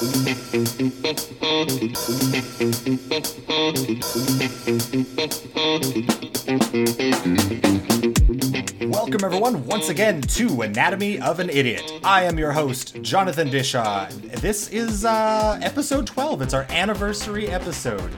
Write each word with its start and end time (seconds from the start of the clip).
Welcome, 0.00 0.16
everyone, 9.24 9.66
once 9.66 9.90
again 9.90 10.22
to 10.22 10.62
Anatomy 10.62 11.20
of 11.20 11.38
an 11.38 11.50
Idiot. 11.50 11.82
I 12.02 12.22
am 12.22 12.38
your 12.38 12.50
host, 12.50 13.02
Jonathan 13.02 13.50
Dishaw. 13.50 14.08
This 14.40 14.70
is 14.70 15.04
uh, 15.04 15.58
episode 15.60 16.06
12. 16.06 16.40
It's 16.40 16.54
our 16.54 16.64
anniversary 16.70 17.48
episode. 17.48 18.10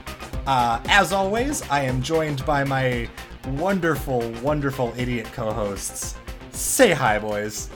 Uh, 0.47 0.79
as 0.85 1.11
always, 1.11 1.69
I 1.69 1.81
am 1.81 2.01
joined 2.01 2.45
by 2.45 2.63
my 2.63 3.09
wonderful, 3.57 4.21
wonderful 4.41 4.93
idiot 4.95 5.27
co 5.33 5.51
hosts. 5.51 6.15
Say 6.51 6.91
hi, 6.91 7.19
boys. 7.19 7.69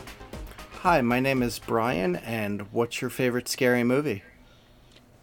Hi, 0.88 1.02
my 1.02 1.20
name 1.20 1.44
is 1.44 1.60
Brian, 1.60 2.16
and 2.16 2.72
what's 2.72 3.02
your 3.02 3.10
favorite 3.10 3.50
scary 3.50 3.84
movie? 3.84 4.24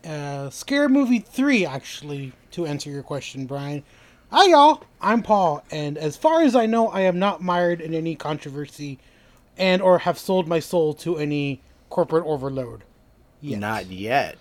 Uh, 0.04 0.50
Scary 0.50 0.90
Movie 0.90 1.20
3, 1.20 1.64
actually, 1.64 2.34
to 2.50 2.66
answer 2.66 2.90
your 2.90 3.02
question, 3.02 3.46
Brian. 3.46 3.82
Hi, 4.30 4.44
y'all. 4.50 4.84
I'm 5.00 5.22
Paul, 5.22 5.64
and 5.70 5.96
as 5.96 6.18
far 6.18 6.42
as 6.42 6.54
I 6.54 6.66
know, 6.66 6.88
I 6.88 7.00
am 7.00 7.18
not 7.18 7.40
mired 7.40 7.80
in 7.80 7.94
any 7.94 8.14
controversy 8.14 8.98
and 9.56 9.80
or 9.80 10.00
have 10.00 10.18
sold 10.18 10.46
my 10.46 10.60
soul 10.60 10.92
to 10.96 11.16
any 11.16 11.62
corporate 11.88 12.26
overload. 12.26 12.84
Yet. 13.40 13.58
Not 13.58 13.86
yet. 13.86 14.36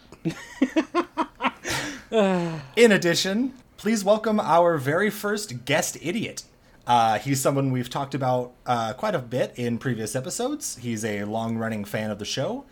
In 2.75 2.91
addition, 2.91 3.53
please 3.77 4.03
welcome 4.03 4.41
our 4.41 4.77
very 4.77 5.09
first 5.09 5.63
guest 5.63 5.97
idiot. 6.01 6.43
Uh, 6.85 7.17
he's 7.19 7.39
someone 7.39 7.71
we've 7.71 7.89
talked 7.89 8.13
about 8.13 8.53
uh, 8.65 8.93
quite 8.93 9.15
a 9.15 9.19
bit 9.19 9.53
in 9.55 9.77
previous 9.77 10.15
episodes. 10.15 10.77
He's 10.77 11.05
a 11.05 11.23
long 11.23 11.57
running 11.57 11.85
fan 11.85 12.11
of 12.11 12.19
the 12.19 12.25
show. 12.25 12.65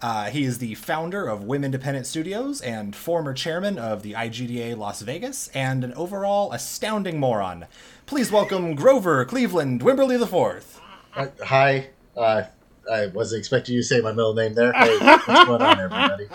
Uh, 0.00 0.26
he 0.26 0.44
is 0.44 0.58
the 0.58 0.74
founder 0.74 1.26
of 1.26 1.40
Wim 1.40 1.64
Independent 1.64 2.06
Studios 2.06 2.60
and 2.60 2.94
former 2.94 3.32
chairman 3.32 3.78
of 3.78 4.02
the 4.02 4.12
IGDA 4.12 4.76
Las 4.76 5.00
Vegas, 5.00 5.48
and 5.48 5.82
an 5.82 5.94
overall 5.94 6.52
astounding 6.52 7.18
moron. 7.18 7.66
Please 8.04 8.30
welcome 8.30 8.74
Grover 8.74 9.24
Cleveland 9.24 9.80
Wimberly 9.80 10.20
IV. 10.20 10.80
Uh, 11.14 11.28
hi. 11.44 11.88
Uh, 12.16 12.44
I 12.90 13.06
wasn't 13.08 13.40
expecting 13.40 13.74
you 13.74 13.80
to 13.80 13.86
say 13.86 14.00
my 14.00 14.12
middle 14.12 14.34
name 14.34 14.54
there. 14.54 14.72
Hey, 14.72 14.96
what's 14.98 15.26
going 15.26 15.62
on, 15.62 15.80
everybody? 15.80 16.26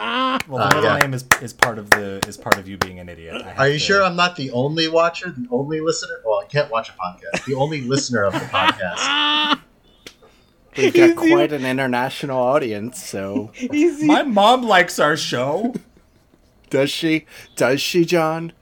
Well, 0.48 0.60
the 0.60 0.66
Uh, 0.66 0.68
middle 0.70 0.84
yeah. 0.84 0.98
name 1.00 1.14
is, 1.14 1.26
is 1.42 1.54
part 1.54 1.78
of 1.78 1.90
the 1.92 2.20
is 2.28 2.36
part 2.38 2.58
of 2.58 2.68
you 2.68 2.78
being 2.78 3.00
an 3.00 3.10
idiot. 3.10 3.42
Are 3.58 3.68
you 3.68 3.74
to- 3.74 3.80
sure 3.80 4.04
I'm 4.04 4.16
not 4.16 4.36
the 4.36 4.52
only 4.52 4.88
watcher, 4.88 5.30
the 5.30 5.48
only 5.52 5.80
listener? 5.82 6.16
Well, 6.26 6.40
I 6.40 6.46
can't 6.46 6.70
watch 6.72 6.90
a 6.90 6.94
podcast. 6.94 7.46
The 7.46 7.54
only 7.56 7.82
listener 7.82 8.24
of 8.24 8.34
the 8.34 8.40
podcast. 8.40 9.60
We've 10.78 10.94
got 10.94 11.16
quite 11.18 11.52
an 11.52 11.66
international 11.66 12.38
audience, 12.38 13.04
so 13.06 13.52
Easy. 13.60 14.06
My 14.06 14.24
mom 14.24 14.64
likes 14.64 15.00
our 15.00 15.18
show. 15.18 15.74
does 16.70 16.90
she? 16.90 17.26
Does 17.58 17.82
she, 17.82 18.06
John? 18.06 18.54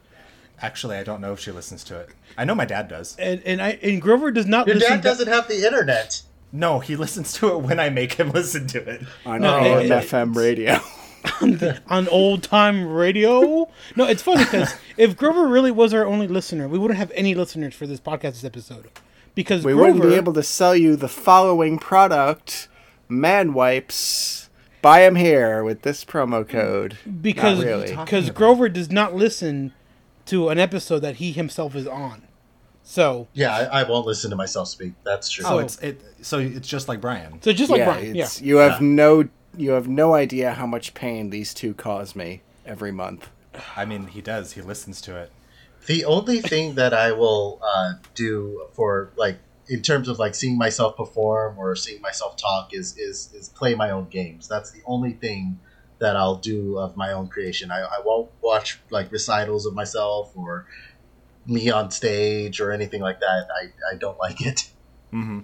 Actually, 0.62 0.98
I 0.98 1.04
don't 1.04 1.22
know 1.22 1.34
if 1.34 1.40
she 1.40 1.52
listens 1.52 1.84
to 1.86 2.00
it. 2.00 2.10
I 2.38 2.46
know 2.46 2.56
my 2.56 2.66
dad 2.66 2.88
does. 2.88 3.16
and, 3.18 3.42
and 3.44 3.62
I 3.62 3.80
and 3.84 4.02
Grover 4.02 4.32
does 4.32 4.46
not 4.48 4.66
Your 4.68 4.76
listen 4.76 4.92
dad 4.98 5.02
doesn't 5.04 5.28
have 5.28 5.48
the 5.48 5.66
internet. 5.66 6.22
No, 6.52 6.80
he 6.80 6.96
listens 6.96 7.34
to 7.34 7.50
it 7.50 7.62
when 7.62 7.80
I 7.80 7.90
make 7.90 8.14
him 8.14 8.32
listen 8.34 8.68
to 8.68 8.80
it. 8.80 9.02
On 9.26 9.42
No, 9.42 9.58
AM 9.60 9.92
it- 9.92 10.08
FM 10.08 10.36
radio. 10.36 10.80
to, 11.40 11.82
on 11.88 12.08
old 12.08 12.44
time 12.44 12.88
radio. 12.88 13.70
No, 13.96 14.06
it's 14.06 14.22
funny 14.22 14.44
because 14.46 14.74
if 14.98 15.18
Grover 15.18 15.48
really 15.48 15.72
was 15.72 15.94
our 15.94 16.06
only 16.06 16.28
listener, 16.28 16.68
we 16.68 16.80
wouldn't 16.80 16.98
have 16.98 17.12
any 17.14 17.36
listeners 17.36 17.76
for 17.76 17.86
this 17.88 18.00
podcast 18.00 18.22
this 18.34 18.44
episode. 18.46 18.90
Because 19.36 19.64
We 19.66 19.74
Grover, 19.74 19.94
wouldn't 19.94 20.10
be 20.10 20.16
able 20.16 20.34
to 20.34 20.44
sell 20.44 20.76
you 20.76 20.96
the 20.96 21.08
following 21.10 21.78
product, 21.78 22.68
Man 23.08 23.54
Wipes. 23.54 24.50
Buy 24.82 25.02
them 25.02 25.16
here 25.16 25.62
with 25.64 25.82
this 25.82 26.06
promo 26.06 26.48
code. 26.48 26.98
because 27.22 27.64
really. 27.64 27.94
because 27.96 28.30
Grover 28.32 28.70
does 28.70 28.90
not 28.90 29.14
listen 29.14 29.74
to 30.28 30.48
an 30.50 30.58
episode 30.58 31.00
that 31.00 31.18
he 31.18 31.34
himself 31.34 31.76
is 31.76 31.86
on. 31.86 32.22
So 32.90 33.28
Yeah, 33.34 33.56
I, 33.56 33.82
I 33.82 33.84
won't 33.84 34.08
listen 34.08 34.32
to 34.32 34.36
myself 34.36 34.68
speak. 34.68 34.94
That's 35.04 35.30
true. 35.30 35.46
Oh, 35.46 35.50
So- 35.50 35.60
it's 35.60 35.78
it. 35.80 36.02
So 36.22 36.40
it's 36.40 36.68
just 36.68 36.88
like 36.88 37.00
Brian. 37.00 37.40
so 37.40 37.54
just 37.54 37.70
like 37.70 37.80
yeah, 37.80 37.86
Brian, 37.86 38.16
yeah. 38.16 38.28
you 38.42 38.58
have 38.58 38.82
no 38.82 39.30
you 39.56 39.72
have 39.72 39.88
no 39.88 40.16
idea 40.16 40.54
how 40.54 40.66
much 40.66 40.96
pain 40.96 41.30
these 41.30 41.54
two 41.54 41.76
cause 41.76 42.16
me 42.16 42.42
every 42.66 42.92
month. 42.92 43.30
I 43.76 43.86
mean, 43.86 44.08
he 44.08 44.22
does. 44.22 44.54
He 44.54 44.62
listens 44.62 45.02
to 45.02 45.16
it. 45.18 45.32
The 45.86 46.04
only 46.06 46.42
thing 46.42 46.76
that 46.76 46.94
I 46.96 47.12
will 47.12 47.62
uh, 47.64 47.94
do 48.16 48.66
for 48.74 49.12
like 49.16 49.38
in 49.68 49.84
terms 49.84 50.08
of 50.08 50.18
like 50.18 50.34
seeing 50.34 50.58
myself 50.58 50.98
perform 50.98 51.60
or 51.60 51.76
seeing 51.76 52.02
myself 52.02 52.38
talk 52.38 52.74
is 52.74 52.98
is 52.98 53.30
is 53.36 53.50
play 53.50 53.76
my 53.76 53.92
own 53.92 54.10
games. 54.10 54.48
That's 54.48 54.72
the 54.72 54.82
only 54.88 55.14
thing 55.14 55.60
that 56.00 56.16
I'll 56.16 56.38
do 56.38 56.80
of 56.80 56.98
my 56.98 57.12
own 57.12 57.28
creation. 57.28 57.70
I, 57.70 57.82
I 57.82 58.00
won't 58.04 58.32
watch 58.42 58.80
like 58.90 59.12
recitals 59.12 59.68
of 59.68 59.76
myself 59.76 60.32
or 60.36 60.66
me 61.46 61.70
on 61.70 61.92
stage 61.92 62.60
or 62.62 62.72
anything 62.72 63.02
like 63.02 63.20
that. 63.20 63.48
I, 63.54 63.94
I 63.94 63.98
don't 63.98 64.18
like 64.26 64.42
it. 64.46 64.70
hmm 65.12 65.40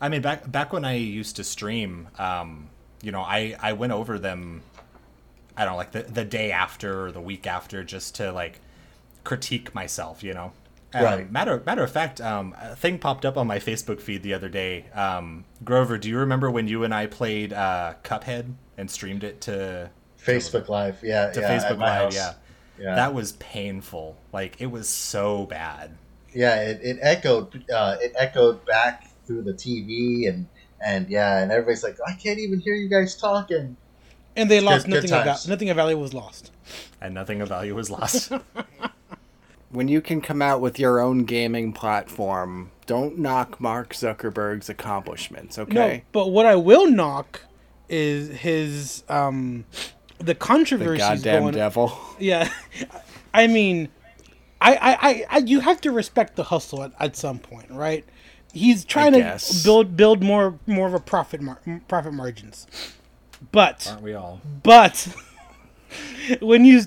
I 0.00 0.08
mean, 0.08 0.22
back 0.22 0.48
back 0.50 0.72
when 0.72 0.84
I 0.84 0.94
used 0.94 1.36
to 1.36 1.44
stream, 1.44 2.08
um, 2.18 2.70
you 3.02 3.10
know, 3.10 3.22
I 3.22 3.56
I 3.60 3.72
went 3.72 3.92
over 3.92 4.18
them. 4.18 4.62
I 5.56 5.64
don't 5.64 5.72
know, 5.72 5.76
like 5.76 5.90
the 5.90 6.02
the 6.02 6.24
day 6.24 6.52
after 6.52 7.06
or 7.06 7.12
the 7.12 7.20
week 7.20 7.46
after, 7.48 7.82
just 7.82 8.14
to 8.16 8.30
like 8.30 8.60
critique 9.24 9.74
myself. 9.74 10.22
You 10.22 10.34
know. 10.34 10.52
Um, 10.94 11.02
Right. 11.04 11.30
Matter 11.32 11.62
matter 11.66 11.82
of 11.82 11.90
fact, 11.90 12.20
um, 12.20 12.54
a 12.60 12.76
thing 12.76 12.98
popped 12.98 13.26
up 13.26 13.36
on 13.36 13.46
my 13.46 13.58
Facebook 13.58 14.00
feed 14.00 14.22
the 14.22 14.34
other 14.34 14.48
day. 14.48 14.86
Um, 14.94 15.44
Grover, 15.64 15.98
do 15.98 16.08
you 16.08 16.18
remember 16.18 16.48
when 16.50 16.68
you 16.68 16.84
and 16.84 16.94
I 16.94 17.06
played 17.06 17.52
uh, 17.52 17.94
Cuphead 18.04 18.54
and 18.78 18.88
streamed 18.90 19.24
it 19.24 19.40
to 19.42 19.90
Facebook 20.24 20.68
Live, 20.68 21.00
yeah, 21.02 21.30
to 21.32 21.40
yeah, 21.40 21.58
Facebook 21.58 21.78
Live? 21.78 22.02
house. 22.04 22.14
Yeah. 22.14 22.34
Yeah. 22.80 22.94
That 22.94 23.14
was 23.14 23.32
painful. 23.32 24.16
Like 24.32 24.60
it 24.60 24.66
was 24.70 24.88
so 24.88 25.46
bad. 25.46 25.96
yeah 26.34 26.60
it, 26.62 26.80
it 26.82 26.98
echoed 27.00 27.64
uh, 27.70 27.96
it 28.00 28.12
echoed 28.18 28.64
back 28.66 29.08
through 29.26 29.42
the 29.42 29.52
tv 29.52 30.28
and 30.28 30.46
and 30.84 31.08
yeah 31.10 31.38
and 31.42 31.50
everybody's 31.50 31.82
like 31.82 31.96
i 32.06 32.12
can't 32.12 32.38
even 32.38 32.60
hear 32.60 32.74
you 32.74 32.88
guys 32.88 33.16
talking 33.16 33.76
And 34.36 34.50
they 34.50 34.60
lost 34.60 34.86
Good- 34.86 35.02
good 35.02 35.10
nothing 35.10 35.18
of 35.18 35.24
times. 35.26 35.48
nothing 35.48 35.70
of 35.70 35.76
value 35.76 35.98
was 35.98 36.14
lost. 36.14 36.52
And 37.00 37.14
nothing 37.14 37.40
of 37.40 37.48
value 37.48 37.74
was 37.74 37.90
lost. 37.90 38.30
when 39.70 39.88
you 39.88 40.00
can 40.00 40.20
come 40.20 40.40
out 40.40 40.60
with 40.60 40.78
your 40.78 41.00
own 41.00 41.24
gaming 41.24 41.72
platform, 41.72 42.70
don't 42.86 43.18
knock 43.18 43.60
Mark 43.60 43.92
Zuckerberg's 43.94 44.68
accomplishments, 44.68 45.58
okay? 45.58 45.74
No, 45.96 46.00
but 46.12 46.28
what 46.28 46.46
I 46.46 46.54
will 46.56 46.88
knock 46.90 47.40
is 47.88 48.28
his 48.40 49.02
um 49.08 49.64
the 50.18 50.34
controversy 50.34 50.92
the 50.92 50.98
goddamn 50.98 51.42
going. 51.42 51.54
devil. 51.54 51.98
Yeah, 52.18 52.50
I 53.32 53.46
mean, 53.46 53.88
I, 54.60 54.74
I, 54.74 55.08
I, 55.10 55.24
I, 55.30 55.38
you 55.38 55.60
have 55.60 55.80
to 55.82 55.92
respect 55.92 56.36
the 56.36 56.44
hustle 56.44 56.82
at, 56.82 56.92
at 56.98 57.16
some 57.16 57.38
point, 57.38 57.70
right? 57.70 58.04
He's 58.52 58.84
trying 58.84 59.12
to 59.12 59.18
guess. 59.20 59.62
build 59.62 59.96
build 59.96 60.22
more 60.22 60.58
more 60.66 60.86
of 60.86 60.94
a 60.94 61.00
profit 61.00 61.40
mar- 61.40 61.60
profit 61.86 62.12
margins, 62.12 62.66
but 63.52 63.86
Aren't 63.88 64.02
we 64.02 64.14
all? 64.14 64.40
but 64.62 65.08
when 66.40 66.64
you 66.64 66.82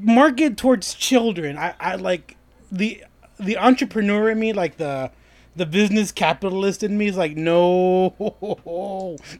market 0.00 0.56
towards 0.56 0.94
children, 0.94 1.58
I, 1.58 1.74
I 1.80 1.96
like 1.96 2.36
the 2.70 3.04
the 3.38 3.56
entrepreneur 3.58 4.30
in 4.30 4.38
me, 4.38 4.52
like 4.52 4.76
the 4.76 5.10
the 5.56 5.66
business 5.66 6.12
capitalist 6.12 6.82
in 6.84 6.96
me, 6.96 7.08
is 7.08 7.16
like, 7.16 7.36
no, 7.36 8.14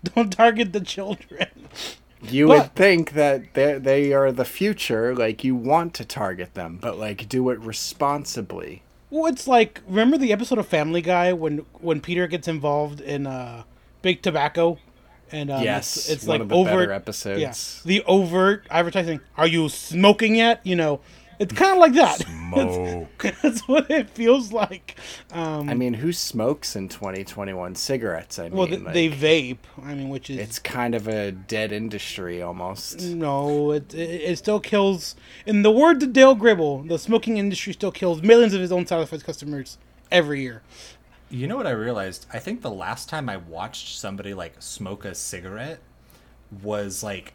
don't 0.15 0.31
target 0.33 0.73
the 0.73 0.81
children. 0.81 1.49
You 2.23 2.47
But- 2.49 2.59
would 2.59 2.75
think 2.75 3.13
that 3.13 3.55
they 3.55 3.79
they 3.79 4.13
are 4.13 4.31
the 4.33 4.45
future, 4.45 5.15
like 5.15 5.43
you 5.43 5.55
want 5.55 5.95
to 5.95 6.05
target 6.05 6.55
them, 6.55 6.79
but 6.81 6.99
like 6.99 7.29
do 7.29 7.51
it 7.51 7.59
responsibly. 7.61 8.83
Well, 9.11 9.27
it's 9.27 9.49
like 9.49 9.81
remember 9.89 10.19
the 10.19 10.33
episode 10.33 10.59
of 10.59 10.69
Family 10.69 11.01
Guy 11.03 11.33
when 11.33 11.65
when 11.81 12.01
Peter 12.01 12.27
gets 12.27 12.47
involved 12.47 13.01
in 13.01 13.27
uh, 13.27 13.65
big 14.03 14.23
tobacco, 14.23 14.79
and 15.33 15.51
um, 15.51 15.63
yes, 15.63 15.97
it's, 15.97 16.11
it's 16.11 16.27
one 16.27 16.35
like 16.35 16.41
of 16.43 16.49
the 16.51 16.55
overt 16.55 16.73
better 16.73 16.93
episodes. 16.93 17.41
Yeah, 17.85 17.89
the 17.89 18.05
overt 18.07 18.67
advertising. 18.71 19.21
Are 19.37 19.47
you 19.47 19.69
smoking 19.69 20.37
yet? 20.37 20.61
You 20.65 20.77
know, 20.77 21.01
it's 21.41 21.55
kind 21.55 21.73
of 21.73 21.79
like 21.79 21.95
that. 21.95 22.19
Smoke. 22.51 23.23
That's 23.43 23.67
what 23.67 23.91
it 23.91 24.11
feels 24.11 24.53
like. 24.53 24.97
Um, 25.33 25.71
I 25.71 25.75
mean, 25.75 25.95
who 25.95 26.13
smokes 26.13 26.77
in 26.77 26.89
2021 26.89 27.75
cigarettes? 27.77 28.39
I 28.39 28.45
mean, 28.45 28.53
well, 28.53 28.67
th- 28.67 28.83
like, 28.83 28.93
they 28.93 29.09
vape. 29.09 29.59
I 29.83 29.95
mean, 29.95 30.11
which 30.11 30.29
is 30.29 30.39
it's 30.39 30.59
kind 30.59 30.95
of 30.95 31.09
a 31.09 31.33
dead 31.33 31.73
industry 31.73 32.43
almost. 32.43 33.01
no, 33.01 33.73
it, 33.73 33.95
it 33.95 34.21
it 34.21 34.39
still 34.39 34.61
kills. 34.61 35.17
In 35.47 35.63
the 35.63 35.71
words 35.71 36.05
of 36.05 36.13
Dale 36.13 36.35
Gribble, 36.35 36.83
the 36.83 36.99
smoking 36.99 37.39
industry 37.39 37.73
still 37.73 37.93
kills 37.93 38.21
millions 38.23 38.53
of 38.53 38.61
his 38.61 38.71
own 38.71 38.87
satisfied 38.87 39.25
customers 39.25 39.79
every 40.13 40.43
year. 40.43 40.63
You 41.31 41.47
know 41.47 41.57
what 41.57 41.67
I 41.67 41.71
realized? 41.71 42.27
I 42.33 42.39
think 42.39 42.61
the 42.61 42.71
last 42.71 43.09
time 43.09 43.29
I 43.29 43.39
watched 43.39 43.97
somebody 43.97 44.35
like 44.35 44.55
smoke 44.59 45.05
a 45.05 45.15
cigarette 45.15 45.79
was 46.63 47.03
like 47.03 47.33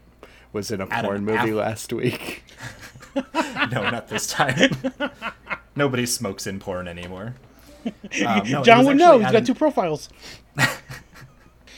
Was 0.54 0.70
in 0.70 0.82
a 0.82 0.86
porn 0.88 1.24
movie 1.26 1.50
Aff- 1.52 1.56
last 1.56 1.94
week. 1.94 2.44
no, 3.72 3.90
not 3.90 4.08
this 4.08 4.28
time. 4.28 4.72
Nobody 5.76 6.06
smokes 6.06 6.48
in 6.48 6.60
porn 6.60 6.88
anymore. 6.88 7.36
Um, 8.26 8.50
no, 8.50 8.64
John 8.64 8.84
would 8.88 8.98
know. 8.98 9.20
He's 9.20 9.28
got 9.28 9.36
an- 9.36 9.46
two 9.46 9.54
profiles. 9.54 10.10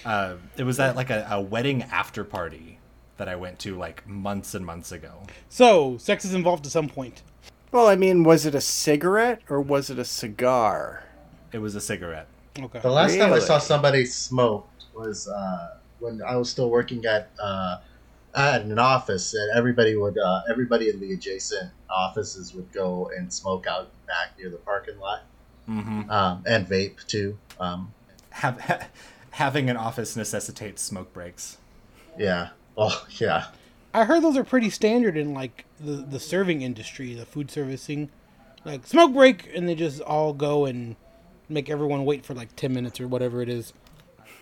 Uh, 0.05 0.35
it 0.55 0.63
was 0.63 0.79
at 0.79 0.95
like 0.95 1.09
a, 1.09 1.27
a 1.29 1.41
wedding 1.41 1.83
after 1.83 2.23
party 2.23 2.79
that 3.17 3.27
I 3.27 3.35
went 3.35 3.59
to 3.59 3.75
like 3.75 4.07
months 4.07 4.55
and 4.55 4.65
months 4.65 4.93
ago. 4.93 5.23
So, 5.49 5.97
sex 5.97 6.23
is 6.23 6.33
involved 6.33 6.65
at 6.65 6.71
some 6.71 6.87
point. 6.87 7.23
Well, 7.73 7.87
I 7.87 7.97
mean, 7.97 8.23
was 8.23 8.45
it 8.45 8.55
a 8.55 8.61
cigarette 8.61 9.41
or 9.49 9.59
was 9.59 9.89
it 9.89 9.99
a 9.99 10.05
cigar? 10.05 11.03
It 11.51 11.57
was 11.57 11.75
a 11.75 11.81
cigarette. 11.81 12.27
Okay. 12.57 12.79
The 12.79 12.89
last 12.89 13.17
time 13.17 13.33
I 13.33 13.39
saw 13.39 13.57
somebody 13.57 14.05
smoke 14.05 14.69
was 14.95 15.27
uh, 15.27 15.75
when 15.99 16.21
I 16.21 16.37
was 16.37 16.49
still 16.49 16.69
working 16.69 17.05
at 17.05 17.29
uh, 17.41 17.77
at 18.37 18.61
an 18.61 18.77
office, 18.79 19.33
and 19.33 19.49
everybody 19.57 19.95
would 19.95 20.17
uh, 20.17 20.41
everybody 20.49 20.89
in 20.89 20.99
the 20.99 21.11
adjacent 21.13 21.71
offices 21.89 22.53
would 22.53 22.71
go 22.71 23.09
and 23.17 23.31
smoke 23.33 23.65
out 23.67 23.89
back 24.07 24.37
near 24.37 24.49
the 24.49 24.57
parking 24.57 24.99
lot, 24.99 25.23
Mm-hmm. 25.67 26.09
um, 26.09 26.43
and 26.45 26.65
vape 26.67 27.05
too. 27.07 27.37
Um, 27.59 27.91
Have, 28.29 28.61
ha- 28.61 28.87
having 29.31 29.69
an 29.69 29.75
office 29.77 30.15
necessitates 30.15 30.81
smoke 30.81 31.11
breaks. 31.13 31.57
yeah. 32.17 32.49
Oh 32.77 33.05
yeah. 33.09 33.47
I 33.93 34.03
heard 34.05 34.21
those 34.21 34.37
are 34.37 34.43
pretty 34.43 34.69
standard 34.69 35.17
in 35.17 35.33
like 35.33 35.65
the 35.79 35.93
the 35.93 36.19
serving 36.19 36.61
industry, 36.61 37.13
the 37.15 37.25
food 37.25 37.49
servicing. 37.49 38.09
Like 38.65 38.85
smoke 38.85 39.13
break, 39.13 39.49
and 39.55 39.67
they 39.67 39.75
just 39.75 40.01
all 40.01 40.33
go 40.33 40.65
and 40.65 40.95
make 41.49 41.69
everyone 41.69 42.05
wait 42.05 42.25
for 42.25 42.33
like 42.35 42.55
ten 42.55 42.73
minutes 42.73 42.99
or 43.01 43.07
whatever 43.07 43.41
it 43.41 43.49
is. 43.49 43.73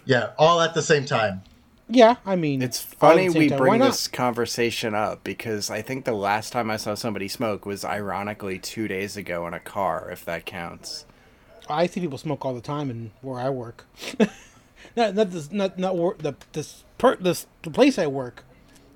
Yeah. 0.03 0.31
All 0.37 0.59
at 0.61 0.73
the 0.73 0.81
same 0.81 1.05
time. 1.05 1.43
Yeah, 1.87 2.15
I 2.25 2.35
mean, 2.35 2.61
It's 2.63 2.81
funny 2.81 3.29
we 3.29 3.49
time. 3.49 3.59
Bring 3.59 3.79
this 3.79 4.07
conversation 4.07 4.95
up 4.95 5.23
because 5.23 5.69
I 5.69 5.81
think 5.83 6.05
the 6.05 6.13
last 6.13 6.51
time 6.51 6.71
I 6.71 6.77
saw 6.77 6.95
somebody 6.95 7.27
smoke 7.27 7.65
was 7.65 7.85
ironically 7.85 8.57
two 8.57 8.87
days 8.87 9.15
ago 9.15 9.45
in 9.47 9.53
a 9.53 9.59
car, 9.59 10.09
if 10.11 10.25
that 10.25 10.45
counts. 10.45 11.05
I 11.69 11.85
see 11.87 11.99
people 12.01 12.17
smoke 12.17 12.43
all 12.45 12.53
the 12.55 12.61
time 12.61 12.89
in 12.89 13.11
where 13.21 13.39
I 13.39 13.49
work. 13.49 13.85
not 14.95 15.15
not 15.15 15.31
this, 15.31 15.51
not 15.51 15.77
not 15.77 15.95
wor- 15.95 16.15
the 16.17 16.33
this 16.53 16.83
per, 16.97 17.15
this 17.17 17.45
the 17.63 17.69
place 17.71 17.99
I 17.99 18.07
work, 18.07 18.43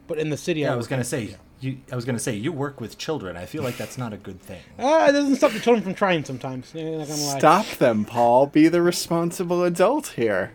but 0.07 0.17
in 0.17 0.29
the 0.29 0.37
city. 0.37 0.61
Yeah, 0.61 0.71
I 0.71 0.73
I 0.73 0.75
was 0.75 0.87
gonna 0.87 1.01
in. 1.01 1.05
say 1.05 1.35
you. 1.61 1.77
I 1.91 1.95
was 1.95 2.05
gonna 2.05 2.19
say 2.19 2.35
you 2.35 2.51
work 2.51 2.79
with 2.81 2.97
children. 2.97 3.37
I 3.37 3.45
feel 3.45 3.63
like 3.63 3.77
that's 3.77 3.97
not 3.97 4.13
a 4.13 4.17
good 4.17 4.41
thing. 4.41 4.61
Ah, 4.79 5.09
it 5.09 5.11
doesn't 5.11 5.35
stop 5.35 5.51
the 5.51 5.59
children 5.59 5.83
from 5.83 5.93
trying 5.93 6.23
sometimes. 6.25 6.71
Yeah, 6.73 6.97
not 6.97 7.07
gonna 7.07 7.21
lie. 7.21 7.37
Stop 7.39 7.65
them, 7.77 8.05
Paul. 8.05 8.47
Be 8.47 8.67
the 8.67 8.81
responsible 8.81 9.63
adult 9.63 10.07
here. 10.09 10.53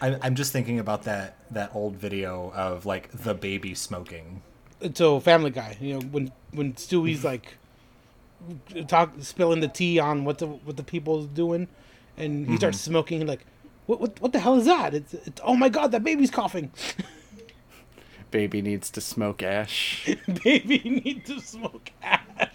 I, 0.00 0.18
I'm 0.22 0.34
just 0.34 0.52
thinking 0.52 0.78
about 0.78 1.04
that 1.04 1.36
that 1.50 1.74
old 1.74 1.96
video 1.96 2.52
of 2.54 2.86
like 2.86 3.10
the 3.12 3.34
baby 3.34 3.74
smoking. 3.74 4.42
So 4.94 5.20
Family 5.20 5.50
Guy, 5.50 5.76
you 5.80 5.94
know, 5.94 6.00
when 6.00 6.32
when 6.52 6.74
Stewie's 6.74 7.24
like 7.32 7.56
talk 8.86 9.12
spilling 9.20 9.60
the 9.60 9.68
tea 9.68 9.98
on 9.98 10.24
what 10.24 10.38
the 10.38 10.46
what 10.46 10.76
the 10.76 10.82
people's 10.82 11.26
doing, 11.26 11.68
and 12.16 12.46
he 12.46 12.56
starts 12.56 12.80
smoking, 12.80 13.26
like, 13.26 13.46
what 13.86 14.00
what 14.00 14.20
what 14.20 14.32
the 14.32 14.40
hell 14.40 14.56
is 14.56 14.66
that? 14.66 14.94
It's 14.94 15.14
it's 15.14 15.40
oh 15.44 15.56
my 15.56 15.68
god, 15.68 15.92
that 15.92 16.04
baby's 16.04 16.30
coughing. 16.30 16.72
Baby 18.32 18.60
needs 18.60 18.90
to 18.90 19.00
smoke 19.00 19.40
ash. 19.42 20.10
baby 20.44 21.02
needs 21.04 21.30
to 21.30 21.40
smoke 21.40 21.90
ash. 22.02 22.50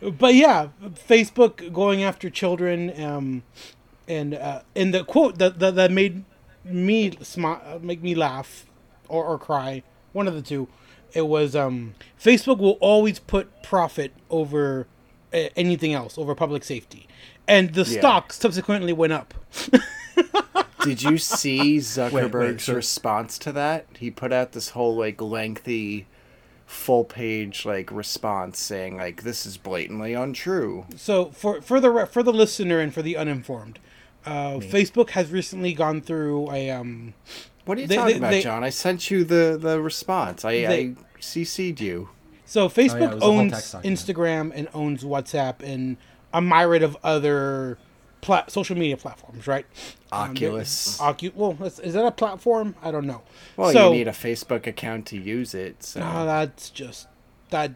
But 0.00 0.34
yeah, 0.34 0.68
Facebook 0.82 1.72
going 1.72 2.02
after 2.02 2.30
children, 2.30 3.00
um, 3.02 3.42
and 4.08 4.34
uh, 4.34 4.62
and 4.74 4.92
the 4.94 5.04
quote 5.04 5.38
that 5.38 5.58
that, 5.58 5.74
that 5.76 5.90
made 5.90 6.24
me 6.64 7.16
smile, 7.22 7.78
make 7.82 8.02
me 8.02 8.14
laugh, 8.14 8.66
or, 9.08 9.24
or 9.24 9.38
cry, 9.38 9.82
one 10.12 10.26
of 10.28 10.34
the 10.34 10.42
two. 10.42 10.68
It 11.12 11.26
was 11.28 11.56
um, 11.56 11.94
Facebook 12.20 12.58
will 12.58 12.78
always 12.80 13.18
put 13.18 13.62
profit 13.62 14.12
over 14.30 14.86
uh, 15.32 15.48
anything 15.56 15.92
else, 15.94 16.18
over 16.18 16.34
public 16.34 16.62
safety, 16.64 17.06
and 17.48 17.72
the 17.74 17.82
Yeah. 17.82 17.98
stock 18.00 18.32
subsequently 18.32 18.92
went 18.92 19.12
up. 19.12 19.32
Did 20.82 21.02
you 21.02 21.18
see 21.18 21.78
Zuckerberg's 21.78 22.64
so- 22.64 22.74
response 22.74 23.38
to 23.38 23.52
that? 23.52 23.86
He 23.98 24.10
put 24.10 24.32
out 24.32 24.52
this 24.52 24.70
whole 24.70 24.96
like 24.96 25.20
lengthy 25.20 26.06
full 26.64 27.04
page 27.04 27.64
like 27.64 27.90
response 27.92 28.58
saying 28.58 28.96
like 28.96 29.22
this 29.22 29.46
is 29.46 29.56
blatantly 29.56 30.14
untrue. 30.14 30.84
So 30.96 31.26
for 31.30 31.60
for 31.62 31.80
the 31.80 32.06
for 32.06 32.22
the 32.22 32.32
listener 32.32 32.78
and 32.80 32.92
for 32.92 33.02
the 33.02 33.16
uninformed, 33.16 33.78
uh, 34.26 34.58
Facebook 34.58 35.10
has 35.10 35.30
recently 35.30 35.72
gone 35.72 36.00
through 36.00 36.50
a 36.50 36.70
um, 36.70 37.14
What 37.64 37.78
are 37.78 37.80
you 37.82 37.86
They- 37.86 37.96
talking 37.96 38.12
they- 38.14 38.18
about, 38.18 38.30
they- 38.32 38.42
John? 38.42 38.64
I 38.64 38.70
sent 38.70 39.10
you 39.10 39.24
the 39.24 39.56
the 39.60 39.80
response. 39.80 40.44
I, 40.44 40.52
They- 40.52 40.84
I 40.88 40.94
CC'd 41.20 41.80
you. 41.80 42.10
So 42.44 42.68
Facebook 42.68 43.00
Oh, 43.00 43.04
it 43.04 43.14
was 43.14 43.22
a 43.22 43.26
whole 43.26 43.38
owns. 43.40 43.52
Instagram 43.52 44.52
and 44.54 44.68
owns 44.74 45.02
WhatsApp 45.02 45.62
and 45.62 45.96
a 46.32 46.40
myriad 46.40 46.82
of 46.84 46.96
other 47.02 47.78
pla- 48.20 48.44
social 48.46 48.76
media 48.76 48.96
platforms, 48.96 49.46
right? 49.48 49.66
Um, 50.12 50.30
Oculus. 50.30 50.98
Ocu- 50.98 51.34
well, 51.34 51.56
is, 51.66 51.80
is 51.80 51.94
that 51.94 52.04
a 52.06 52.12
platform? 52.12 52.76
I 52.82 52.90
don't 52.92 53.06
know. 53.06 53.22
Well, 53.56 53.72
so, 53.72 53.90
you 53.90 53.98
need 53.98 54.08
a 54.08 54.12
Facebook 54.12 54.66
account 54.66 55.06
to 55.06 55.16
use 55.18 55.54
it. 55.54 55.82
So 55.82 56.00
Oh, 56.00 56.24
that's 56.24 56.70
just 56.70 57.08
that. 57.50 57.72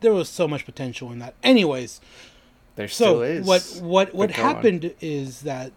There 0.00 0.12
was 0.14 0.28
so 0.28 0.46
much 0.46 0.64
potential 0.64 1.10
in 1.10 1.18
that. 1.18 1.34
Anyways, 1.42 2.00
there 2.78 2.86
still 2.86 3.14
so 3.14 3.22
is. 3.22 3.44
what 3.44 3.62
what 3.82 4.14
what 4.14 4.32
go 4.32 4.40
on. 4.40 4.54
happened 4.54 4.94
is 5.00 5.40
that 5.40 5.72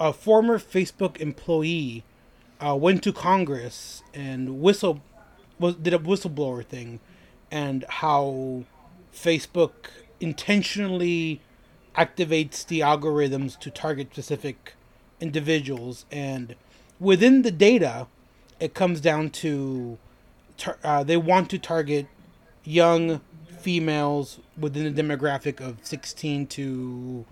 a 0.00 0.12
former 0.12 0.58
Facebook 0.58 1.16
employee 1.20 2.02
uh, 2.60 2.74
went 2.74 3.04
to 3.04 3.12
Congress 3.12 4.02
and 4.12 4.60
whistle 4.60 5.00
was 5.60 5.76
did 5.76 5.94
a 5.94 5.98
whistleblower 5.98 6.66
thing, 6.66 6.98
and 7.52 7.84
how 7.88 8.64
Facebook 9.14 9.90
intentionally 10.18 11.40
activates 11.96 12.66
the 12.66 12.80
algorithms 12.80 13.56
to 13.60 13.70
target 13.70 14.08
specific 14.10 14.74
individuals, 15.20 16.04
and 16.10 16.56
within 16.98 17.42
the 17.42 17.52
data, 17.52 18.08
it 18.58 18.74
comes 18.74 19.00
down 19.00 19.30
to 19.30 19.98
tar- 20.56 20.78
uh, 20.82 21.04
they 21.04 21.16
want 21.16 21.48
to 21.50 21.58
target 21.58 22.08
young 22.64 23.20
females 23.64 24.40
within 24.58 24.94
the 24.94 25.02
demographic 25.02 25.58
of 25.58 25.78
16 25.82 26.46
to 26.48 27.24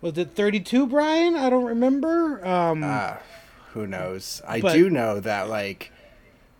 was 0.00 0.16
it 0.16 0.30
32 0.32 0.86
brian 0.86 1.36
i 1.36 1.50
don't 1.50 1.64
remember 1.66 2.44
um 2.46 2.82
Ah, 2.82 3.18
who 3.74 3.86
knows? 3.86 4.40
I 4.48 4.60
But- 4.60 4.72
do 4.72 4.88
know 4.88 5.20
that 5.20 5.48
like 5.48 5.90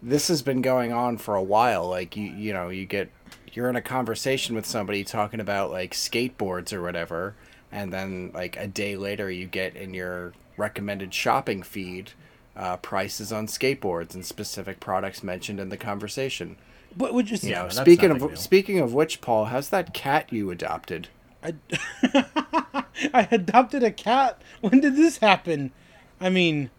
this 0.02 0.28
has 0.28 0.42
been 0.42 0.60
going 0.62 0.92
on 0.92 1.16
for 1.16 1.34
a 1.36 1.42
while. 1.42 1.88
Like 1.88 2.16
you, 2.16 2.24
you 2.24 2.52
know, 2.52 2.68
you 2.68 2.84
get 2.86 3.08
you're 3.52 3.70
in 3.70 3.76
a 3.76 3.80
conversation 3.80 4.54
with 4.56 4.66
somebody 4.66 5.02
talking 5.04 5.38
about 5.40 5.70
like 5.70 5.92
skateboards 5.94 6.72
or 6.72 6.82
whatever, 6.82 7.36
and 7.72 7.92
then 7.92 8.32
like 8.34 8.56
a 8.58 8.66
day 8.66 8.96
later 8.96 9.30
you 9.30 9.46
get 9.46 9.76
in 9.76 9.94
your 9.94 10.34
recommended 10.56 11.14
shopping 11.14 11.62
feed 11.62 12.10
uh, 12.56 12.76
prices 12.78 13.32
on 13.32 13.46
skateboards 13.46 14.12
and 14.14 14.26
specific 14.26 14.80
products 14.80 15.22
mentioned 15.22 15.60
in 15.60 15.68
the 15.70 15.76
conversation. 15.78 16.56
But 16.96 17.12
would 17.14 17.30
is 17.30 17.44
You 17.44 17.50
Yeah, 17.50 17.62
know, 17.64 17.68
speaking 17.70 18.10
of 18.10 18.20
new. 18.22 18.36
speaking 18.36 18.78
of 18.78 18.94
which, 18.94 19.20
Paul, 19.20 19.46
how's 19.46 19.68
that 19.70 19.92
cat 19.94 20.32
you 20.32 20.50
adopted? 20.50 21.08
I, 21.42 21.54
I 23.12 23.28
adopted 23.30 23.82
a 23.82 23.90
cat 23.90 24.40
when 24.60 24.80
did 24.80 24.96
this 24.96 25.18
happen 25.18 25.72
i 26.20 26.30
mean 26.30 26.70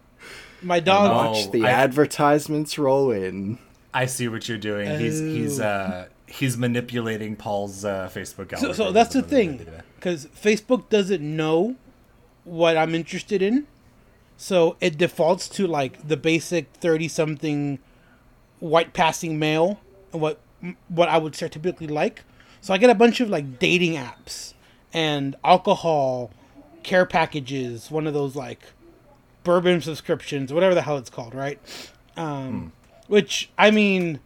my 0.62 0.80
dog 0.80 1.10
know. 1.10 1.30
Watch 1.32 1.50
the 1.52 1.64
I- 1.66 1.70
advertisements 1.70 2.76
roll 2.78 3.10
in. 3.12 3.58
I 3.94 4.06
see 4.06 4.26
what 4.26 4.48
you're 4.48 4.58
doing. 4.58 4.98
He's 4.98 5.20
he's 5.20 5.60
uh 5.60 6.08
he's 6.26 6.56
manipulating 6.56 7.36
Paul's 7.36 7.84
uh, 7.84 8.10
Facebook 8.12 8.50
so, 8.50 8.56
algorithm. 8.56 8.74
so 8.74 8.92
that's 8.92 9.12
the 9.14 9.22
thing 9.22 9.64
because 9.94 10.26
facebook 10.26 10.88
doesn't 10.88 11.22
know 11.22 11.76
what 12.42 12.76
i'm 12.76 12.94
interested 12.96 13.40
in 13.42 13.64
so 14.36 14.76
it 14.80 14.98
defaults 14.98 15.48
to 15.48 15.68
like 15.68 16.06
the 16.08 16.16
basic 16.16 16.68
30 16.74 17.06
something 17.06 17.78
white 18.58 18.92
passing 18.92 19.38
male 19.38 19.68
and 19.68 19.85
what 20.12 20.40
what 20.88 21.08
i 21.08 21.18
would 21.18 21.32
typically 21.32 21.86
like 21.86 22.24
so 22.60 22.72
i 22.72 22.78
get 22.78 22.90
a 22.90 22.94
bunch 22.94 23.20
of 23.20 23.28
like 23.28 23.58
dating 23.58 23.94
apps 23.94 24.54
and 24.92 25.36
alcohol 25.44 26.30
care 26.82 27.04
packages 27.06 27.90
one 27.90 28.06
of 28.06 28.14
those 28.14 28.36
like 28.36 28.60
bourbon 29.44 29.80
subscriptions 29.80 30.52
whatever 30.52 30.74
the 30.74 30.82
hell 30.82 30.96
it's 30.96 31.10
called 31.10 31.34
right 31.34 31.58
um 32.16 32.72
which 33.06 33.50
i 33.58 33.70
mean 33.70 34.20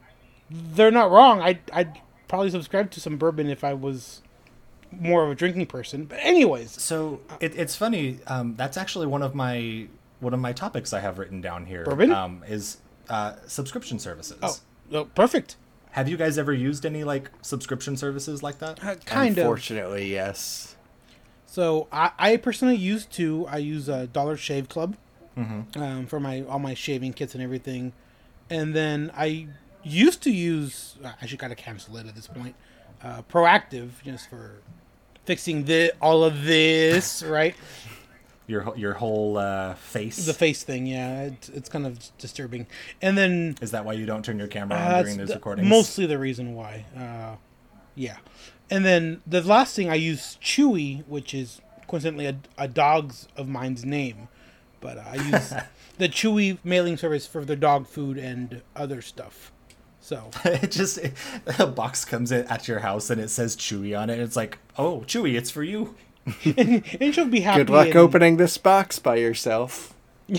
they're 0.50 0.90
not 0.90 1.10
wrong 1.10 1.40
i'd, 1.40 1.60
I'd 1.72 2.00
probably 2.28 2.50
subscribe 2.50 2.90
to 2.92 3.00
some 3.00 3.16
bourbon 3.16 3.48
if 3.48 3.64
i 3.64 3.74
was 3.74 4.22
more 4.92 5.24
of 5.24 5.30
a 5.30 5.34
drinking 5.34 5.66
person 5.66 6.04
but 6.04 6.18
anyways 6.20 6.72
So 6.82 7.20
it, 7.40 7.56
it's 7.56 7.76
funny. 7.76 8.18
Um, 8.26 8.56
that's 8.56 8.76
actually 8.76 9.06
one 9.06 9.22
of 9.22 9.34
my 9.34 9.86
one 10.18 10.34
of 10.34 10.40
my 10.40 10.52
topics 10.52 10.92
I 10.92 11.00
have 11.00 11.18
written 11.18 11.40
down 11.40 11.66
here. 11.66 11.84
Bourbon? 11.84 12.10
Um, 12.12 12.44
is 12.46 12.78
uh, 13.08 13.34
subscription 13.46 13.98
services. 13.98 14.38
oh, 14.42 14.56
oh 14.92 15.04
perfect 15.04 15.56
Have 15.92 16.08
you 16.08 16.16
guys 16.16 16.38
ever 16.38 16.52
used 16.52 16.86
any 16.86 17.04
like 17.04 17.30
subscription 17.42 17.96
services 17.96 18.42
like 18.42 18.58
that? 18.60 18.82
Uh, 18.82 18.94
kind 19.04 19.36
of 19.36 19.38
Unfortunately, 19.38 20.10
yes. 20.10 20.76
So 21.46 21.88
I, 21.90 22.12
I 22.18 22.36
personally 22.36 22.76
use 22.76 23.06
two. 23.06 23.46
I 23.48 23.56
use 23.58 23.88
a 23.88 24.06
Dollar 24.06 24.36
Shave 24.36 24.68
Club 24.68 24.96
um, 25.76 26.06
for 26.06 26.20
my 26.20 26.42
all 26.42 26.58
my 26.58 26.74
shaving 26.74 27.12
kits 27.14 27.34
and 27.34 27.42
everything, 27.42 27.92
and 28.50 28.74
then 28.74 29.10
I 29.16 29.48
used 29.82 30.22
to 30.22 30.30
use. 30.30 30.96
I 31.20 31.26
should 31.26 31.38
gotta 31.38 31.54
cancel 31.54 31.96
it 31.96 32.06
at 32.06 32.14
this 32.14 32.26
point. 32.26 32.54
Uh, 33.02 33.22
Proactiv, 33.22 33.88
just 34.04 34.28
for 34.28 34.60
fixing 35.24 35.64
the 35.64 35.92
all 36.00 36.22
of 36.22 36.44
this, 36.44 37.22
right? 37.22 37.54
Your 38.50 38.72
your 38.76 38.94
whole 38.94 39.38
uh, 39.38 39.74
face. 39.74 40.26
The 40.26 40.34
face 40.34 40.64
thing, 40.64 40.86
yeah, 40.86 41.22
it's, 41.22 41.48
it's 41.50 41.68
kind 41.68 41.86
of 41.86 41.98
disturbing. 42.18 42.66
And 43.00 43.16
then 43.16 43.56
Is 43.62 43.70
that 43.70 43.84
why 43.84 43.92
you 43.92 44.06
don't 44.06 44.24
turn 44.24 44.38
your 44.38 44.48
camera 44.48 44.76
on 44.76 44.82
uh, 44.82 45.02
during 45.02 45.18
those 45.18 45.32
recordings? 45.32 45.68
mostly 45.68 46.06
the 46.06 46.18
reason 46.18 46.54
why. 46.54 46.84
Uh, 46.96 47.36
yeah, 47.94 48.16
and 48.68 48.84
then 48.84 49.22
the 49.26 49.40
last 49.42 49.76
thing 49.76 49.88
I 49.88 49.94
use 49.94 50.36
Chewy, 50.42 51.06
which 51.06 51.32
is 51.32 51.60
coincidentally 51.86 52.26
a, 52.26 52.38
a 52.58 52.66
dog's 52.66 53.28
of 53.36 53.48
mine's 53.48 53.84
name, 53.84 54.28
but 54.80 54.98
uh, 54.98 55.04
I 55.06 55.14
use 55.14 55.52
the 55.98 56.08
Chewy 56.08 56.58
mailing 56.64 56.96
service 56.96 57.26
for 57.26 57.44
the 57.44 57.56
dog 57.56 57.86
food 57.86 58.18
and 58.18 58.62
other 58.74 59.00
stuff. 59.00 59.52
So 60.00 60.30
it 60.44 60.70
just 60.70 60.98
a 61.58 61.66
box 61.66 62.04
comes 62.04 62.32
in 62.32 62.46
at 62.46 62.66
your 62.66 62.80
house 62.80 63.10
and 63.10 63.20
it 63.20 63.28
says 63.28 63.56
Chewy 63.56 63.98
on 63.98 64.10
it. 64.10 64.18
It's 64.18 64.36
like, 64.36 64.58
oh, 64.78 65.04
Chewy, 65.06 65.36
it's 65.36 65.50
for 65.50 65.62
you. 65.62 65.94
and 66.44 67.14
she'll 67.14 67.26
be 67.26 67.40
happy. 67.40 67.58
Good 67.64 67.70
luck 67.70 67.86
and- 67.88 67.96
opening 67.96 68.36
this 68.36 68.56
box 68.58 68.98
by 68.98 69.16
yourself. 69.16 69.94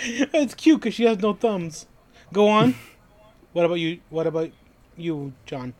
It's 0.00 0.54
cute 0.54 0.80
because 0.80 0.94
she 0.94 1.04
has 1.04 1.18
no 1.18 1.32
thumbs. 1.32 1.86
Go 2.32 2.48
on. 2.48 2.76
what 3.52 3.64
about 3.64 3.74
you? 3.80 3.98
What 4.10 4.26
about 4.28 4.50
you, 4.96 5.32
John? 5.44 5.74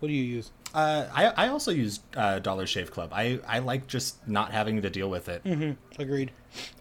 What 0.00 0.08
do 0.08 0.14
you 0.14 0.24
use? 0.24 0.50
Uh, 0.74 1.06
I 1.14 1.26
I 1.26 1.48
also 1.48 1.70
use 1.70 2.00
uh, 2.16 2.40
Dollar 2.40 2.66
Shave 2.66 2.90
Club. 2.90 3.10
I 3.12 3.38
I 3.46 3.60
like 3.60 3.86
just 3.86 4.26
not 4.26 4.50
having 4.50 4.82
to 4.82 4.90
deal 4.90 5.08
with 5.08 5.28
it. 5.28 5.42
Agreed. 5.98 6.32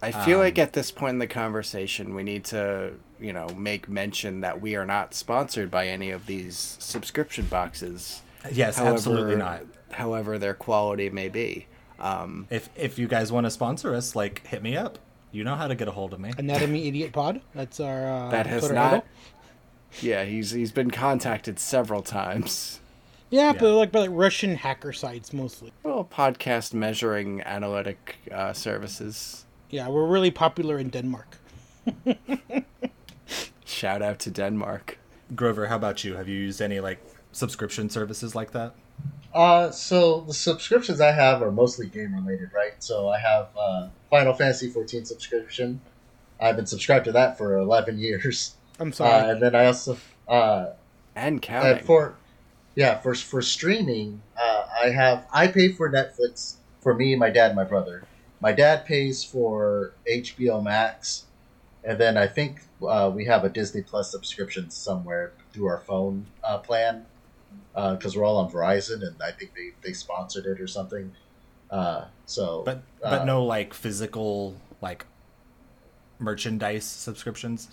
I 0.02 0.12
feel 0.12 0.40
Um, 0.40 0.46
like 0.46 0.58
at 0.58 0.74
this 0.74 0.90
point 0.90 1.14
in 1.14 1.20
the 1.20 1.28
conversation, 1.28 2.16
we 2.16 2.24
need 2.24 2.44
to, 2.46 2.94
you 3.20 3.34
know, 3.34 3.50
make 3.50 3.88
mention 3.88 4.42
that 4.42 4.60
we 4.60 4.76
are 4.76 4.86
not 4.86 5.14
sponsored 5.14 5.70
by 5.70 5.88
any 5.88 6.10
of 6.10 6.26
these 6.26 6.76
subscription 6.80 7.46
boxes. 7.46 8.22
Yes, 8.52 8.80
absolutely 8.80 9.36
not. 9.36 9.62
However, 9.92 10.38
their 10.38 10.54
quality 10.54 11.10
may 11.10 11.30
be. 11.30 11.68
Um, 12.00 12.48
If 12.50 12.70
if 12.76 12.98
you 13.00 13.08
guys 13.08 13.32
want 13.32 13.46
to 13.46 13.52
sponsor 13.52 13.94
us, 13.96 14.16
like 14.16 14.46
hit 14.48 14.62
me 14.64 14.78
up. 14.78 14.98
You 15.32 15.44
know 15.44 15.56
how 15.56 15.68
to 15.68 15.76
get 15.76 15.88
a 15.88 15.92
hold 15.92 16.14
of 16.14 16.20
me. 16.20 16.32
Anatomy 16.38 16.88
Idiot 16.88 17.12
Pod. 17.12 17.42
That's 17.54 17.80
our 17.80 18.08
uh, 18.08 18.30
that 18.32 18.48
has 18.48 18.62
Twitter 18.62 18.76
not. 18.76 18.90
handle. 18.92 19.08
Yeah, 20.02 20.24
he's 20.26 20.52
he's 20.52 20.72
been 20.72 20.92
contacted 20.92 21.60
several 21.60 22.02
times. 22.02 22.80
Yeah, 23.32 23.52
Yeah. 23.54 23.60
but 23.60 23.74
like 23.76 23.92
by 23.92 24.00
like 24.00 24.10
Russian 24.14 24.56
hacker 24.56 24.94
sites 24.94 25.34
mostly. 25.34 25.72
Well, 25.84 26.04
podcast 26.06 26.74
measuring 26.74 27.42
analytic 27.42 28.16
uh, 28.32 28.54
services. 28.54 29.46
Yeah, 29.70 29.90
we're 29.90 30.08
really 30.08 30.32
popular 30.32 30.80
in 30.80 30.90
Denmark. 30.90 31.38
Shout 33.66 34.02
out 34.02 34.20
to 34.20 34.32
Denmark. 34.32 34.98
Grover, 35.36 35.68
how 35.68 35.76
about 35.76 36.04
you? 36.04 36.16
Have 36.16 36.28
you 36.28 36.38
used 36.40 36.62
any 36.62 36.80
like 36.80 37.00
subscription 37.32 37.90
services 37.90 38.36
like 38.36 38.52
that? 38.52 38.74
Uh, 39.34 39.70
so 39.72 40.22
the 40.22 40.34
subscriptions 40.34 41.00
I 41.00 41.12
have 41.12 41.42
are 41.42 41.52
mostly 41.52 41.88
game 41.88 42.16
related, 42.16 42.50
right? 42.54 42.74
So 42.80 43.10
I 43.10 43.20
have 43.20 43.50
uh, 43.60 43.90
Final 44.10 44.34
Fantasy 44.34 44.70
14 44.70 45.06
subscription. 45.06 45.80
I've 46.42 46.56
been 46.56 46.66
subscribed 46.66 47.06
to 47.06 47.12
that 47.14 47.38
for 47.38 47.58
11 47.58 48.00
years. 48.00 48.56
I'm 48.80 48.90
Uh, 48.90 48.92
sorry. 48.92 49.30
and 49.32 49.42
then 49.42 49.56
I 49.56 49.66
also 49.66 49.98
uh, 50.28 50.68
And 51.16 51.42
counting. 51.42 51.78
and 51.78 51.86
for 51.86 52.16
yeah 52.76 52.98
for 53.00 53.14
for 53.14 53.42
streaming, 53.42 54.22
uh, 54.42 54.66
I 54.84 54.90
have 54.90 55.26
I 55.34 55.48
pay 55.48 55.72
for 55.74 55.92
Netflix 55.92 56.56
for 56.82 56.94
me, 56.94 57.16
my 57.16 57.30
dad, 57.30 57.48
and 57.48 57.56
my 57.58 57.66
brother. 57.66 58.04
My 58.42 58.54
dad 58.54 58.86
pays 58.86 59.22
for 59.24 59.94
HBO 60.10 60.64
Max, 60.64 61.26
and 61.84 62.00
then 62.00 62.16
I 62.18 62.26
think 62.28 62.62
uh, 62.82 63.12
we 63.14 63.26
have 63.26 63.44
a 63.44 63.50
Disney 63.50 63.82
Plus 63.82 64.10
subscription 64.10 64.70
somewhere 64.70 65.34
through 65.52 65.68
our 65.68 65.80
phone 65.80 66.26
uh, 66.42 66.60
plan 66.60 67.06
because 67.96 68.16
we're 68.16 68.26
all 68.26 68.38
on 68.38 68.52
Verizon, 68.52 69.06
and 69.06 69.16
I 69.22 69.32
think 69.32 69.54
they, 69.56 69.72
they 69.82 69.94
sponsored 69.94 70.46
it 70.46 70.60
or 70.60 70.68
something. 70.68 71.12
Uh, 71.70 72.06
so, 72.26 72.64
But 72.66 72.82
but 73.02 73.22
uh, 73.22 73.26
no 73.26 73.46
like 73.46 73.74
physical 73.74 74.56
like 74.82 75.06
merchandise 76.18 76.86
subscriptions. 76.86 77.70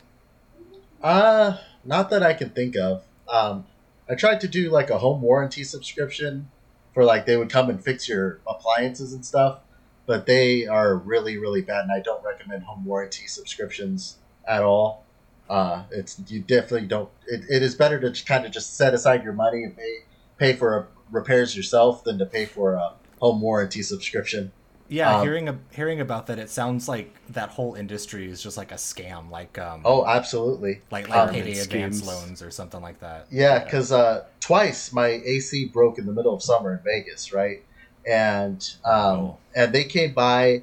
Uh, 1.03 1.57
not 1.85 2.11
that 2.11 2.23
I 2.23 2.35
can 2.35 2.51
think 2.51 2.77
of. 2.77 3.05
Um, 3.29 3.65
I 4.09 4.15
tried 4.15 4.41
to 4.43 4.49
do 4.49 4.71
like 4.71 4.91
a 4.91 4.99
home 4.99 5.23
warranty 5.23 5.65
subscription 5.65 6.51
for 6.95 7.05
like 7.05 7.27
they 7.27 7.37
would 7.37 7.51
come 7.51 7.71
and 7.71 7.83
fix 7.83 8.09
your 8.09 8.41
appliances 8.47 9.13
and 9.13 9.25
stuff, 9.25 9.61
but 10.07 10.27
they 10.27 10.67
are 10.67 10.95
really 10.97 11.39
really 11.39 11.63
bad, 11.63 11.85
and 11.85 11.93
I 11.93 12.01
don't 12.01 12.25
recommend 12.25 12.65
home 12.65 12.85
warranty 12.85 13.27
subscriptions 13.27 14.19
at 14.47 14.63
all. 14.63 15.06
Uh, 15.49 15.85
it's 15.91 16.21
you 16.29 16.41
definitely 16.41 16.89
don't. 16.89 17.09
It, 17.27 17.43
it 17.49 17.63
is 17.63 17.75
better 17.75 18.01
to 18.01 18.25
kind 18.25 18.45
of 18.45 18.53
just 18.53 18.77
set 18.77 18.95
aside 18.95 19.23
your 19.25 19.33
money 19.33 19.63
and 19.65 19.77
pay 19.77 19.95
pay 20.39 20.53
for 20.55 20.89
repairs 21.11 21.57
yourself 21.57 22.03
than 22.05 22.19
to 22.19 22.27
pay 22.27 22.45
for 22.47 22.75
a 22.75 22.95
home 23.21 23.41
warranty 23.41 23.83
subscription. 23.83 24.53
Yeah, 24.89 25.17
Um, 25.17 25.23
hearing 25.23 25.49
a, 25.49 25.59
hearing 25.73 26.01
about 26.01 26.27
that, 26.29 26.39
it 26.39 26.49
sounds 26.49 26.89
like 26.89 27.13
that 27.31 27.51
whole 27.51 27.75
industry 27.75 28.31
is 28.31 28.41
just 28.41 28.57
like 28.57 28.71
a 28.71 28.77
scam, 28.77 29.31
like 29.31 29.59
um, 29.59 29.83
Oh, 29.85 30.07
absolutely. 30.07 30.83
like 30.93 31.09
um, 31.11 31.27
like 31.27 31.31
payday 31.33 31.59
advance 31.59 32.07
loans 32.07 32.41
or 32.43 32.51
something 32.53 32.81
like 32.81 33.01
that. 33.01 33.27
Yeah, 33.31 33.65
because 33.65 33.91
uh, 33.91 34.25
twice 34.41 34.93
my 34.93 35.07
AC 35.09 35.71
broke 35.73 35.99
in 35.99 36.07
the 36.07 36.13
middle 36.13 36.35
of 36.35 36.43
summer 36.43 36.73
in 36.73 36.81
Vegas, 36.85 37.33
right? 37.33 37.59
And 38.07 38.65
um, 38.85 38.95
Oh. 38.95 39.39
and 39.55 39.73
they 39.75 39.85
came 39.85 40.13
by. 40.15 40.63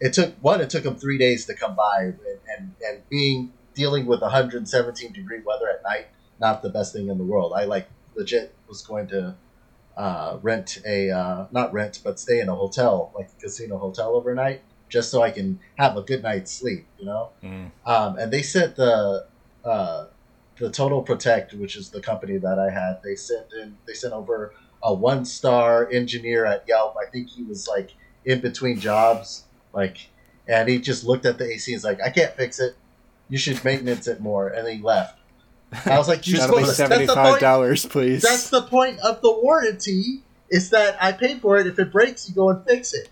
It 0.00 0.12
took 0.12 0.34
one. 0.42 0.60
It 0.60 0.68
took 0.68 0.82
them 0.82 0.96
three 0.96 1.16
days 1.16 1.46
to 1.46 1.54
come 1.54 1.74
by, 1.76 2.00
and 2.02 2.18
and, 2.58 2.74
and 2.86 3.08
being 3.08 3.52
dealing 3.74 4.06
with 4.06 4.20
117 4.20 5.12
degree 5.12 5.40
weather 5.44 5.68
at 5.68 5.82
night, 5.82 6.08
not 6.40 6.62
the 6.62 6.70
best 6.70 6.92
thing 6.92 7.08
in 7.08 7.18
the 7.18 7.24
world. 7.24 7.52
I 7.56 7.64
like 7.64 7.88
legit 8.14 8.54
was 8.68 8.82
going 8.82 9.08
to 9.08 9.34
uh, 9.96 10.38
rent 10.42 10.78
a 10.86 11.10
uh, 11.10 11.46
not 11.50 11.72
rent, 11.72 12.00
but 12.02 12.18
stay 12.18 12.40
in 12.40 12.48
a 12.48 12.54
hotel, 12.54 13.12
like 13.14 13.28
a 13.36 13.40
casino 13.40 13.78
hotel 13.78 14.14
overnight, 14.14 14.62
just 14.88 15.10
so 15.10 15.22
I 15.22 15.30
can 15.30 15.60
have 15.76 15.96
a 15.96 16.02
good 16.02 16.22
night's 16.22 16.50
sleep. 16.50 16.86
You 16.98 17.06
know. 17.06 17.30
Mm. 17.42 17.70
Um, 17.86 18.18
and 18.18 18.32
they 18.32 18.42
sent 18.42 18.76
the 18.76 19.26
uh, 19.64 20.06
the 20.58 20.70
Total 20.70 21.02
Protect, 21.02 21.54
which 21.54 21.76
is 21.76 21.90
the 21.90 22.00
company 22.00 22.38
that 22.38 22.58
I 22.58 22.70
had. 22.70 23.02
They 23.02 23.16
sent 23.16 23.52
in 23.52 23.76
they 23.86 23.94
sent 23.94 24.12
over 24.12 24.54
a 24.82 24.92
one 24.92 25.24
star 25.24 25.88
engineer 25.90 26.44
at 26.44 26.64
Yelp. 26.66 26.96
I 27.00 27.10
think 27.10 27.28
he 27.28 27.42
was 27.42 27.68
like 27.68 27.90
in 28.24 28.40
between 28.40 28.78
jobs, 28.78 29.44
like, 29.72 30.08
and 30.48 30.68
he 30.68 30.78
just 30.78 31.04
looked 31.04 31.26
at 31.26 31.38
the 31.38 31.44
AC 31.44 31.72
and 31.72 31.76
was 31.76 31.84
like, 31.84 32.00
"I 32.00 32.10
can't 32.10 32.34
fix 32.34 32.58
it. 32.58 32.76
You 33.32 33.38
should 33.38 33.64
maintenance 33.64 34.06
it 34.06 34.20
more." 34.20 34.48
And 34.48 34.66
then 34.66 34.76
he 34.76 34.82
left. 34.82 35.18
I 35.86 35.96
was 35.96 36.06
like, 36.06 36.26
"You're 36.26 36.38
That'll 36.38 36.58
be 36.58 36.64
supposed 36.64 36.76
to." 36.76 36.82
That's 36.82 36.90
seventy 36.90 37.06
the 37.06 37.14
five 37.14 37.30
point. 37.30 37.40
dollars, 37.40 37.86
please. 37.86 38.20
That's 38.20 38.50
the 38.50 38.60
point 38.60 38.98
of 39.00 39.22
the 39.22 39.32
warranty. 39.32 40.20
Is 40.50 40.68
that 40.68 41.02
I 41.02 41.12
pay 41.12 41.38
for 41.38 41.56
it. 41.56 41.66
If 41.66 41.78
it 41.78 41.90
breaks, 41.90 42.28
you 42.28 42.34
go 42.34 42.50
and 42.50 42.62
fix 42.66 42.92
it. 42.92 43.08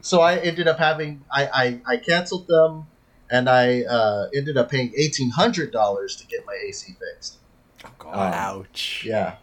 So 0.00 0.22
I 0.22 0.36
ended 0.36 0.68
up 0.68 0.78
having 0.78 1.22
I 1.30 1.46
I, 1.52 1.80
I 1.94 1.96
canceled 1.98 2.46
them, 2.46 2.86
and 3.30 3.46
I 3.46 3.82
uh, 3.82 4.28
ended 4.34 4.56
up 4.56 4.70
paying 4.70 4.90
eighteen 4.96 5.28
hundred 5.28 5.70
dollars 5.70 6.16
to 6.16 6.26
get 6.26 6.46
my 6.46 6.54
AC 6.66 6.96
fixed. 6.98 7.36
Oh 7.84 7.90
god. 7.98 8.14
Um, 8.14 8.32
Ouch. 8.32 9.04
Yeah, 9.04 9.34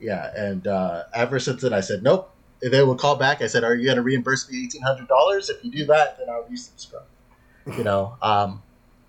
yeah. 0.00 0.32
And 0.36 0.66
uh, 0.66 1.04
ever 1.14 1.38
since 1.38 1.62
then, 1.62 1.72
I 1.72 1.82
said 1.82 2.02
nope. 2.02 2.32
If 2.60 2.72
they 2.72 2.82
would 2.82 2.98
call 2.98 3.14
back, 3.14 3.42
I 3.42 3.46
said, 3.46 3.62
"Are 3.62 3.76
you 3.76 3.84
going 3.84 3.96
to 3.96 4.02
reimburse 4.02 4.50
me 4.50 4.64
eighteen 4.64 4.82
hundred 4.82 5.06
dollars? 5.06 5.50
If 5.50 5.64
you 5.64 5.70
do 5.70 5.84
that, 5.86 6.18
then 6.18 6.28
I'll 6.28 6.42
resubscribe." 6.50 7.04
You 7.78 7.84
know. 7.84 8.16
Um, 8.22 8.62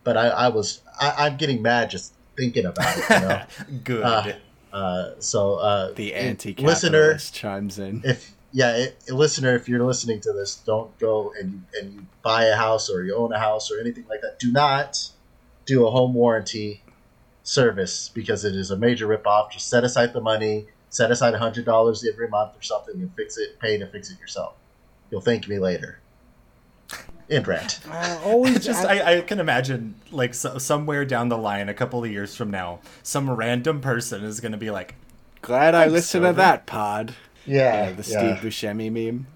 but 0.07 0.15
I, 0.15 0.27
I 0.29 0.47
was 0.47 0.81
I, 1.01 1.25
I'm 1.25 1.35
getting 1.35 1.61
mad 1.61 1.89
just 1.89 2.13
thinking 2.37 2.65
about 2.65 2.97
it. 2.97 3.03
You 3.09 3.27
know. 3.27 3.43
Good. 3.83 4.03
Uh, 4.03 4.31
uh, 4.71 5.11
so 5.19 5.55
uh, 5.55 5.91
The 5.91 6.13
listener, 6.13 6.29
anti-capitalist 6.29 7.33
chimes 7.33 7.77
in. 7.77 8.03
if 8.05 8.33
yeah, 8.53 8.77
it, 8.77 9.11
listener, 9.11 9.53
if 9.53 9.67
you're 9.67 9.83
listening 9.83 10.21
to 10.21 10.31
this, 10.31 10.55
don't 10.55 10.97
go 10.97 11.33
and 11.37 11.51
you, 11.51 11.61
and 11.77 11.93
you 11.93 12.05
buy 12.21 12.45
a 12.45 12.55
house 12.55 12.89
or 12.89 13.03
you 13.03 13.17
own 13.17 13.33
a 13.33 13.39
house 13.39 13.69
or 13.69 13.81
anything 13.81 14.05
like 14.07 14.21
that. 14.21 14.39
Do 14.39 14.49
not 14.49 14.97
do 15.65 15.85
a 15.85 15.91
home 15.91 16.13
warranty 16.13 16.83
service 17.43 18.09
because 18.13 18.45
it 18.45 18.55
is 18.55 18.71
a 18.71 18.77
major 18.77 19.07
ripoff. 19.09 19.51
Just 19.51 19.69
set 19.69 19.83
aside 19.83 20.13
the 20.13 20.21
money, 20.21 20.67
set 20.89 21.11
aside 21.11 21.33
hundred 21.33 21.65
dollars 21.65 22.07
every 22.07 22.29
month 22.29 22.55
or 22.57 22.61
something, 22.61 22.95
and 22.95 23.13
fix 23.17 23.37
it. 23.37 23.59
Pay 23.59 23.77
to 23.77 23.87
fix 23.87 24.09
it 24.09 24.21
yourself. 24.21 24.53
You'll 25.11 25.19
thank 25.19 25.49
me 25.49 25.59
later. 25.59 25.99
End 27.29 27.47
rant. 27.47 27.79
Uh, 27.89 28.19
always 28.23 28.53
just 28.65 28.85
ask- 28.85 28.87
I, 28.87 29.17
I 29.17 29.21
can 29.21 29.39
imagine 29.39 29.95
like 30.11 30.33
so, 30.33 30.57
somewhere 30.57 31.03
down 31.05 31.29
the 31.29 31.37
line, 31.37 31.67
a 31.69 31.73
couple 31.73 32.03
of 32.03 32.09
years 32.11 32.35
from 32.35 32.49
now, 32.51 32.79
some 33.03 33.29
random 33.29 33.81
person 33.81 34.23
is 34.23 34.39
gonna 34.39 34.57
be 34.57 34.71
like, 34.71 34.95
Glad 35.41 35.75
I 35.75 35.85
listened 35.87 36.23
sober. 36.23 36.27
to 36.29 36.37
that 36.37 36.65
pod. 36.65 37.15
Yeah, 37.45 37.87
Yeah, 37.87 37.91
the 37.93 38.09
yeah. 38.11 38.37
Steve 38.39 38.51
Buscemi 38.51 38.91
meme. 38.91 39.27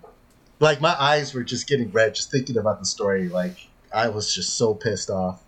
Like 0.60 0.80
my 0.82 0.96
eyes 1.00 1.34
were 1.34 1.44
just 1.44 1.68
getting 1.68 1.92
red 1.92 2.16
just 2.16 2.32
thinking 2.32 2.58
about 2.58 2.80
the 2.80 2.86
story. 2.86 3.28
Like 3.30 3.68
I 3.94 4.08
was 4.10 4.34
just 4.34 4.56
so 4.58 4.74
pissed 4.74 5.10
off, 5.10 5.44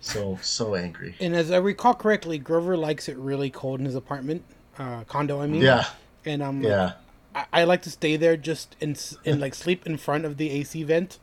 so 0.00 0.38
so 0.42 0.74
angry. 0.74 1.16
and 1.20 1.34
as 1.34 1.50
I 1.50 1.56
recall 1.58 1.94
correctly, 1.94 2.38
Grover 2.38 2.76
likes 2.76 3.08
it 3.08 3.16
really 3.16 3.50
cold 3.50 3.80
in 3.80 3.86
his 3.86 3.94
apartment, 3.96 4.44
uh, 4.78 5.04
condo. 5.04 5.40
I 5.40 5.46
mean. 5.46 5.62
Yeah, 5.62 5.86
And 6.24 6.42
I'm 6.42 6.62
like, 6.62 6.70
yeah. 6.70 6.92
I, 7.34 7.44
I 7.52 7.64
like 7.64 7.82
to 7.82 7.90
stay 7.90 8.16
there 8.16 8.36
just 8.36 8.76
and 8.80 8.96
s- 8.96 9.16
and 9.24 9.40
like 9.40 9.54
sleep 9.54 9.86
in 9.86 9.96
front 9.96 10.24
of 10.24 10.36
the 10.36 10.50
AC 10.50 10.82
vent, 10.84 11.18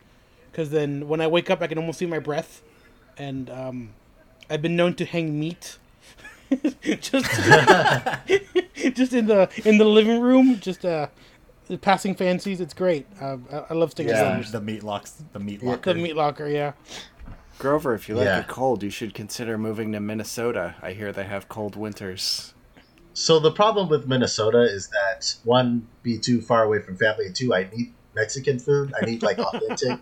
because 0.56 0.70
then 0.70 1.10
when 1.10 1.20
I 1.20 1.28
wake 1.28 1.50
up, 1.50 1.62
I 1.62 1.68
can 1.68 1.78
almost 1.78 2.00
see 2.00 2.06
my 2.06 2.20
breath, 2.20 2.62
and 3.18 3.50
um, 3.50 3.90
I've 4.50 4.62
been 4.62 4.78
known 4.78 4.94
to 4.96 5.06
hang 5.06 5.38
meat, 5.38 5.78
just 6.82 7.12
just 8.94 9.12
in 9.12 9.28
the 9.28 9.50
in 9.66 9.78
the 9.78 9.84
living 9.84 10.22
room, 10.22 10.58
just 10.62 10.86
uh, 10.86 11.08
The 11.68 11.78
Passing 11.78 12.16
Fancies, 12.16 12.62
it's 12.62 12.74
great. 12.74 13.06
Uh, 13.20 13.36
I, 13.52 13.58
I 13.72 13.74
love 13.74 13.92
Stinger 13.92 14.14
Yeah. 14.14 14.42
The 14.50 14.62
meat 14.62 14.82
locks, 14.82 15.22
the 15.34 15.40
meat 15.40 15.62
locker. 15.62 15.94
The 15.94 16.00
Meat 16.00 16.16
Locker, 16.16 16.48
yeah. 16.48 16.72
Grover, 17.60 17.94
if 17.94 18.08
you 18.08 18.16
like 18.16 18.26
Yeah. 18.26 18.40
it 18.40 18.48
cold, 18.48 18.82
you 18.82 18.90
should 18.90 19.14
consider 19.14 19.58
moving 19.58 19.92
to 19.92 20.00
Minnesota. 20.00 20.76
I 20.82 20.94
hear 20.94 21.12
they 21.12 21.26
have 21.26 21.50
cold 21.50 21.76
winters. 21.76 22.54
So 23.14 23.40
the 23.40 23.52
problem 23.52 23.90
with 23.90 24.08
Minnesota 24.08 24.62
is 24.62 24.90
that 24.90 25.36
one, 25.44 25.88
be 26.02 26.18
too 26.18 26.40
far 26.42 26.64
away 26.64 26.80
from 26.80 26.96
family, 26.98 27.26
and 27.26 27.36
two, 27.36 27.54
I 27.54 27.70
need 27.74 27.94
Mexican 28.16 28.60
food. 28.60 28.94
I 29.00 29.06
need 29.06 29.22
like 29.24 29.38
authentic 29.40 30.00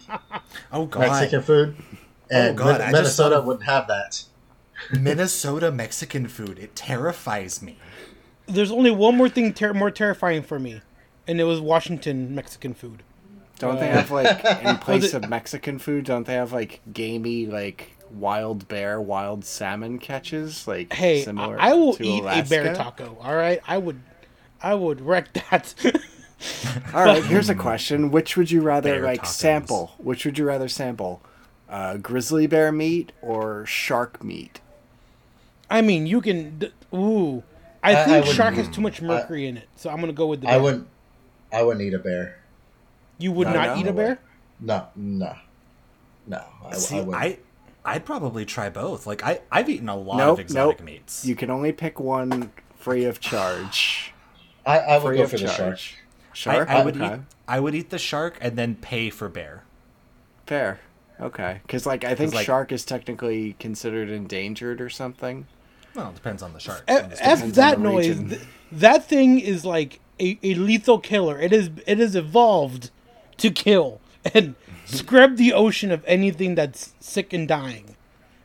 oh 0.72 0.86
god, 0.86 1.00
Mexican 1.02 1.42
food, 1.42 1.76
oh, 1.80 1.98
and 2.32 2.58
God, 2.58 2.66
Min- 2.66 2.82
I 2.82 2.84
just 2.86 2.94
Minnesota 2.94 3.36
thought- 3.36 3.46
wouldn't 3.46 3.66
have 3.66 3.88
that. 3.88 4.24
Minnesota 4.92 5.72
Mexican 5.72 6.28
food. 6.28 6.60
It 6.60 6.76
terrifies 6.76 7.62
me. 7.62 7.78
There's 8.48 8.72
only 8.72 8.92
one 8.92 9.16
more 9.16 9.30
thing 9.30 9.54
ter- 9.54 9.74
more 9.74 9.92
terrifying 9.92 10.44
for 10.44 10.60
me, 10.60 10.82
and 11.28 11.40
it 11.40 11.46
was 11.46 11.62
Washington 11.62 12.36
Mexican 12.36 12.74
food. 12.74 13.04
Don't 13.60 13.80
they 13.80 13.88
have 13.88 14.12
like 14.12 14.44
in 14.64 14.78
place 14.78 15.14
it- 15.14 15.24
of 15.24 15.30
Mexican 15.30 15.80
food? 15.80 16.06
Don't 16.06 16.26
they 16.28 16.34
have 16.34 16.52
like 16.52 16.82
gamey 16.92 17.46
like 17.46 17.96
wild 18.12 18.68
bear, 18.68 19.00
wild 19.00 19.46
salmon 19.46 20.00
catches? 20.00 20.68
Like 20.68 20.92
Hey, 20.92 21.22
I, 21.22 21.24
similar 21.24 21.58
I 21.60 21.74
will 21.74 21.94
to 21.94 22.04
eat 22.04 22.24
a 22.26 22.44
bear 22.44 22.76
taco. 22.76 23.18
All 23.22 23.36
right, 23.36 23.62
I 23.68 23.78
would, 23.78 24.02
I 24.62 24.74
would 24.76 25.00
wreck 25.02 25.32
that. 25.34 25.74
All 26.94 27.04
right, 27.06 27.24
here's 27.24 27.50
a 27.50 27.56
question: 27.56 28.12
Which 28.12 28.36
would 28.38 28.52
you 28.52 28.62
rather 28.62 28.94
Bear 28.96 29.04
like 29.04 29.22
tacos. 29.24 29.28
sample? 29.28 29.92
Which 29.98 30.26
would 30.26 30.38
you 30.38 30.46
rather 30.46 30.68
sample? 30.68 31.22
Uh, 31.70 31.98
grizzly 31.98 32.46
bear 32.48 32.72
meat 32.72 33.12
or 33.22 33.66
shark 33.66 34.24
meat? 34.24 34.60
I 35.70 35.82
mean, 35.82 36.06
you 36.06 36.22
can. 36.22 36.60
d- 36.60 36.72
Ooh, 36.94 37.44
I 37.82 37.94
I- 37.96 38.02
I 38.02 38.06
think 38.06 38.18
wouldn't- 38.18 38.36
shark 38.36 38.54
has 38.56 38.68
too 38.70 38.82
much 38.82 39.02
mercury 39.02 39.48
in 39.48 39.58
it, 39.58 39.68
so 39.76 39.90
I'm 39.90 40.00
gonna 40.00 40.14
go 40.14 40.28
with 40.28 40.42
the. 40.42 40.50
I 40.50 40.58
wouldn't. 40.58 40.88
I 41.52 41.64
wouldn't 41.64 41.84
eat 41.86 41.94
a 41.94 42.00
bear. 42.00 42.38
You 43.18 43.32
would 43.32 43.48
No, 43.48 43.54
not 43.54 43.76
no. 43.76 43.82
eat 43.82 43.88
a 43.88 43.94
bear. 43.94 44.20
No, 44.60 44.88
no, 44.96 45.36
no. 46.28 46.44
I, 46.66 46.76
See, 46.76 46.98
I 46.98 47.02
wouldn't. 47.02 47.24
I, 47.24 47.38
I'd 47.86 48.06
probably 48.06 48.46
try 48.46 48.70
both. 48.70 49.06
Like 49.08 49.24
I, 49.24 49.42
I've 49.52 49.70
eaten 49.70 49.90
a 49.90 49.96
lot 49.96 50.18
Nope, 50.18 50.34
of 50.34 50.40
exotic 50.40 50.80
nope. 50.80 50.86
meats. 50.86 51.26
You 51.26 51.36
can 51.36 51.50
only 51.50 51.72
pick 51.72 52.00
one 52.00 52.52
free 52.78 53.06
of 53.06 53.20
charge. 53.20 54.14
I, 54.66 54.80
I 54.80 54.98
would 54.98 55.08
Free 55.10 55.18
go 55.18 55.24
of 55.24 55.32
for 55.32 55.38
the 55.38 55.48
shark. 55.48 55.80
Charge. 56.34 56.56
I, 56.56 56.60
Shark. 56.60 56.70
I 56.70 56.84
would 56.86 57.02
okay. 57.02 57.16
eat. 57.16 57.20
I 57.48 57.60
would 57.60 57.76
eat 57.76 57.90
the 57.90 57.98
shark 58.00 58.38
and 58.42 58.56
then 58.58 58.76
pay 58.76 59.10
for 59.10 59.30
bear. 59.30 59.64
Fair. 60.46 60.80
Okay. 61.20 61.60
Because 61.64 61.86
like 61.86 62.04
I 62.04 62.16
think 62.16 62.34
like- 62.34 62.46
shark 62.46 62.72
is 62.72 62.84
technically 62.86 63.56
considered 63.60 64.10
endangered 64.10 64.82
or 64.82 64.90
something. 64.90 65.48
Well, 65.96 66.10
it 66.10 66.16
depends 66.16 66.42
on 66.42 66.54
the 66.54 66.60
shark. 66.60 66.84
F, 66.88 67.14
F 67.20 67.46
that 67.54 67.80
noise. 67.80 68.18
th- 68.20 68.42
that 68.72 69.06
thing 69.08 69.40
is 69.40 69.64
like 69.64 70.00
a, 70.20 70.40
a 70.42 70.56
lethal 70.56 71.00
killer. 71.00 71.40
It 71.40 71.54
is 71.54 71.70
it 71.86 72.00
is 72.00 72.16
evolved 72.16 72.90
to 73.38 73.52
kill 73.52 74.02
and 74.34 74.56
scrub 74.86 75.36
the 75.38 75.54
ocean 75.54 75.92
of 75.92 76.04
anything 76.08 76.56
that's 76.56 76.94
sick 77.00 77.32
and 77.32 77.48
dying. 77.48 77.96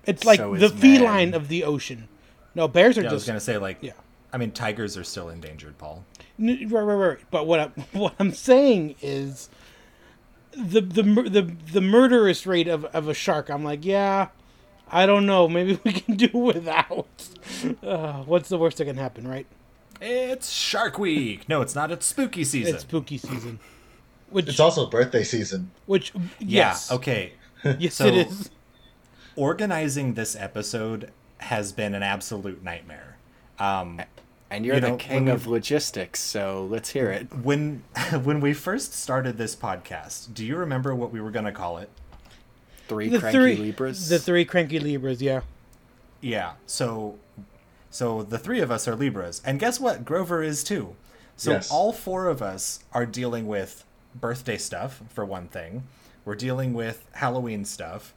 It's 0.04 0.24
like 0.24 0.38
So 0.40 0.54
the 0.56 0.68
feline 0.68 1.30
man. 1.30 1.34
of 1.40 1.48
the 1.48 1.64
ocean. 1.64 2.08
No, 2.54 2.68
bears 2.68 2.98
are 2.98 3.02
Yeah, 3.02 3.10
I 3.10 3.12
was 3.12 3.22
just 3.22 3.28
gonna 3.28 3.40
say 3.40 3.56
like. 3.58 3.78
yeah. 3.80 3.92
I 4.30 4.36
mean, 4.36 4.50
tigers 4.50 4.98
are 4.98 5.04
still 5.04 5.30
endangered, 5.30 5.78
Paul. 5.78 6.04
N- 6.38 6.68
Right, 6.68 6.82
right, 6.82 6.94
right. 6.94 7.18
But 7.30 7.46
what 7.46 7.60
I'm, 7.60 7.72
what 8.00 8.14
I'm 8.18 8.32
saying 8.32 8.94
is, 9.02 9.48
the 10.52 10.80
the 10.80 11.02
the 11.02 11.52
the 11.72 11.80
murderous 11.80 12.46
rate 12.46 12.68
of, 12.68 12.84
of 12.86 13.08
a 13.08 13.14
shark. 13.14 13.48
I'm 13.50 13.64
like, 13.64 13.84
yeah, 13.84 14.28
I 14.90 15.06
don't 15.06 15.26
know. 15.26 15.48
Maybe 15.48 15.78
we 15.84 15.92
can 15.92 16.16
do 16.16 16.28
without. 16.36 17.06
Uh, 17.82 18.22
what's 18.24 18.48
the 18.50 18.58
worst 18.58 18.76
that 18.76 18.84
can 18.84 18.96
happen, 18.96 19.26
right? 19.26 19.46
It's 20.00 20.50
Shark 20.50 20.96
Week. 20.98 21.48
No, 21.48 21.60
it's 21.62 21.74
not. 21.74 21.90
It's 21.90 22.06
spooky 22.06 22.44
season. 22.44 22.74
It's 22.74 22.82
spooky 22.84 23.18
season. 23.18 23.58
Which, 24.30 24.48
It's 24.48 24.60
also 24.60 24.88
birthday 24.88 25.24
season. 25.24 25.70
which, 25.86 26.12
yeah. 26.38 26.76
Okay. 26.90 27.32
yes, 27.78 27.94
So- 27.96 28.06
it 28.06 28.28
is. 28.28 28.50
Organizing 29.34 30.14
this 30.14 30.36
episode 30.36 31.10
has 31.38 31.72
been 31.72 31.94
an 31.94 32.02
absolute 32.02 32.62
nightmare. 32.62 33.16
Um, 33.58 34.00
And 34.50 34.64
you're 34.64 34.76
You 34.76 34.80
the 34.80 34.88
know, 34.90 34.96
king 34.96 35.28
of 35.28 35.46
logistics, 35.46 36.20
so 36.20 36.66
let's 36.70 36.88
hear 36.90 37.10
it. 37.10 37.32
when 37.34 37.82
when 38.22 38.40
we 38.40 38.54
first 38.54 38.94
started 38.94 39.36
this 39.36 39.54
podcast, 39.54 40.32
do 40.32 40.44
you 40.44 40.56
remember 40.56 40.94
what 40.94 41.12
we 41.12 41.20
were 41.20 41.30
gonna 41.30 41.52
call 41.52 41.78
it? 41.78 41.90
Three 42.88 43.08
The 43.10 43.18
cranky 43.18 43.38
three, 43.38 43.56
libras. 43.56 44.08
the 44.08 44.18
three 44.18 44.44
cranky 44.46 44.80
libras. 44.80 45.20
Yeah, 45.20 45.42
Yeah. 46.22 46.52
So 46.66 47.18
so 47.90 48.22
the 48.22 48.38
three 48.38 48.60
of 48.60 48.70
us 48.70 48.86
are 48.88 48.94
Libras. 48.96 49.40
And 49.44 49.58
guess 49.58 49.78
what? 49.80 50.04
Grover 50.04 50.42
is 50.42 50.62
too. 50.64 50.94
So 51.36 51.52
Yes. 51.52 51.70
all 51.70 51.92
four 51.92 52.26
of 52.28 52.42
us 52.42 52.80
are 52.92 53.06
dealing 53.06 53.46
with 53.46 53.84
birthday 54.14 54.56
stuff 54.58 55.02
for 55.10 55.24
one 55.24 55.48
thing. 55.48 55.84
We're 56.24 56.34
dealing 56.34 56.74
with 56.74 57.06
Halloween 57.12 57.64
stuff 57.64 58.14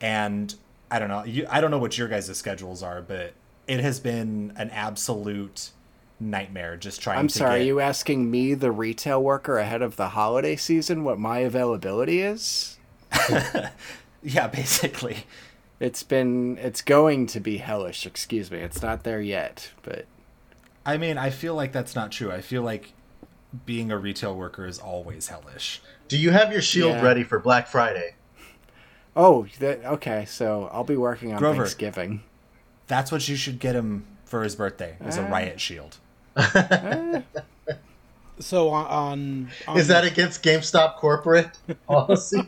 and 0.00 0.54
I 0.90 0.98
don't 0.98 1.08
know. 1.08 1.24
You, 1.24 1.46
I 1.50 1.60
don't 1.60 1.70
know 1.70 1.78
what 1.78 1.96
your 1.98 2.08
guys' 2.08 2.36
schedules 2.36 2.82
are, 2.82 3.00
but 3.02 3.32
it 3.66 3.80
has 3.80 4.00
been 4.00 4.52
an 4.56 4.70
absolute 4.70 5.70
nightmare 6.18 6.76
just 6.76 7.00
trying 7.00 7.18
I'm 7.18 7.28
to 7.28 7.34
sorry, 7.38 7.60
get 7.60 7.66
you 7.66 7.80
asking 7.80 8.30
me, 8.30 8.54
the 8.54 8.70
retail 8.70 9.22
worker 9.22 9.58
ahead 9.58 9.80
of 9.82 9.96
the 9.96 10.10
holiday 10.10 10.56
season, 10.56 11.02
what 11.04 11.18
my 11.18 11.38
availability 11.38 12.20
is? 12.20 12.76
Yeah, 14.22 14.48
basically. 14.48 15.24
It's 15.78 16.02
been, 16.02 16.58
it's 16.58 16.82
going 16.82 17.26
to 17.28 17.40
be 17.40 17.56
hellish. 17.56 18.04
Excuse 18.04 18.50
me, 18.50 18.58
it's 18.58 18.82
not 18.82 19.02
there 19.02 19.22
yet, 19.22 19.70
but 19.82 20.04
I 20.84 20.98
mean, 20.98 21.16
I 21.16 21.30
feel 21.30 21.54
like 21.54 21.72
that's 21.72 21.94
not 21.94 22.12
true. 22.12 22.30
I 22.30 22.42
feel 22.42 22.60
like 22.62 22.92
being 23.64 23.90
a 23.90 23.96
retail 23.96 24.36
worker 24.36 24.66
is 24.66 24.78
always 24.78 25.28
hellish. 25.28 25.80
Do 26.08 26.18
you 26.18 26.32
have 26.32 26.52
your 26.52 26.60
shield 26.60 26.96
Yeah. 26.96 27.02
ready 27.02 27.22
for 27.24 27.38
Black 27.38 27.66
Friday? 27.66 28.14
oh, 29.16 29.46
that, 29.58 29.82
okay. 29.86 30.26
So 30.26 30.68
I'll 30.70 30.84
be 30.84 30.96
working 30.96 31.32
on 31.32 31.38
Grover. 31.38 31.62
Thanksgiving. 31.62 32.22
That's 32.90 33.12
what 33.12 33.28
you 33.28 33.36
should 33.36 33.60
get 33.60 33.76
him 33.76 34.04
for 34.24 34.42
his 34.42 34.56
birthday. 34.56 34.96
Is 35.06 35.16
a 35.16 35.22
Ah. 35.22 35.28
riot 35.30 35.60
shield. 35.60 35.96
so 38.40 38.70
on, 38.70 38.86
on, 38.86 39.50
on 39.68 39.78
Is 39.78 39.86
that 39.86 40.04
against 40.04 40.42
GameStop 40.42 40.96
corporate 40.96 41.50
policy? 41.86 42.42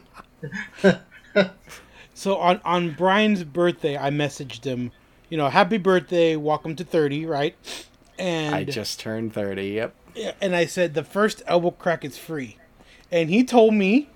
So 2.14 2.37
on 2.38 2.61
on 2.64 2.90
Brian's 2.94 3.44
birthday, 3.44 3.96
I 3.96 4.11
messaged 4.11 4.64
him, 4.64 4.90
you 5.31 5.38
know, 5.38 5.48
happy 5.48 5.78
birthday, 5.78 6.35
welcome 6.35 6.74
to 6.76 6.85
thirty, 6.85 7.24
right? 7.24 7.55
And 8.18 8.52
I 8.55 8.64
just 8.64 8.98
turned 9.00 9.33
30. 9.33 9.68
Yep. 9.68 9.94
and 10.40 10.55
I 10.57 10.66
said 10.66 10.94
the 10.94 11.05
first 11.05 11.42
elbow 11.46 11.70
crack 11.70 12.05
is 12.05 12.18
free, 12.18 12.59
and 13.12 13.31
he 13.31 13.44
told 13.44 13.74
me 13.74 14.09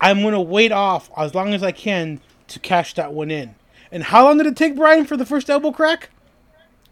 I'm 0.00 0.20
gonna 0.22 0.42
wait 0.42 0.72
off 0.72 1.10
as 1.16 1.32
long 1.32 1.54
as 1.54 1.62
I 1.62 1.70
can 1.72 2.20
to 2.48 2.58
cash 2.58 2.94
that 2.94 3.12
one 3.12 3.30
in. 3.30 3.54
And 3.94 4.02
how 4.02 4.24
long 4.24 4.38
did 4.38 4.48
it 4.48 4.56
take 4.56 4.74
Brian 4.74 5.06
for 5.06 5.16
the 5.16 5.24
first 5.24 5.48
elbow 5.48 5.70
crack? 5.70 6.10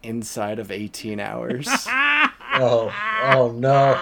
Inside 0.01 0.57
of 0.57 0.71
18 0.71 1.19
hours. 1.19 1.67
oh, 1.89 2.91
oh 3.23 3.51
no! 3.53 4.01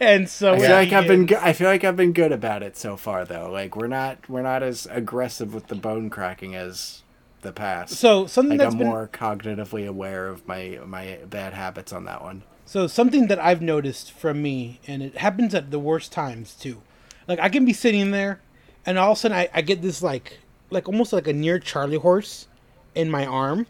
And 0.00 0.28
so 0.28 0.52
I 0.52 0.58
feel 0.58 0.66
he 0.66 0.72
like 0.72 0.92
I've 0.92 1.06
been 1.06 1.24
go- 1.24 1.40
I 1.40 1.54
feel 1.54 1.68
like 1.68 1.84
I've 1.84 1.96
been 1.96 2.12
good 2.12 2.32
about 2.32 2.62
it 2.62 2.76
so 2.76 2.98
far 2.98 3.24
though. 3.24 3.50
Like 3.50 3.76
we're 3.76 3.86
not 3.86 4.28
we're 4.28 4.42
not 4.42 4.62
as 4.62 4.86
aggressive 4.90 5.54
with 5.54 5.68
the 5.68 5.74
bone 5.74 6.10
cracking 6.10 6.54
as 6.54 7.02
the 7.40 7.52
past. 7.52 7.94
so 7.94 8.26
something 8.26 8.58
like 8.58 8.64
that's 8.66 8.74
I'm 8.74 8.78
been 8.78 8.88
more 8.88 9.08
cognitively 9.12 9.86
aware 9.86 10.28
of 10.28 10.46
my 10.46 10.78
my 10.84 11.18
bad 11.28 11.54
habits 11.54 11.92
on 11.92 12.04
that 12.04 12.22
one. 12.22 12.42
So 12.66 12.86
something 12.86 13.28
that 13.28 13.38
I've 13.38 13.62
noticed 13.62 14.12
from 14.12 14.42
me, 14.42 14.80
and 14.86 15.02
it 15.02 15.18
happens 15.18 15.54
at 15.54 15.70
the 15.70 15.78
worst 15.78 16.12
times 16.12 16.54
too. 16.54 16.82
Like 17.26 17.38
I 17.38 17.48
can 17.48 17.64
be 17.64 17.72
sitting 17.72 18.10
there, 18.10 18.40
and 18.84 18.98
all 18.98 19.12
of 19.12 19.18
a 19.18 19.20
sudden 19.20 19.36
I, 19.36 19.48
I 19.54 19.62
get 19.62 19.82
this 19.82 20.02
like, 20.02 20.40
like 20.70 20.88
almost 20.88 21.12
like 21.12 21.26
a 21.28 21.32
near 21.32 21.58
Charlie 21.58 21.98
horse 21.98 22.48
in 22.94 23.10
my 23.10 23.24
arm, 23.26 23.66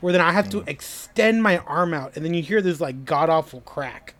where 0.00 0.12
then 0.12 0.20
I 0.22 0.32
have 0.32 0.48
to 0.50 0.62
extend 0.66 1.42
my 1.42 1.58
arm 1.58 1.94
out, 1.94 2.16
and 2.16 2.24
then 2.24 2.34
you 2.34 2.42
hear 2.42 2.60
this 2.62 2.80
like 2.80 3.04
god 3.04 3.28
awful 3.30 3.60
crack, 3.62 4.14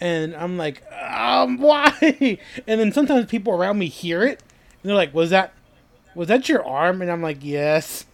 and 0.00 0.34
I'm 0.34 0.56
like, 0.58 0.82
um, 0.92 1.58
why? 1.60 2.38
And 2.66 2.80
then 2.80 2.92
sometimes 2.92 3.26
people 3.26 3.52
around 3.54 3.78
me 3.78 3.86
hear 3.88 4.22
it, 4.24 4.42
and 4.82 4.88
they're 4.88 4.96
like, 4.96 5.14
was 5.14 5.30
that, 5.30 5.52
was 6.14 6.28
that 6.28 6.48
your 6.48 6.66
arm? 6.66 7.02
And 7.02 7.10
I'm 7.10 7.22
like, 7.22 7.38
yes. 7.42 8.06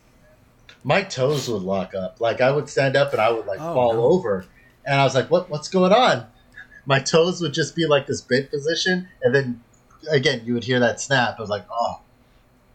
My 0.85 1.03
toes 1.03 1.49
would 1.49 1.63
lock 1.63 1.95
up. 1.95 2.21
Like 2.21 2.41
I 2.41 2.51
would 2.53 2.69
stand 2.69 2.97
up 2.97 3.13
and 3.13 3.21
I 3.21 3.31
would 3.33 3.47
like 3.47 3.61
Oh, 3.61 3.75
fall 3.75 3.95
no. 3.95 4.03
over, 4.05 4.45
and 4.87 5.01
I 5.01 5.05
was 5.05 5.15
like, 5.15 5.31
"What? 5.31 5.51
What's 5.51 5.69
going 5.69 5.93
on?" 5.93 6.27
My 6.87 7.01
toes 7.01 7.41
would 7.43 7.53
just 7.53 7.75
be 7.77 7.87
like 7.87 8.07
this 8.07 8.21
bent 8.23 8.51
position, 8.51 9.09
and 9.23 9.35
then 9.35 9.63
again 10.11 10.43
you 10.45 10.55
would 10.55 10.65
hear 10.65 10.79
that 10.81 11.01
snap. 11.01 11.35
I 11.39 11.41
was 11.41 11.51
like, 11.51 11.67
"Oh, 11.71 12.01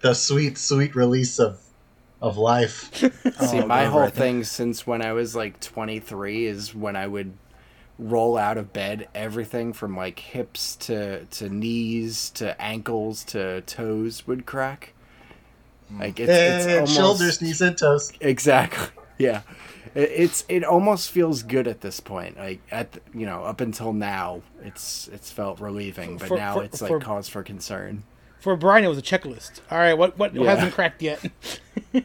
the 0.03 0.13
sweet, 0.13 0.57
sweet 0.59 0.95
release 0.95 1.39
of 1.39 1.59
of 2.21 2.37
life." 2.37 2.93
See, 3.49 3.59
Oh, 3.61 3.65
my 3.65 3.85
whole 3.85 4.07
thing 4.09 4.43
since 4.43 4.85
when 4.85 5.01
I 5.01 5.13
was 5.13 5.35
like 5.35 5.59
23 5.59 6.45
is 6.45 6.75
when 6.75 6.95
I 6.95 7.07
would 7.07 7.33
roll 7.99 8.37
out 8.37 8.57
of 8.57 8.71
bed, 8.73 9.07
everything 9.15 9.73
from 9.73 9.95
like 9.97 10.19
hips 10.19 10.75
to 10.77 11.25
to 11.25 11.49
knees 11.49 12.29
to 12.31 12.59
ankles 12.61 13.23
to 13.25 13.61
toes 13.61 14.25
would 14.27 14.45
crack. 14.45 14.93
Mm. 15.93 15.99
Like 15.99 16.19
it's, 16.19 16.29
it's 16.31 16.65
and 16.65 16.73
almost 16.75 16.95
shoulders, 16.95 17.41
knees, 17.41 17.61
and 17.61 17.77
toes. 17.77 18.11
exactly. 18.21 18.87
Yeah, 19.19 19.41
it's 19.93 20.43
it 20.49 20.63
almost 20.63 21.11
feels 21.11 21.43
good 21.43 21.67
at 21.67 21.81
this 21.81 21.99
point. 21.99 22.35
Like 22.35 22.59
at 22.71 22.97
you 23.13 23.27
know 23.27 23.43
up 23.43 23.61
until 23.61 23.93
now, 23.93 24.41
it's 24.63 25.07
it's 25.13 25.31
felt 25.31 25.59
relieving, 25.61 26.17
but 26.17 26.29
For- 26.29 26.37
now 26.37 26.55
for- 26.55 26.63
it's 26.63 26.81
like 26.81 26.89
for- 26.89 26.99
cause 26.99 27.29
for 27.29 27.43
concern. 27.43 28.03
For 28.43 28.57
Brian, 28.57 28.83
it 28.83 28.89
was 28.89 28.97
a 28.97 29.01
checklist. 29.01 29.61
All 29.71 29.77
right, 29.77 29.97
what 29.97 30.17
what 30.17 30.33
Yeah. 30.35 30.53
hasn't 30.53 30.73
cracked 30.73 31.01
yet? 31.01 31.19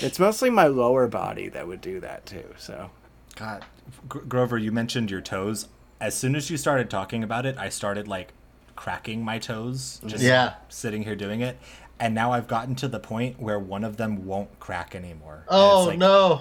It's 0.00 0.18
mostly 0.18 0.50
my 0.50 0.66
lower 0.66 1.06
body 1.06 1.48
that 1.50 1.68
would 1.68 1.80
do 1.80 2.00
that 2.00 2.26
too. 2.26 2.42
So 2.58 2.90
God, 3.36 3.64
Gr- 4.08 4.18
Grover, 4.20 4.58
you 4.58 4.72
mentioned 4.72 5.08
your 5.08 5.20
toes. 5.20 5.68
As 6.00 6.16
soon 6.16 6.34
as 6.34 6.50
you 6.50 6.56
started 6.56 6.90
talking 6.90 7.22
about 7.22 7.46
it, 7.46 7.56
I 7.56 7.68
started 7.68 8.08
like 8.08 8.32
cracking 8.74 9.24
my 9.24 9.38
toes, 9.38 10.00
just 10.04 10.24
Yeah. 10.24 10.54
sitting 10.68 11.04
here 11.04 11.14
doing 11.14 11.42
it. 11.42 11.58
And 12.00 12.12
now 12.12 12.32
I've 12.32 12.48
gotten 12.48 12.74
to 12.76 12.88
the 12.88 12.98
point 12.98 13.40
where 13.40 13.58
one 13.60 13.84
of 13.84 13.96
them 13.96 14.26
won't 14.26 14.58
crack 14.58 14.96
anymore. 14.96 15.44
Oh 15.46 15.82
it's 15.82 15.86
like, 15.90 15.98
no! 15.98 16.40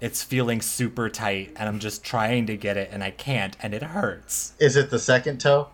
It's 0.00 0.22
feeling 0.22 0.60
super 0.60 1.08
tight, 1.08 1.52
and 1.56 1.68
I'm 1.68 1.80
just 1.80 2.04
trying 2.04 2.46
to 2.46 2.56
get 2.56 2.76
it, 2.76 2.90
and 2.92 3.02
I 3.02 3.10
can't, 3.10 3.56
and 3.60 3.74
it 3.74 3.82
hurts. 3.82 4.52
Is 4.60 4.76
it 4.76 4.90
the 4.90 5.00
second 5.00 5.40
toe? 5.40 5.70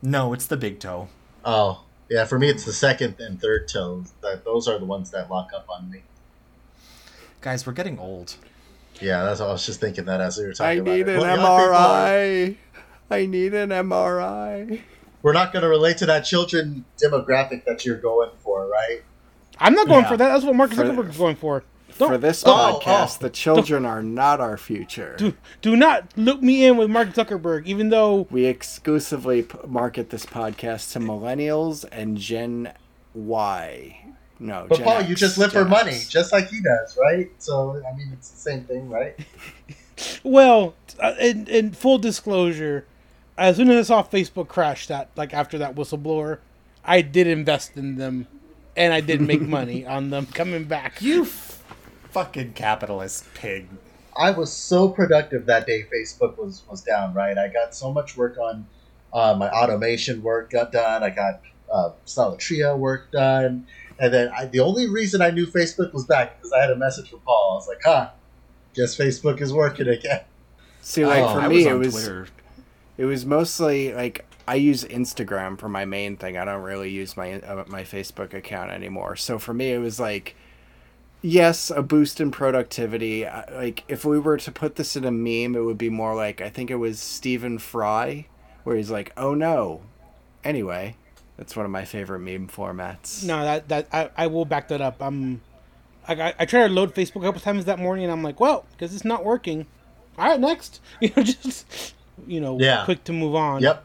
No, 0.00 0.32
it's 0.32 0.46
the 0.46 0.56
big 0.56 0.80
toe. 0.80 1.08
Oh, 1.44 1.82
yeah. 2.10 2.24
For 2.26 2.38
me, 2.38 2.48
it's 2.50 2.64
the 2.64 2.72
second 2.72 3.16
and 3.20 3.40
third 3.40 3.68
toes. 3.68 4.12
That 4.22 4.44
those 4.44 4.68
are 4.68 4.78
the 4.78 4.84
ones 4.84 5.10
that 5.12 5.30
lock 5.30 5.50
up 5.56 5.66
on 5.70 5.90
me. 5.90 6.02
Guys, 7.40 7.66
we're 7.66 7.72
getting 7.72 7.98
old. 7.98 8.36
Yeah, 9.00 9.24
that's 9.24 9.40
what 9.40 9.48
I 9.48 9.52
was 9.52 9.64
just 9.64 9.80
thinking 9.80 10.04
that 10.06 10.20
as 10.20 10.36
we 10.36 10.44
were 10.44 10.52
talking 10.52 10.80
I 10.80 10.82
need 10.84 11.08
it. 11.08 11.08
an 11.08 11.20
Well, 11.20 11.46
are- 11.46 11.70
MRI. 11.70 12.56
I 13.10 13.26
need 13.26 13.54
an 13.54 13.70
MRI. 13.70 14.82
We're 15.22 15.32
not 15.32 15.52
going 15.52 15.62
to 15.62 15.68
relate 15.68 15.96
to 15.98 16.06
that 16.06 16.20
children 16.24 16.84
demographic 17.02 17.64
that 17.64 17.84
you're 17.86 17.96
going 17.96 18.30
for, 18.42 18.66
right? 18.68 19.02
I'm 19.58 19.74
not 19.74 19.86
going 19.88 20.02
Yeah. 20.02 20.08
for 20.08 20.16
that. 20.18 20.28
That's 20.28 20.44
what 20.44 20.54
Mark 20.54 20.70
Zuckerberg 20.70 21.10
is 21.10 21.16
going 21.16 21.36
for. 21.36 21.62
Don't, 22.00 22.08
For 22.10 22.18
this 22.18 22.42
Oh, 22.44 22.80
podcast, 22.82 23.18
oh. 23.20 23.22
the 23.22 23.30
children 23.30 23.84
are 23.86 24.02
not 24.02 24.40
our 24.40 24.56
future. 24.56 25.14
do, 25.18 25.34
do 25.62 25.76
not 25.76 26.06
loop 26.16 26.42
me 26.42 26.64
in 26.66 26.76
with 26.76 26.90
Mark 26.90 27.10
Zuckerberg, 27.10 27.66
even 27.66 27.90
though 27.90 28.26
We 28.30 28.46
exclusively 28.46 29.42
p- 29.42 29.56
market 29.68 30.10
this 30.10 30.26
podcast 30.26 30.92
to 30.92 30.98
millennials 30.98 31.84
and 31.92 32.16
Gen 32.16 32.72
Y. 33.14 33.96
No, 34.38 34.66
But 34.68 34.78
Gen 34.78 34.84
Paul, 34.86 34.96
X, 34.98 35.08
you 35.10 35.14
just 35.14 35.36
live 35.38 35.52
for 35.52 35.60
Gen 35.62 35.70
money, 35.70 35.90
X. 35.92 36.08
just 36.08 36.32
like 36.32 36.48
he 36.48 36.60
does, 36.60 36.96
right? 37.00 37.30
So, 37.38 37.80
I 37.86 37.94
mean, 37.96 38.08
it's 38.12 38.30
the 38.30 38.38
same 38.38 38.64
thing, 38.64 38.88
right? 38.90 39.16
Well, 40.22 40.74
uh, 40.98 41.12
in, 41.20 41.46
in 41.48 41.72
full 41.72 41.98
disclosure, 41.98 42.86
as 43.36 43.56
soon 43.56 43.70
as 43.70 43.90
I 43.90 43.94
saw 43.94 44.02
Facebook 44.08 44.48
crash 44.48 44.86
that, 44.86 45.10
like 45.14 45.34
after 45.34 45.58
that 45.58 45.74
whistleblower, 45.74 46.38
I 46.82 47.02
did 47.02 47.26
invest 47.26 47.76
in 47.76 47.96
them, 47.96 48.26
and 48.76 48.94
I 48.94 49.02
did 49.02 49.20
make 49.20 49.42
money 49.58 49.84
on 49.84 50.08
them 50.08 50.24
coming 50.24 50.64
back. 50.64 51.02
You 51.02 51.24
f- 51.24 51.59
fucking 52.10 52.52
capitalist 52.54 53.24
pig. 53.34 53.68
I 54.16 54.30
was 54.32 54.52
so 54.52 54.88
productive 54.88 55.46
that 55.46 55.66
day 55.66 55.84
Facebook 55.92 56.36
was, 56.36 56.62
was 56.68 56.82
down, 56.82 57.14
right? 57.14 57.36
I 57.38 57.48
got 57.48 57.74
so 57.74 57.92
much 57.92 58.16
work 58.16 58.36
on 58.38 58.66
uh, 59.12 59.34
my 59.38 59.48
automation 59.50 60.22
work 60.22 60.50
got 60.50 60.72
done. 60.72 61.02
I 61.02 61.10
got 61.10 61.40
uh, 61.72 61.90
Solitria 62.06 62.76
work 62.76 63.10
done. 63.12 63.66
And 63.98 64.12
then 64.12 64.30
I, 64.36 64.46
the 64.46 64.60
only 64.60 64.88
reason 64.88 65.22
I 65.22 65.30
knew 65.30 65.46
Facebook 65.46 65.92
was 65.92 66.04
back 66.04 66.36
because 66.38 66.52
I 66.52 66.60
had 66.60 66.70
a 66.70 66.76
message 66.76 67.10
from 67.10 67.20
Paul. 67.20 67.52
I 67.52 67.54
was 67.56 67.68
like, 67.68 67.80
huh, 67.84 68.10
guess 68.74 68.96
Facebook 68.96 69.40
is 69.40 69.52
working 69.52 69.88
again. 69.88 70.22
See, 70.80 71.04
like 71.04 71.22
Oh, 71.22 71.40
for 71.40 71.48
me, 71.48 71.58
was 71.58 71.66
it 71.66 71.74
was 71.74 71.94
Twitter. 71.94 72.26
it 72.96 73.04
was 73.04 73.26
mostly 73.26 73.92
like 73.92 74.24
I 74.48 74.54
use 74.54 74.84
Instagram 74.84 75.58
for 75.58 75.68
my 75.68 75.84
main 75.84 76.16
thing. 76.16 76.36
I 76.36 76.44
don't 76.44 76.62
really 76.62 76.90
use 76.90 77.16
my 77.16 77.40
uh, 77.40 77.64
my 77.68 77.82
Facebook 77.82 78.32
account 78.34 78.70
anymore. 78.70 79.16
So 79.16 79.38
for 79.38 79.52
me, 79.54 79.72
it 79.72 79.78
was 79.78 80.00
like, 80.00 80.34
yes, 81.22 81.70
a 81.70 81.82
boost 81.82 82.20
in 82.20 82.30
productivity. 82.30 83.24
Like 83.52 83.84
if 83.88 84.04
we 84.04 84.18
were 84.18 84.36
to 84.38 84.52
put 84.52 84.76
this 84.76 84.96
in 84.96 85.04
a 85.04 85.10
meme, 85.10 85.54
it 85.56 85.64
would 85.64 85.78
be 85.78 85.90
more 85.90 86.14
like 86.14 86.40
I 86.40 86.48
think 86.50 86.70
it 86.70 86.76
was 86.76 87.00
Stephen 87.00 87.58
Fry, 87.58 88.26
where 88.64 88.76
he's 88.76 88.90
like, 88.90 89.12
"Oh 89.16 89.34
no." 89.34 89.82
Anyway, 90.44 90.96
that's 91.36 91.54
one 91.54 91.66
of 91.66 91.70
my 91.72 91.84
favorite 91.84 92.20
meme 92.20 92.48
formats. 92.48 93.24
No, 93.24 93.42
that 93.44 93.68
that 93.68 93.88
I, 93.92 94.10
I 94.16 94.26
will 94.28 94.44
back 94.44 94.68
that 94.68 94.80
up. 94.80 94.96
I'm, 95.00 95.42
I, 96.08 96.14
I 96.14 96.34
I 96.40 96.44
tried 96.46 96.68
to 96.68 96.72
load 96.72 96.94
Facebook 96.94 97.22
a 97.22 97.26
couple 97.26 97.40
times 97.40 97.64
that 97.66 97.78
morning, 97.78 98.04
and 98.04 98.12
I'm 98.12 98.22
like, 98.22 98.40
well, 98.40 98.64
because 98.72 98.94
it's 98.94 99.04
not 99.04 99.24
working. 99.24 99.66
All 100.18 100.28
right, 100.28 100.40
next. 100.40 100.80
You 101.00 101.10
know, 101.16 101.22
just 101.22 101.94
you 102.26 102.40
know, 102.40 102.58
Yeah. 102.60 102.84
quick 102.84 103.04
to 103.04 103.12
move 103.12 103.34
on. 103.34 103.62
Yep. 103.62 103.84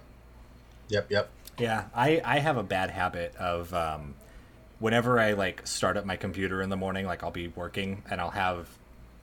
Yep, 0.89 1.07
yep. 1.11 1.29
Yeah, 1.57 1.85
I, 1.95 2.21
I 2.25 2.39
have 2.39 2.57
a 2.57 2.63
bad 2.63 2.89
habit 2.91 3.33
of 3.37 3.73
um, 3.73 4.13
whenever 4.79 5.19
I 5.19 5.33
like 5.33 5.65
start 5.65 5.97
up 5.97 6.05
my 6.05 6.15
computer 6.15 6.61
in 6.61 6.69
the 6.69 6.77
morning, 6.77 7.05
like 7.05 7.23
I'll 7.23 7.31
be 7.31 7.47
working 7.47 8.03
and 8.09 8.19
I'll 8.19 8.31
have 8.31 8.69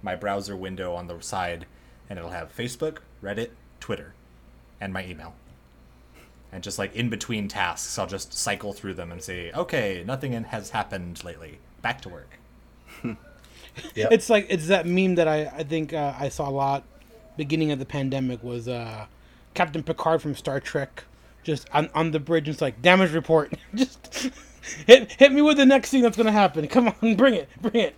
my 0.03 0.17
browser 0.17 0.57
window 0.57 0.95
on 0.95 1.07
the 1.07 1.21
side 1.21 1.67
and 2.09 2.19
it'll 2.19 2.31
have 2.31 2.55
Facebook, 2.57 2.99
Reddit, 3.23 3.51
Twitter, 3.81 4.15
and 4.81 4.93
my 4.93 5.05
email. 5.07 5.35
And 6.51 6.63
just 6.63 6.79
like 6.79 6.95
in 6.95 7.09
between 7.09 7.49
tasks, 7.49 7.99
I'll 7.99 8.07
just 8.07 8.35
cycle 8.35 8.73
through 8.73 8.95
them 8.95 9.11
and 9.11 9.23
say, 9.23 9.53
okay, 9.53 10.05
nothing 10.07 10.33
has 10.45 10.71
happened 10.71 11.25
lately. 11.25 11.59
Back 11.81 12.03
to 12.03 12.09
work. 12.09 12.39
Yep. 13.95 14.13
It's 14.13 14.29
like 14.29 14.47
it's 14.51 14.69
that 14.69 14.87
meme 14.87 15.15
that 15.17 15.29
I 15.29 15.47
I 15.47 15.63
think 15.63 15.93
uh, 15.93 16.15
I 16.19 16.29
saw 16.29 16.49
a 16.49 16.51
lot 16.51 16.85
beginning 17.37 17.73
of 17.73 17.79
the 17.79 17.87
pandemic 17.87 18.43
was 18.43 18.69
uh, 18.69 19.07
Captain 19.55 19.83
Picard 19.83 20.21
from 20.21 20.35
Star 20.35 20.61
Trek 20.61 21.05
just 21.43 21.69
on, 21.73 21.89
on 21.95 22.11
the 22.11 22.21
bridge 22.21 22.47
and 22.47 22.55
it's 22.55 22.61
like 22.61 22.83
damage 22.83 23.13
report 23.13 23.53
just 23.75 24.31
hit 24.87 25.13
hit 25.13 25.33
me 25.33 25.43
with 25.43 25.57
the 25.57 25.67
next 25.67 25.91
thing 25.91 26.03
that's 26.03 26.17
gonna 26.17 26.33
happen 26.33 26.67
come 26.69 26.89
on 27.03 27.17
bring 27.17 27.35
it 27.35 27.49
bring 27.61 27.77
it 27.77 27.95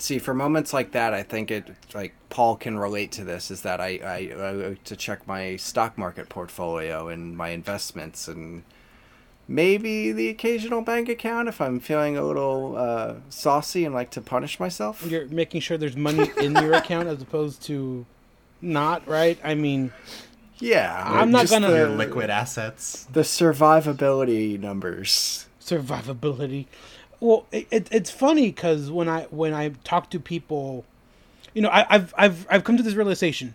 See, 0.00 0.20
for 0.20 0.32
moments 0.32 0.72
like 0.72 0.92
that, 0.92 1.12
I 1.12 1.24
think 1.24 1.50
it 1.50 1.72
like 1.92 2.14
Paul 2.30 2.54
can 2.54 2.78
relate 2.78 3.10
to 3.12 3.24
this. 3.24 3.50
Is 3.50 3.62
that 3.62 3.80
I 3.80 3.98
I, 4.04 4.32
I 4.40 4.50
like 4.52 4.84
to 4.84 4.94
check 4.94 5.26
my 5.26 5.56
stock 5.56 5.98
market 5.98 6.28
portfolio 6.28 7.08
and 7.08 7.36
my 7.36 7.48
investments 7.48 8.28
and 8.28 8.62
maybe 9.48 10.12
the 10.12 10.28
occasional 10.28 10.82
bank 10.82 11.08
account 11.08 11.48
if 11.48 11.60
I'm 11.60 11.80
feeling 11.80 12.16
a 12.16 12.22
little 12.24 12.76
uh, 12.76 13.14
saucy 13.28 13.84
and 13.84 13.92
like 13.92 14.10
to 14.10 14.20
punish 14.20 14.60
myself. 14.60 15.04
you're 15.04 15.26
making 15.26 15.62
sure 15.62 15.76
there's 15.76 15.96
money 15.96 16.30
in 16.40 16.52
your 16.54 16.74
account 16.82 17.08
as 17.08 17.20
opposed 17.20 17.62
to 17.64 18.06
not 18.62 19.04
right 19.08 19.36
I 19.42 19.56
mean 19.56 19.90
Yeah, 20.60 21.02
I'm 21.06 21.32
not 21.32 21.40
just 21.40 21.52
gonna- 21.54 21.72
the, 21.72 21.88
liquid 21.88 22.30
assets. 22.30 23.08
the 23.12 23.22
survivability 23.22 24.60
numbers. 24.60 25.46
Survivability. 25.68 26.66
Well, 27.20 27.46
it, 27.52 27.66
it, 27.70 27.88
it's 27.90 28.10
funny 28.10 28.46
because 28.46 28.90
when 28.90 29.08
I 29.08 29.22
when 29.30 29.52
I 29.54 29.70
talk 29.84 30.10
to 30.10 30.20
people, 30.20 30.84
you 31.54 31.62
know, 31.62 31.68
I, 31.68 31.86
I've 31.88 32.14
I've 32.16 32.46
I've 32.50 32.64
come 32.64 32.76
to 32.76 32.82
this 32.82 32.94
realization. 32.94 33.54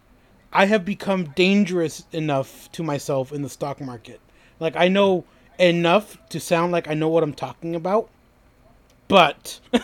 I 0.51 0.65
have 0.65 0.85
become 0.85 1.25
dangerous 1.35 2.05
enough 2.11 2.71
to 2.73 2.83
myself 2.83 3.31
in 3.31 3.41
the 3.41 3.49
stock 3.49 3.81
market. 3.81 4.19
Like 4.59 4.75
I 4.75 4.87
know 4.87 5.23
enough 5.57 6.17
to 6.29 6.39
sound 6.39 6.71
like 6.71 6.87
I 6.87 6.93
know 6.93 7.07
what 7.07 7.23
I'm 7.23 7.33
talking 7.33 7.75
about, 7.75 8.09
but 9.07 9.59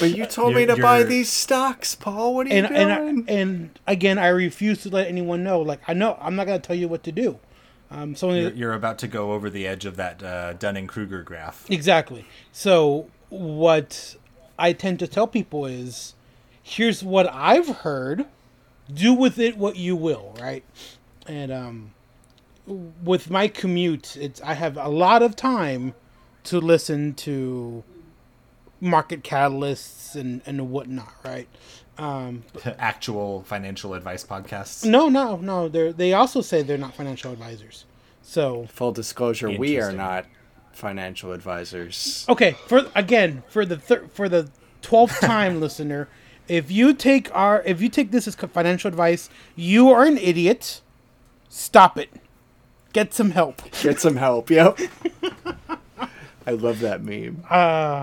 But 0.00 0.16
you 0.16 0.24
told 0.26 0.54
me 0.54 0.62
You're- 0.62 0.76
to 0.76 0.82
buy 0.82 0.98
you're- 0.98 1.08
these 1.10 1.28
stocks, 1.30 1.94
Paul. 1.94 2.34
What 2.36 2.46
are 2.46 2.50
and 2.50 2.68
you 2.68 2.74
and 2.74 3.26
doing? 3.26 3.28
I, 3.28 3.40
and 3.40 3.78
again, 3.86 4.18
I 4.18 4.28
refuse 4.28 4.82
to 4.82 4.88
let 4.90 5.08
anyone 5.08 5.42
know. 5.44 5.60
Like 5.60 5.80
I 5.88 5.94
know 5.94 6.16
I'm 6.20 6.36
not 6.36 6.46
gonna 6.46 6.58
tell 6.58 6.76
you 6.76 6.88
what 6.88 7.02
to 7.04 7.12
do. 7.12 7.38
Um, 7.90 8.14
so 8.14 8.32
You're, 8.32 8.52
you're 8.52 8.72
about 8.74 8.98
to 8.98 9.08
go 9.08 9.32
over 9.32 9.48
the 9.48 9.66
edge 9.66 9.84
of 9.84 9.96
that 9.96 10.22
uh, 10.22 10.52
Dunning 10.54 10.86
Kruger 10.86 11.22
graph. 11.22 11.64
Exactly. 11.70 12.26
So 12.52 13.08
what 13.30 14.16
I 14.58 14.72
tend 14.72 14.98
to 14.98 15.06
tell 15.06 15.26
people 15.26 15.64
is 15.66 16.14
here's 16.62 17.02
what 17.02 17.26
I've 17.32 17.68
heard. 17.68 18.26
Do 18.92 19.12
with 19.12 19.38
it 19.38 19.56
what 19.56 19.76
you 19.76 19.96
will, 19.96 20.34
right? 20.40 20.64
And 21.26 21.52
um 21.52 21.90
with 23.02 23.30
my 23.30 23.48
commute, 23.48 24.16
it's 24.16 24.40
I 24.42 24.54
have 24.54 24.76
a 24.76 24.88
lot 24.88 25.22
of 25.22 25.36
time 25.36 25.94
to 26.44 26.58
listen 26.58 27.14
to 27.14 27.84
market 28.80 29.22
catalysts 29.22 30.14
and 30.14 30.42
and 30.46 30.70
whatnot, 30.70 31.12
right? 31.24 31.48
Um, 31.98 32.44
Actual 32.78 33.42
financial 33.42 33.94
advice 33.94 34.24
podcasts. 34.24 34.84
no, 34.84 35.08
no, 35.08 35.36
no. 35.36 35.68
They 35.68 35.92
they 35.92 36.12
also 36.12 36.40
say 36.40 36.62
they're 36.62 36.78
not 36.78 36.94
financial 36.94 37.32
advisors. 37.32 37.84
So 38.22 38.66
Full 38.72 38.92
disclosure: 38.92 39.50
we 39.50 39.80
are 39.80 39.92
not 39.92 40.24
financial 40.72 41.32
advisors. 41.32 42.24
Okay, 42.28 42.52
for 42.66 42.86
again 42.94 43.42
for 43.48 43.66
the 43.66 43.76
thir- 43.76 44.06
for 44.12 44.28
the 44.28 44.48
twelfth 44.80 45.20
time, 45.20 45.60
listener, 45.60 46.08
if 46.46 46.70
you 46.70 46.94
take 46.94 47.34
our 47.34 47.62
if 47.64 47.80
you 47.80 47.88
take 47.88 48.10
this 48.12 48.28
as 48.28 48.36
financial 48.36 48.88
advice, 48.88 49.28
you 49.56 49.90
are 49.90 50.04
an 50.04 50.18
idiot. 50.18 50.80
Stop 51.48 51.98
it. 51.98 52.10
Get 52.92 53.12
some 53.12 53.32
help. 53.32 53.62
Get 53.82 54.00
some 54.00 54.16
help. 54.16 54.50
Yep. 54.50 54.78
I 56.46 56.52
love 56.52 56.80
that 56.80 57.02
meme. 57.02 57.42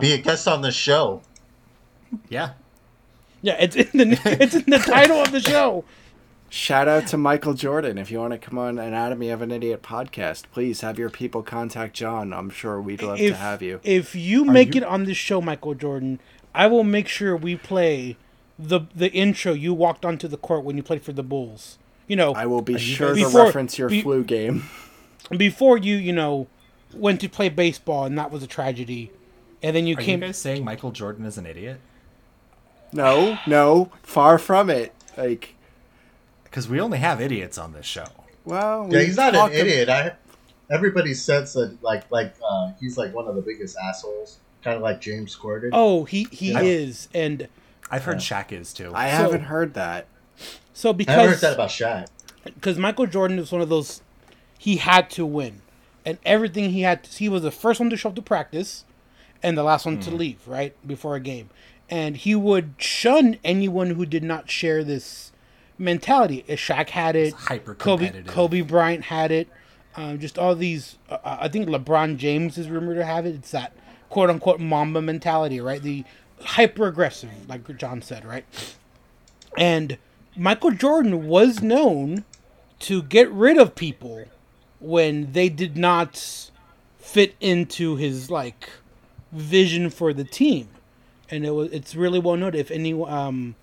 Be 0.01 0.13
a 0.13 0.17
guest 0.17 0.47
on 0.47 0.61
the 0.61 0.71
show. 0.71 1.21
Yeah. 2.29 2.53
Yeah, 3.45 3.57
it's 3.59 3.75
in 3.75 3.89
the 3.97 4.19
it's 4.41 4.55
in 4.55 4.63
the 4.67 4.79
title 4.79 5.17
of 5.17 5.31
the 5.31 5.39
show. 5.39 5.83
Shout 6.49 6.87
out 6.87 7.05
to 7.07 7.17
Michael 7.17 7.53
Jordan. 7.53 7.97
If 7.99 8.09
you 8.09 8.17
want 8.19 8.31
to 8.31 8.39
come 8.39 8.57
on 8.57 8.79
Anatomy 8.79 9.29
of 9.29 9.41
an 9.43 9.51
Idiot 9.51 9.83
podcast, 9.83 10.45
please 10.51 10.81
have 10.81 10.97
your 10.97 11.09
people 11.11 11.43
contact 11.43 11.93
John. 11.95 12.33
I'm 12.33 12.49
sure 12.49 12.81
we'd 12.81 13.03
love 13.03 13.19
If 13.19 13.33
to 13.33 13.37
have 13.37 13.61
you. 13.61 13.79
if 13.83 14.15
you 14.15 14.45
make 14.45 14.73
you- 14.73 14.81
it 14.81 14.83
on 14.87 15.03
this 15.05 15.17
show, 15.17 15.41
Michael 15.41 15.75
Jordan, 15.75 16.19
I 16.55 16.65
will 16.65 16.83
make 16.83 17.07
sure 17.07 17.37
we 17.37 17.55
play 17.55 18.17
the 18.57 18.81
the 18.95 19.11
intro 19.11 19.53
you 19.53 19.75
walked 19.75 20.05
onto 20.05 20.27
the 20.27 20.37
court 20.37 20.63
when 20.63 20.75
you 20.75 20.81
played 20.81 21.03
for 21.03 21.13
the 21.13 21.23
Bulls. 21.23 21.77
You 22.07 22.15
know, 22.15 22.33
I 22.33 22.47
will 22.47 22.61
be 22.63 22.79
sure 22.79 23.09
guys- 23.09 23.17
to 23.19 23.25
Before- 23.25 23.45
reference 23.45 23.77
your 23.77 23.89
be- 23.89 24.01
flu 24.01 24.23
game. 24.23 24.63
before 25.37 25.77
you 25.77 25.95
you 25.97 26.13
know 26.13 26.47
went 26.95 27.19
to 27.21 27.29
play 27.29 27.49
baseball 27.49 28.05
and 28.05 28.17
that 28.17 28.31
was 28.31 28.41
a 28.41 28.47
tragedy, 28.47 29.11
and 29.61 29.75
then 29.75 29.85
you 29.85 29.97
Are 29.97 30.01
came. 30.01 30.21
you 30.21 30.27
guys 30.29 30.37
saying 30.37 30.63
Michael 30.63 30.91
Jordan 30.91 31.25
is 31.25 31.37
an 31.37 31.45
idiot? 31.45 31.79
No, 32.95 33.37
no, 33.45 33.91
far 34.03 34.37
from 34.39 34.69
it. 34.69 34.93
Like, 35.17 35.55
Because 36.45 36.67
we 36.69 36.79
only 36.79 36.97
have 36.99 37.19
idiots 37.21 37.57
on 37.57 37.73
this 37.73 37.85
show. 37.85 38.05
well, 38.45 38.87
Yeah, 38.91 39.01
he's 39.01 39.17
not 39.17 39.35
an 39.35 39.51
idiot. 39.51 39.89
I 39.89 40.13
everybody 40.71 41.13
says 41.13 41.53
that 41.53 41.77
like 41.83 42.09
like 42.11 42.33
uh, 42.47 42.71
he's 42.79 42.97
like 42.97 43.13
one 43.13 43.27
of 43.27 43.35
the 43.35 43.41
biggest 43.41 43.77
assholes, 43.77 44.37
kind 44.63 44.75
of 44.77 44.81
like 44.81 45.01
James 45.01 45.35
Corden. 45.35 45.69
oh, 45.73 46.05
he 46.05 46.23
he 46.31 46.55
I- 46.55 46.61
is, 46.61 47.07
and 47.13 47.47
I've 47.91 48.03
heard 48.05 48.17
Shaq 48.17 48.51
is 48.51 48.73
too. 48.73 48.91
I 48.95 49.09
So- 49.11 49.15
haven't 49.17 49.43
heard 49.43 49.73
that. 49.75 50.07
so 50.73 50.91
because 50.93 51.13
I 51.13 51.17
never 51.17 51.29
because 51.29 51.41
heard 51.41 51.49
that 51.49 51.53
about 51.55 51.69
Shaq. 51.69 52.07
because 52.45 52.77
Michael 52.77 53.05
Jordan 53.07 53.37
is 53.39 53.51
one 53.51 53.61
of 53.61 53.69
those 53.69 54.01
he 54.57 54.77
had 54.77 55.09
to 55.11 55.25
win, 55.25 55.61
and 56.05 56.17
everything 56.25 56.71
he 56.71 56.81
had. 56.81 57.05
he 57.07 57.29
was 57.29 57.43
the 57.43 57.51
first 57.51 57.79
one 57.79 57.89
to 57.89 57.97
show 57.97 58.09
up 58.09 58.15
to 58.15 58.21
practice, 58.21 58.85
and 59.43 59.57
the 59.57 59.63
last 59.63 59.85
one 59.85 59.99
to 59.99 60.11
leave 60.11 60.47
right 60.47 60.73
before 60.87 61.15
a 61.15 61.19
game, 61.19 61.49
and 61.89 62.17
he 62.17 62.35
would 62.35 62.73
shun 62.77 63.37
anyone 63.43 63.91
who 63.91 64.05
did 64.05 64.23
not 64.23 64.49
share 64.49 64.83
this 64.83 65.31
mentality. 65.77 66.43
Shaq 66.47 66.89
had 66.89 67.15
it. 67.15 67.33
hyper 67.33 67.75
Kobe. 67.75 68.23
Kobe 68.23 68.61
Bryant 68.61 69.05
had 69.05 69.31
it. 69.31 69.47
Um, 69.95 70.19
just 70.19 70.37
all 70.37 70.55
these. 70.55 70.97
Uh, 71.09 71.17
I 71.23 71.47
think 71.47 71.69
LeBron 71.69 72.17
James 72.17 72.57
is 72.57 72.69
rumored 72.69 72.97
to 72.97 73.05
have 73.05 73.25
it. 73.25 73.35
It's 73.35 73.51
that 73.51 73.73
quote 74.09 74.29
unquote 74.29 74.59
Mamba 74.59 75.01
mentality, 75.01 75.61
right? 75.61 75.81
The 75.81 76.03
hyper 76.41 76.87
aggressive, 76.87 77.29
like 77.47 77.77
John 77.77 78.01
said, 78.01 78.25
right? 78.25 78.45
And 79.57 79.97
Michael 80.35 80.71
Jordan 80.71 81.27
was 81.27 81.61
known 81.61 82.25
to 82.79 83.01
get 83.03 83.31
rid 83.31 83.57
of 83.57 83.75
people 83.75 84.25
when 84.79 85.31
they 85.31 85.47
did 85.49 85.77
not 85.77 86.51
fit 86.99 87.35
into 87.39 87.95
his 87.95 88.29
like 88.29 88.69
vision 89.31 89.89
for 89.89 90.13
the 90.13 90.23
team. 90.25 90.67
And 91.29 91.45
it 91.45 91.51
was 91.51 91.71
it's 91.71 91.95
really 91.95 92.19
well 92.19 92.37
noted. 92.37 92.59
If 92.59 92.71
any 92.71 92.93
um 92.93 93.55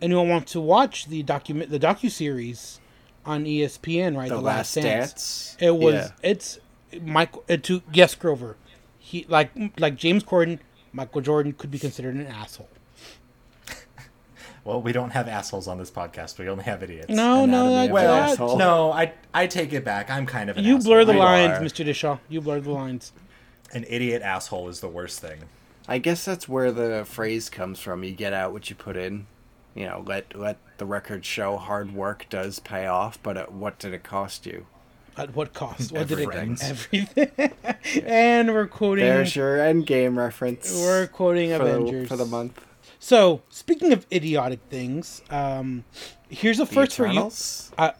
anyone 0.00 0.28
wants 0.28 0.52
to 0.52 0.60
watch 0.60 1.06
the 1.06 1.22
document 1.22 1.70
the 1.70 1.78
docu 1.80 2.10
series 2.10 2.80
on 3.26 3.44
ESPN, 3.44 4.16
right? 4.16 4.28
The, 4.28 4.40
Last 4.40 4.74
Dance. 4.74 5.56
It 5.60 5.76
was 5.76 5.94
Yeah. 5.94 6.10
it's 6.22 6.58
Michael 7.02 7.44
uh, 7.50 7.56
to 7.58 7.82
yes 7.92 8.14
Grover. 8.14 8.56
He 8.98 9.26
like 9.28 9.50
like 9.78 9.96
James 9.96 10.22
Corden, 10.24 10.60
Michael 10.92 11.20
Jordan 11.20 11.52
could 11.54 11.70
be 11.70 11.78
considered 11.78 12.14
an 12.14 12.26
asshole. 12.26 12.68
well, 14.64 14.80
we 14.80 14.92
don't 14.92 15.10
have 15.10 15.28
assholes 15.28 15.66
on 15.68 15.78
this 15.78 15.90
podcast. 15.90 16.38
We 16.38 16.48
only 16.48 16.64
have 16.64 16.82
idiots. 16.82 17.08
No, 17.08 17.44
no, 17.46 17.66
Anatomy 17.66 17.74
that, 17.74 17.84
of 17.86 17.90
Well, 17.92 18.14
that- 18.14 18.30
asshole. 18.30 18.58
no, 18.58 18.92
I 18.92 19.12
I 19.34 19.46
take 19.46 19.72
it 19.72 19.84
back. 19.84 20.10
I'm 20.10 20.26
kind 20.26 20.50
of 20.50 20.56
an 20.56 20.64
you 20.64 20.76
asshole. 20.76 20.92
blur 20.92 21.04
the 21.04 21.12
You 21.14 21.18
lines, 21.18 21.52
are. 21.58 21.60
Mr. 21.60 21.84
Dishaw. 21.84 22.18
You 22.28 22.40
blur 22.40 22.60
the 22.60 22.70
lines. 22.70 23.12
An 23.74 23.84
idiot 23.88 24.22
asshole 24.22 24.68
is 24.68 24.80
the 24.80 24.88
worst 24.88 25.20
thing. 25.20 25.40
I 25.88 25.98
guess 25.98 26.24
that's 26.24 26.46
where 26.48 26.70
the 26.70 27.04
phrase 27.06 27.48
comes 27.48 27.80
from. 27.80 28.04
You 28.04 28.12
get 28.12 28.34
out 28.34 28.52
what 28.52 28.68
you 28.68 28.76
put 28.76 28.96
in. 28.96 29.26
You 29.74 29.86
know, 29.86 30.04
let 30.06 30.36
let 30.38 30.58
the 30.76 30.84
record 30.86 31.24
show 31.24 31.56
hard 31.56 31.94
work 31.94 32.26
does 32.28 32.58
pay 32.58 32.86
off, 32.86 33.18
but 33.22 33.36
at 33.36 33.52
what 33.52 33.78
did 33.78 33.94
it 33.94 34.02
cost 34.02 34.44
you? 34.44 34.66
At 35.16 35.34
what 35.34 35.54
cost? 35.54 35.90
What 35.90 36.06
did 36.08 36.18
it 36.18 36.28
Everything. 36.32 36.58
everything? 36.62 37.52
and 38.04 38.52
we're 38.52 38.66
quoting 38.66 39.04
There's 39.04 39.34
your 39.34 39.60
end 39.60 39.86
game 39.86 40.18
reference. 40.18 40.72
we're 40.74 41.06
quoting 41.06 41.50
for 41.56 41.62
Avengers 41.62 42.02
the, 42.02 42.08
for 42.08 42.16
the 42.16 42.26
month. 42.26 42.64
So 43.00 43.42
speaking 43.48 43.92
of 43.92 44.06
idiotic 44.12 44.60
things, 44.68 45.22
um, 45.30 45.84
here's 46.28 46.60
a 46.60 46.64
The 46.64 46.74
first 46.74 46.96
for 46.96 47.06
you. 47.06 47.30
Uh, 47.78 47.92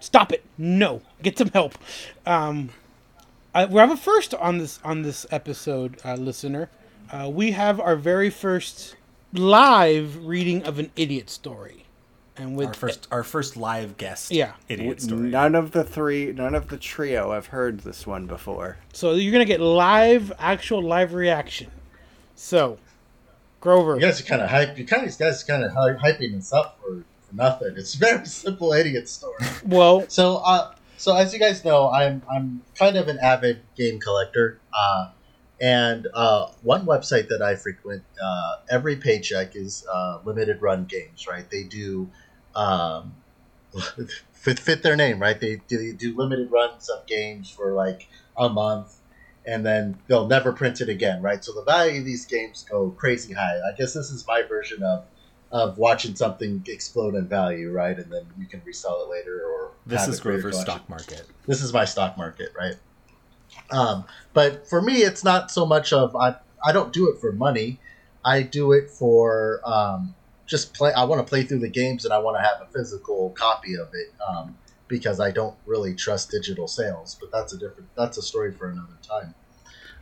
stop 0.00 0.32
it! 0.32 0.44
No, 0.56 1.02
get 1.22 1.38
some 1.38 1.48
help. 1.50 1.76
Um, 2.24 2.70
uh, 3.54 3.66
we 3.70 3.78
have 3.80 3.90
a 3.90 3.96
first 3.96 4.34
on 4.34 4.58
this 4.58 4.78
on 4.84 5.02
this 5.02 5.26
episode, 5.30 5.98
uh, 6.04 6.14
listener. 6.14 6.70
Uh, 7.12 7.28
we 7.28 7.52
have 7.52 7.80
our 7.80 7.96
very 7.96 8.30
first 8.30 8.96
live 9.32 10.24
reading 10.24 10.62
of 10.64 10.78
an 10.78 10.90
idiot 10.96 11.28
story, 11.30 11.84
and 12.36 12.56
with 12.56 12.68
Our 12.68 12.74
first 12.74 13.08
our 13.10 13.22
first 13.24 13.56
live 13.56 13.96
guest. 13.96 14.30
Yeah. 14.30 14.52
Idiot 14.68 15.02
story. 15.02 15.28
None 15.28 15.54
of 15.54 15.72
the 15.72 15.84
three, 15.84 16.32
none 16.32 16.54
of 16.54 16.68
the 16.68 16.76
trio 16.76 17.32
have 17.32 17.46
heard 17.48 17.80
this 17.80 18.06
one 18.06 18.26
before. 18.26 18.78
so 18.92 19.12
you're 19.14 19.32
gonna 19.32 19.44
get 19.44 19.60
live, 19.60 20.32
actual 20.38 20.82
live 20.82 21.14
reaction. 21.14 21.70
So, 22.36 22.78
Grover, 23.60 23.94
You 23.94 24.00
guys 24.00 24.20
are 24.20 24.24
kind 24.24 24.42
of 24.42 24.50
hype. 24.50 24.76
You 24.78 24.86
kind 24.86 25.06
of 25.08 25.16
guys 25.18 25.42
are 25.42 25.46
kind 25.46 25.64
of 25.64 25.72
hyping 25.72 26.34
this 26.34 26.52
up 26.52 26.80
for, 26.80 27.04
for 27.28 27.34
nothing. 27.34 27.74
It's 27.76 27.94
a 27.94 27.98
very 27.98 28.26
simple 28.44 28.72
idiot 28.72 29.08
story. 29.08 29.38
well, 29.64 30.04
So, 30.08 30.36
uh, 30.38 30.74
so 30.96 31.14
as 31.16 31.32
you 31.32 31.38
guys 31.38 31.64
know, 31.64 31.90
I'm 31.90 32.22
I'm 32.30 32.62
kind 32.76 32.96
of 32.96 33.08
an 33.08 33.18
avid 33.18 33.60
game 33.76 34.00
collector, 34.00 34.58
uh, 34.76 35.10
and 35.64 36.08
uh, 36.12 36.48
one 36.62 36.84
website 36.84 37.28
that 37.28 37.40
I 37.40 37.54
frequent 37.56 38.02
uh, 38.22 38.56
every 38.70 38.96
paycheck 38.96 39.56
is 39.56 39.86
uh, 39.90 40.18
limited 40.22 40.60
run 40.60 40.84
games. 40.84 41.26
Right? 41.26 41.48
They 41.48 41.62
do 41.62 42.10
um, 42.54 43.14
fit 44.32 44.58
fit 44.58 44.82
their 44.82 44.94
name. 44.94 45.18
Right? 45.18 45.40
They 45.40 45.62
do, 45.66 45.78
they 45.78 45.92
do 45.92 46.14
limited 46.14 46.50
runs 46.50 46.90
of 46.90 47.06
games 47.06 47.48
for 47.48 47.72
like 47.72 48.08
a 48.36 48.50
month, 48.50 48.96
and 49.46 49.64
then 49.64 49.98
they'll 50.06 50.26
never 50.26 50.52
print 50.52 50.82
it 50.82 50.90
again. 50.90 51.22
Right? 51.22 51.42
So 51.42 51.54
the 51.54 51.64
value 51.64 52.00
of 52.00 52.04
these 52.04 52.26
games 52.26 52.66
go 52.70 52.90
crazy 52.90 53.32
high. 53.32 53.56
I 53.56 53.74
guess 53.74 53.94
this 53.94 54.10
is 54.10 54.26
my 54.26 54.42
version 54.42 54.82
of 54.82 55.06
of 55.50 55.78
watching 55.78 56.14
something 56.14 56.62
explode 56.66 57.14
in 57.14 57.26
value, 57.26 57.70
right? 57.70 57.96
And 57.96 58.12
then 58.12 58.26
you 58.38 58.46
can 58.46 58.60
resell 58.66 59.04
it 59.04 59.08
later 59.08 59.40
or 59.46 59.70
This 59.86 60.08
is 60.08 60.20
Grover's 60.20 60.60
stock 60.60 60.86
market. 60.90 61.26
This 61.46 61.62
is 61.62 61.72
my 61.72 61.86
stock 61.86 62.18
market, 62.18 62.52
right? 62.58 62.74
Um, 63.70 64.04
but 64.32 64.68
for 64.68 64.80
me, 64.82 64.98
it's 64.98 65.24
not 65.24 65.50
so 65.50 65.66
much 65.66 65.92
of 65.92 66.14
I. 66.16 66.36
I 66.66 66.72
don't 66.72 66.92
do 66.92 67.10
it 67.10 67.20
for 67.20 67.32
money. 67.32 67.78
I 68.24 68.42
do 68.42 68.72
it 68.72 68.90
for 68.90 69.60
um, 69.64 70.14
just 70.46 70.74
play. 70.74 70.92
I 70.92 71.04
want 71.04 71.24
to 71.24 71.28
play 71.28 71.42
through 71.42 71.60
the 71.60 71.68
games, 71.68 72.04
and 72.04 72.14
I 72.14 72.18
want 72.18 72.36
to 72.36 72.42
have 72.42 72.62
a 72.62 72.72
physical 72.72 73.30
copy 73.30 73.74
of 73.74 73.88
it 73.92 74.12
um, 74.26 74.56
because 74.88 75.20
I 75.20 75.30
don't 75.30 75.56
really 75.66 75.94
trust 75.94 76.30
digital 76.30 76.68
sales. 76.68 77.16
But 77.20 77.30
that's 77.32 77.52
a 77.52 77.58
different. 77.58 77.88
That's 77.96 78.16
a 78.18 78.22
story 78.22 78.52
for 78.52 78.70
another 78.70 78.96
time. 79.02 79.34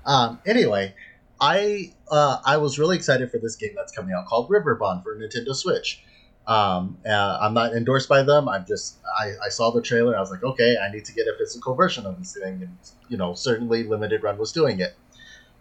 Um, 0.04 0.40
anyway, 0.46 0.94
I 1.40 1.92
uh, 2.10 2.38
I 2.44 2.56
was 2.58 2.78
really 2.78 2.96
excited 2.96 3.30
for 3.30 3.38
this 3.38 3.56
game 3.56 3.72
that's 3.74 3.92
coming 3.92 4.14
out 4.14 4.26
called 4.26 4.48
Riverbond 4.48 5.02
for 5.02 5.16
Nintendo 5.16 5.54
Switch. 5.54 6.02
Um, 6.46 6.98
uh, 7.06 7.38
I'm 7.40 7.54
not 7.54 7.72
endorsed 7.72 8.08
by 8.08 8.22
them. 8.22 8.48
I'm 8.48 8.66
just 8.66 8.98
I, 9.18 9.32
I 9.44 9.48
saw 9.48 9.70
the 9.70 9.80
trailer. 9.80 10.16
I 10.16 10.20
was 10.20 10.30
like, 10.30 10.42
okay, 10.42 10.76
I 10.76 10.90
need 10.90 11.04
to 11.04 11.12
get 11.12 11.26
a 11.28 11.34
physical 11.38 11.74
version 11.74 12.04
of 12.04 12.18
this 12.18 12.34
thing, 12.34 12.62
and 12.62 12.76
you 13.08 13.16
know, 13.16 13.34
certainly 13.34 13.84
Limited 13.84 14.22
Run 14.22 14.38
was 14.38 14.52
doing 14.52 14.80
it. 14.80 14.94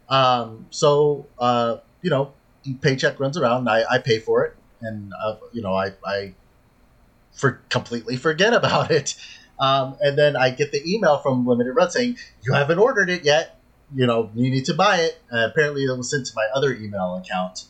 Um, 0.09 0.65
so 0.71 1.27
uh, 1.37 1.77
you 2.01 2.09
know, 2.09 2.33
paycheck 2.81 3.19
runs 3.19 3.37
around. 3.37 3.69
I, 3.69 3.83
I 3.89 3.97
pay 3.99 4.19
for 4.19 4.43
it, 4.45 4.55
and 4.81 5.11
uh, 5.23 5.35
you 5.53 5.61
know, 5.61 5.75
I 5.75 5.91
I 6.03 6.33
for 7.31 7.61
completely 7.69 8.17
forget 8.17 8.53
about 8.61 8.89
it. 8.89 9.15
Um, 9.59 9.95
and 10.01 10.17
then 10.17 10.35
I 10.35 10.49
get 10.49 10.71
the 10.71 10.81
email 10.91 11.19
from 11.19 11.45
Limited 11.45 11.73
Run 11.73 11.91
saying 11.91 12.17
you 12.41 12.53
haven't 12.53 12.79
ordered 12.79 13.11
it 13.11 13.23
yet. 13.23 13.59
You 13.93 14.07
know, 14.07 14.31
you 14.33 14.49
need 14.49 14.65
to 14.65 14.73
buy 14.73 14.97
it. 15.01 15.21
Apparently, 15.31 15.83
it 15.83 15.95
was 15.95 16.09
sent 16.09 16.25
to 16.25 16.31
my 16.35 16.47
other 16.55 16.73
email 16.73 17.15
account 17.17 17.65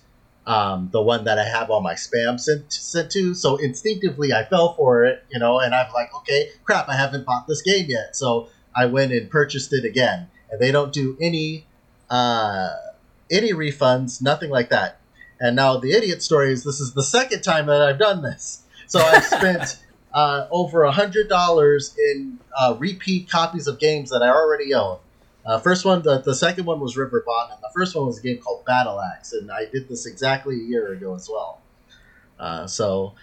um, 0.48 0.90
the 0.92 1.02
one 1.02 1.26
that 1.26 1.38
I 1.38 1.44
have 1.44 1.70
all 1.70 1.82
my 1.82 1.94
spam 1.94 2.40
sent 2.40 2.72
sent 2.74 3.12
to. 3.12 3.34
So 3.34 3.58
instinctively, 3.58 4.34
I 4.34 4.44
fell 4.46 4.74
for 4.74 5.06
it, 5.06 5.24
you 5.30 5.40
know, 5.40 5.60
and 5.60 5.74
I'm 5.74 5.92
like, 5.94 6.14
okay, 6.16 6.50
crap, 6.64 6.90
I 6.90 6.96
haven't 6.96 7.26
bought 7.26 7.48
this 7.48 7.62
game 7.62 7.86
yet. 7.90 8.16
So 8.16 8.50
I 8.76 8.88
went 8.88 9.12
and 9.12 9.30
purchased 9.30 9.74
it 9.74 9.86
again, 9.86 10.28
and 10.50 10.60
they 10.60 10.72
don't 10.72 10.92
do 10.92 11.18
any 11.22 11.66
uh, 12.10 12.70
any 13.30 13.54
refunds, 13.54 14.22
nothing 14.22 14.50
like 14.50 14.70
that. 14.70 15.00
And 15.40 15.56
now 15.56 15.78
the 15.78 15.92
idiot 15.92 16.22
story 16.22 16.52
is 16.52 16.64
this 16.64 16.80
is 16.80 16.94
the 16.94 17.04
second 17.04 17.42
time 17.42 17.68
that 17.68 17.82
I've 17.82 18.00
done 18.00 18.22
this. 18.22 18.64
So 18.88 19.00
I've 19.00 19.26
spent 19.40 19.80
uh, 20.14 20.48
over 20.52 20.84
a 20.84 20.92
hundred 20.92 21.30
dollars 21.30 21.96
in 21.98 22.40
uh, 22.58 22.76
repeat 22.78 23.30
copies 23.30 23.68
of 23.68 23.80
games 23.80 24.10
that 24.10 24.22
I 24.22 24.30
already 24.30 24.74
own. 24.74 24.98
Uh, 25.46 25.60
first 25.60 25.86
one, 25.86 26.02
the, 26.04 26.20
the 26.20 26.36
second 26.36 26.66
one 26.66 26.80
was 26.80 26.96
Riverbond, 26.96 27.52
and 27.54 27.62
the 27.62 27.70
first 27.74 27.96
one 27.96 28.06
was 28.06 28.20
a 28.20 28.22
game 28.22 28.38
called 28.38 28.64
Battle 28.66 29.00
Axe, 29.02 29.34
and 29.34 29.52
I 29.52 29.66
did 29.66 29.88
this 29.90 30.06
exactly 30.06 30.56
a 30.56 30.64
year 30.64 30.94
ago 30.94 31.16
as 31.16 31.28
well. 31.32 31.62
Uh, 32.40 32.68
so, 32.68 33.14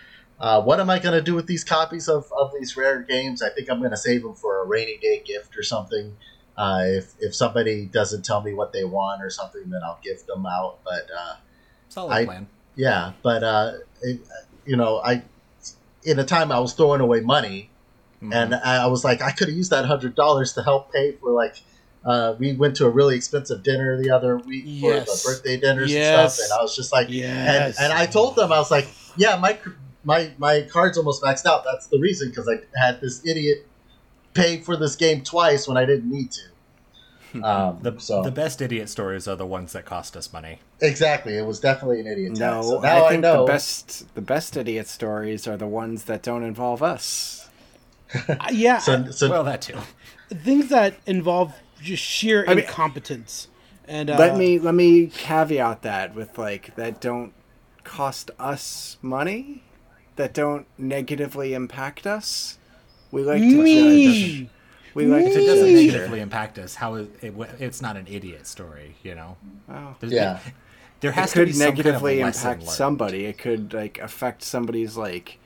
uh, 0.40 0.60
what 0.62 0.80
am 0.80 0.90
I 0.90 0.98
going 0.98 1.14
to 1.14 1.22
do 1.22 1.34
with 1.34 1.46
these 1.46 1.62
copies 1.64 2.08
of, 2.08 2.26
of 2.36 2.52
these 2.58 2.76
rare 2.76 3.02
games? 3.02 3.40
I 3.42 3.50
think 3.50 3.70
I'm 3.70 3.78
going 3.78 3.90
to 3.92 3.96
save 3.96 4.22
them 4.22 4.34
for 4.34 4.62
a 4.62 4.66
rainy 4.66 4.96
day 4.98 5.22
gift 5.24 5.56
or 5.56 5.62
something. 5.62 6.16
Uh, 6.56 6.82
if 6.86 7.14
if 7.20 7.34
somebody 7.36 7.86
doesn't 7.86 8.24
tell 8.24 8.42
me 8.42 8.52
what 8.52 8.72
they 8.72 8.82
want 8.84 9.22
or 9.22 9.30
something, 9.30 9.70
then 9.70 9.80
I'll 9.84 10.00
gift 10.02 10.26
them 10.26 10.44
out. 10.44 10.78
But 10.84 11.08
uh, 11.16 11.36
Solid 11.88 12.12
I- 12.12 12.24
plan. 12.24 12.48
yeah, 12.74 13.12
but 13.22 13.44
uh, 13.44 13.72
it, 14.02 14.20
you 14.66 14.76
know, 14.76 14.98
I 14.98 15.22
in 16.04 16.18
a 16.18 16.24
time 16.24 16.50
I 16.50 16.58
was 16.58 16.72
throwing 16.74 17.00
away 17.00 17.20
money, 17.20 17.70
Mhm. 18.22 18.34
and 18.34 18.54
I 18.56 18.82
I 18.84 18.86
was 18.86 19.04
like, 19.04 19.22
I 19.22 19.30
could 19.30 19.46
have 19.48 19.56
used 19.56 19.70
that 19.70 19.84
hundred 19.84 20.16
dollars 20.16 20.52
to 20.54 20.62
help 20.64 20.92
pay 20.92 21.12
for 21.12 21.30
like 21.30 21.62
Uh, 22.04 22.34
we 22.38 22.52
went 22.54 22.76
to 22.76 22.86
a 22.86 22.88
really 22.88 23.16
expensive 23.16 23.62
dinner 23.62 24.00
the 24.00 24.10
other 24.10 24.38
week 24.38 24.64
for 24.80 24.92
Yes. 24.94 25.22
the 25.22 25.28
birthday 25.28 25.56
dinners 25.58 25.92
and 25.94 26.30
stuff, 26.30 26.44
and 26.50 26.58
I 26.58 26.62
was 26.62 26.74
just 26.74 26.92
like, 26.92 27.08
Yes. 27.10 27.76
and, 27.78 27.84
and 27.90 27.92
I 27.92 28.06
told 28.06 28.36
them 28.36 28.52
I 28.52 28.58
was 28.58 28.70
like, 28.70 28.88
yeah, 29.16 29.36
my 29.36 29.58
my 30.04 30.30
my 30.38 30.62
card's 30.62 30.96
almost 30.96 31.22
maxed 31.22 31.44
out. 31.44 31.64
That's 31.64 31.86
the 31.88 31.98
reason 31.98 32.28
because 32.30 32.48
I 32.48 32.60
had 32.80 33.00
this 33.00 33.26
idiot 33.26 33.66
pay 34.32 34.60
for 34.60 34.76
this 34.76 34.94
game 34.96 35.22
twice 35.22 35.66
when 35.66 35.76
I 35.76 35.84
didn't 35.84 36.10
need 36.10 36.30
to. 36.32 36.40
Um, 37.44 37.78
The, 37.82 37.98
so 37.98 38.22
the 38.22 38.30
best 38.30 38.62
idiot 38.62 38.88
stories 38.88 39.28
are 39.28 39.36
the 39.36 39.44
ones 39.44 39.72
that 39.74 39.84
cost 39.84 40.16
us 40.16 40.32
money. 40.32 40.60
exactly, 40.80 41.36
it 41.36 41.44
was 41.44 41.60
definitely 41.60 42.00
an 42.00 42.06
idiot. 42.06 42.30
tax. 42.30 42.40
No, 42.40 42.62
so 42.62 42.80
now 42.80 43.04
I 43.04 43.06
I, 43.06 43.08
think 43.10 43.22
know. 43.22 43.44
the 43.44 43.52
best 43.52 44.14
the 44.14 44.22
best 44.22 44.56
idiot 44.56 44.86
stories 44.86 45.46
are 45.46 45.56
the 45.58 45.66
ones 45.66 46.04
that 46.04 46.22
don't 46.22 46.42
involve 46.44 46.82
us. 46.82 47.48
Uh, 48.28 48.36
yeah, 48.50 48.78
So, 48.78 49.10
so 49.10 49.28
Well, 49.28 49.44
that 49.44 49.60
too. 49.60 49.76
things 50.30 50.70
that 50.70 50.94
involve 51.04 51.52
just 51.80 52.02
sheer 52.02 52.44
I 52.46 52.54
mean- 52.54 52.64
incompetence. 52.64 53.48
And 53.86 54.10
uh, 54.10 54.18
let 54.18 54.36
me 54.36 54.58
let 54.58 54.74
me 54.74 55.06
caveat 55.06 55.80
that 55.82 56.14
with 56.14 56.36
like 56.36 56.76
that 56.76 57.00
don't 57.00 57.32
cost 57.84 58.30
us 58.38 58.98
money, 59.00 59.62
that 60.16 60.34
don't 60.34 60.66
negatively 60.76 61.54
impact 61.54 62.06
us. 62.06 62.58
We 63.10 63.22
like 63.22 63.40
to 63.40 63.48
judge. 63.50 63.64
me. 63.64 64.50
We 64.92 65.06
like 65.06 65.24
If 65.26 65.32
to 65.34 65.42
it 65.42 65.46
doesn't 65.46 65.64
judge. 65.74 65.86
negatively 65.86 66.20
impact 66.20 66.58
us, 66.58 66.74
how 66.74 66.96
is 66.96 67.08
it? 67.22 67.32
It's 67.58 67.80
not 67.80 67.96
an 67.96 68.06
idiot 68.06 68.46
story, 68.46 68.96
you 69.02 69.14
know. 69.14 69.38
Wow. 69.66 69.96
There's- 70.00 70.12
Yeah. 70.12 70.40
there 71.00 71.10
It 71.12 71.14
has 71.14 71.32
to 71.32 71.38
be 71.38 71.44
could 71.46 71.54
some 71.54 71.66
kind 71.68 71.78
of 71.78 71.84
negatively 71.86 72.20
impact 72.20 72.60
learned. 72.60 72.70
somebody. 72.70 73.24
It 73.24 73.38
could 73.38 73.72
like 73.72 73.98
affect 74.00 74.42
somebody's 74.42 74.98
like 74.98 75.38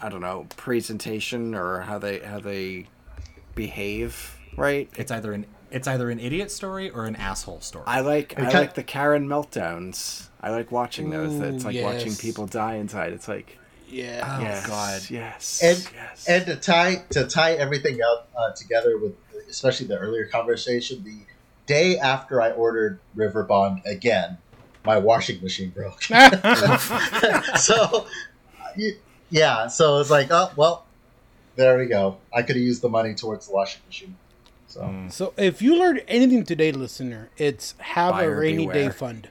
I 0.00 0.08
don't 0.10 0.20
know 0.20 0.46
presentation 0.56 1.56
or 1.56 1.80
how 1.80 1.98
they 1.98 2.20
how 2.20 2.38
they 2.38 2.86
behave. 3.56 4.36
Right. 4.56 4.88
It's 4.96 5.10
either 5.10 5.32
an 5.32 5.46
it's 5.70 5.88
either 5.88 6.08
an 6.08 6.20
idiot 6.20 6.50
story 6.50 6.90
or 6.90 7.04
an 7.06 7.16
asshole 7.16 7.60
story. 7.60 7.84
I 7.86 8.00
like 8.00 8.38
I 8.38 8.50
like 8.50 8.74
the 8.74 8.84
Karen 8.84 9.26
meltdowns. 9.26 10.28
I 10.40 10.50
like 10.50 10.70
watching 10.70 11.10
those. 11.10 11.40
It's 11.40 11.64
Ooh, 11.64 11.68
like 11.68 11.82
watching 11.82 12.14
people 12.14 12.46
die 12.46 12.74
inside. 12.74 13.12
It's 13.12 13.26
like 13.28 13.58
Yeah. 13.88 14.36
Oh, 14.38 14.42
yes, 14.42 14.66
God. 14.66 15.10
yes, 15.10 15.60
and 15.62 15.90
yes. 15.94 16.28
and 16.28 16.46
to 16.46 16.56
tie 16.56 16.96
to 17.10 17.26
tie 17.26 17.54
everything 17.54 18.00
up 18.02 18.28
uh, 18.36 18.52
together 18.52 18.98
with 18.98 19.14
especially 19.48 19.86
the 19.86 19.98
earlier 19.98 20.26
conversation, 20.26 21.02
the 21.04 21.18
day 21.66 21.98
after 21.98 22.40
I 22.40 22.50
ordered 22.52 23.00
Riverbond 23.16 23.84
again, 23.84 24.38
my 24.84 24.98
washing 24.98 25.40
machine 25.42 25.70
broke. 25.70 26.02
so, 27.58 28.06
yeah, 29.30 29.66
so 29.68 29.98
it's 29.98 30.10
like, 30.10 30.28
oh 30.30 30.50
well, 30.56 30.84
there 31.56 31.78
we 31.78 31.86
go. 31.86 32.18
I 32.32 32.42
could 32.42 32.56
have 32.56 32.64
used 32.64 32.82
the 32.82 32.88
money 32.88 33.14
towards 33.14 33.46
the 33.46 33.54
washing 33.54 33.82
machine. 33.86 34.16
So 34.74 34.80
Mm. 34.80 35.12
So 35.12 35.32
if 35.36 35.62
you 35.62 35.78
learned 35.78 36.02
anything 36.08 36.44
today, 36.44 36.72
listener, 36.72 37.30
it's 37.36 37.74
have 37.78 38.14
a 38.14 38.18
Buyer 38.18 38.40
rainy 38.40 38.66
day 38.66 38.88
fund. 38.88 39.28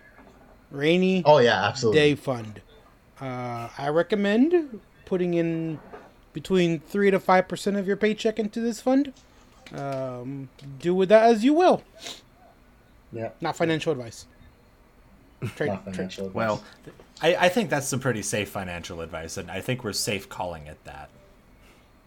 Rainy 0.71 1.21
oh 1.25 1.39
yeah, 1.39 1.65
absolutely. 1.65 1.99
day 1.99 2.15
fund. 2.15 2.61
Uh, 3.19 3.67
I 3.77 3.89
recommend 3.89 4.79
putting 5.05 5.33
in 5.33 5.79
between 6.31 6.79
three 6.79 7.11
to 7.11 7.19
five 7.19 7.49
percent 7.49 7.75
of 7.75 7.85
your 7.85 7.97
paycheck 7.97 8.39
into 8.39 8.61
this 8.61 8.79
fund. 8.79 9.11
Um, 9.75 10.47
do 10.79 10.95
with 10.95 11.09
that 11.09 11.25
as 11.25 11.43
you 11.43 11.53
will. 11.53 11.83
Yeah, 13.11 13.29
Not 13.41 13.55
financial 13.57 13.91
advice. 13.91 14.25
Trade, 15.55 15.67
not 15.67 15.83
financial. 15.85 16.27
advice. 16.27 16.35
well, 16.35 16.63
I, 17.21 17.35
I 17.35 17.49
think 17.49 17.69
that's 17.69 17.87
some 17.87 17.99
pretty 17.99 18.21
safe 18.21 18.49
financial 18.49 19.01
advice, 19.01 19.35
and 19.37 19.51
I 19.51 19.59
think 19.61 19.83
we're 19.83 19.91
safe 19.93 20.29
calling 20.29 20.67
it 20.67 20.83
that. 20.85 21.09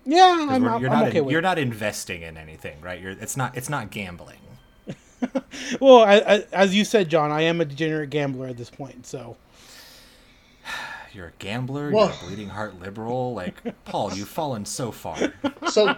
Yeah, 0.06 0.36
'Cause 0.38 0.48
I'm, 0.56 0.62
we're- 0.62 0.74
I'm, 0.74 0.80
you're 0.82 0.90
I'm 0.90 0.98
not 1.00 1.08
okay 1.08 1.18
in- 1.18 1.24
with. 1.26 1.32
you're 1.32 1.42
not 1.42 1.58
investing 1.58 2.22
in 2.22 2.36
anything, 2.36 2.80
right? 2.80 3.00
You're 3.00 3.10
it's 3.12 3.36
not 3.36 3.56
it's 3.56 3.68
not 3.68 3.90
gambling. 3.90 4.38
Well, 5.80 6.00
I, 6.04 6.16
I, 6.18 6.44
as 6.52 6.74
you 6.74 6.84
said, 6.84 7.08
John, 7.08 7.32
I 7.32 7.40
am 7.42 7.60
a 7.60 7.64
degenerate 7.64 8.10
gambler 8.10 8.46
at 8.48 8.56
this 8.58 8.70
point. 8.70 9.06
So 9.06 9.36
You're 11.12 11.28
a 11.28 11.32
gambler. 11.38 11.90
Well- 11.90 12.06
you're 12.06 12.14
a 12.14 12.26
bleeding 12.26 12.48
heart 12.50 12.78
liberal. 12.80 13.34
Like 13.34 13.62
Paul, 13.84 14.12
you've 14.12 14.28
fallen 14.28 14.64
so 14.64 14.92
far. 14.92 15.16
so 15.70 15.96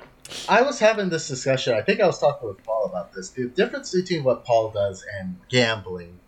I 0.49 0.62
was 0.62 0.79
having 0.79 1.09
this 1.09 1.27
discussion. 1.29 1.75
I 1.75 1.83
think 1.83 2.01
I 2.01 2.07
was 2.07 2.18
talking 2.21 2.49
with 2.49 2.62
Paul 2.64 2.87
about 2.87 3.12
this. 3.12 3.31
The 3.31 3.47
difference 3.49 3.92
between 3.92 4.23
what 4.25 4.44
Paul 4.44 4.71
does 4.71 5.05
and 5.18 5.37
gambling. 5.49 6.18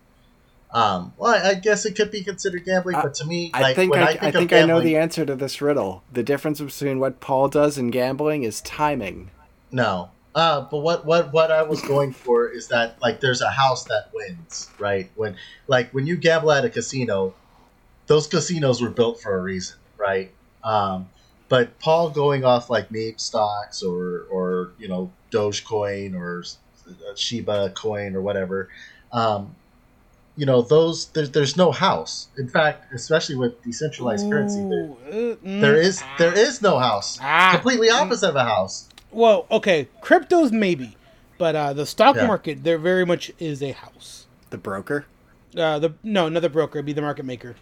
Um, 0.72 1.12
well, 1.16 1.34
I, 1.34 1.50
I 1.50 1.54
guess 1.54 1.84
it 1.84 1.96
could 1.96 2.10
be 2.10 2.22
considered 2.22 2.64
gambling, 2.64 2.96
but 3.02 3.14
to 3.14 3.24
me, 3.24 3.50
I 3.52 3.62
like 3.62 3.76
think 3.76 3.92
when 3.92 4.02
I, 4.02 4.06
I, 4.06 4.08
I 4.10 4.18
think, 4.18 4.34
think 4.34 4.52
of 4.52 4.58
I 4.58 4.66
know 4.66 4.80
the 4.80 4.96
answer 4.96 5.26
to 5.26 5.34
this 5.34 5.60
riddle. 5.60 6.04
The 6.12 6.22
difference 6.22 6.60
between 6.60 7.00
what 7.00 7.20
Paul 7.20 7.48
does 7.48 7.76
and 7.76 7.92
gambling 7.92 8.44
is 8.44 8.60
timing. 8.60 9.30
No. 9.72 10.10
Uh, 10.32 10.60
but 10.60 10.78
what, 10.78 11.04
what, 11.04 11.32
what 11.32 11.50
I 11.50 11.62
was 11.62 11.82
going 11.82 12.12
for 12.12 12.48
is 12.48 12.68
that 12.68 13.02
like 13.02 13.20
there's 13.20 13.40
a 13.40 13.50
house 13.50 13.84
that 13.84 14.10
wins, 14.14 14.68
right? 14.78 15.10
When 15.16 15.36
like 15.66 15.92
when 15.92 16.06
you 16.06 16.16
gamble 16.16 16.52
at 16.52 16.64
a 16.64 16.70
casino, 16.70 17.34
those 18.06 18.28
casinos 18.28 18.80
were 18.80 18.90
built 18.90 19.20
for 19.20 19.36
a 19.36 19.42
reason, 19.42 19.76
right? 19.96 20.30
Um, 20.62 21.08
but 21.48 21.80
Paul 21.80 22.10
going 22.10 22.44
off 22.44 22.70
like 22.70 22.92
meme 22.92 23.18
stocks 23.18 23.82
or 23.82 24.26
or 24.30 24.70
you 24.78 24.86
know 24.86 25.10
Dogecoin 25.32 26.14
or 26.14 26.44
Shiba 27.16 27.70
coin 27.70 28.14
or 28.14 28.22
whatever, 28.22 28.68
um, 29.12 29.56
you 30.40 30.46
know 30.46 30.62
those 30.62 30.96
there's 31.14 31.30
there's 31.36 31.54
no 31.64 31.70
house. 31.70 32.28
In 32.38 32.48
fact, 32.48 32.78
especially 32.94 33.36
with 33.36 33.52
decentralized 33.62 34.24
currency, 34.30 34.62
there, 34.72 34.88
uh, 35.06 35.36
mm, 35.36 35.60
there 35.60 35.76
is 35.76 36.02
there 36.18 36.32
is 36.46 36.62
no 36.62 36.78
house. 36.78 37.18
Ah. 37.20 37.50
Completely 37.52 37.90
opposite 37.90 38.30
of 38.30 38.36
a 38.36 38.44
house. 38.44 38.88
Well, 39.12 39.46
okay, 39.50 39.88
cryptos 40.02 40.50
maybe, 40.50 40.96
but 41.36 41.54
uh, 41.54 41.72
the 41.74 41.84
stock 41.84 42.16
Yeah. 42.16 42.26
market 42.26 42.64
there 42.64 42.78
very 42.78 43.04
much 43.04 43.30
is 43.38 43.62
a 43.62 43.72
house. 43.72 44.26
The 44.48 44.56
broker. 44.58 45.04
Uh, 45.54 45.78
the 45.78 45.90
no, 46.02 46.26
another 46.26 46.48
broker 46.48 46.78
would 46.78 46.86
be 46.86 46.94
the 46.94 47.02
market 47.02 47.26
maker. 47.26 47.54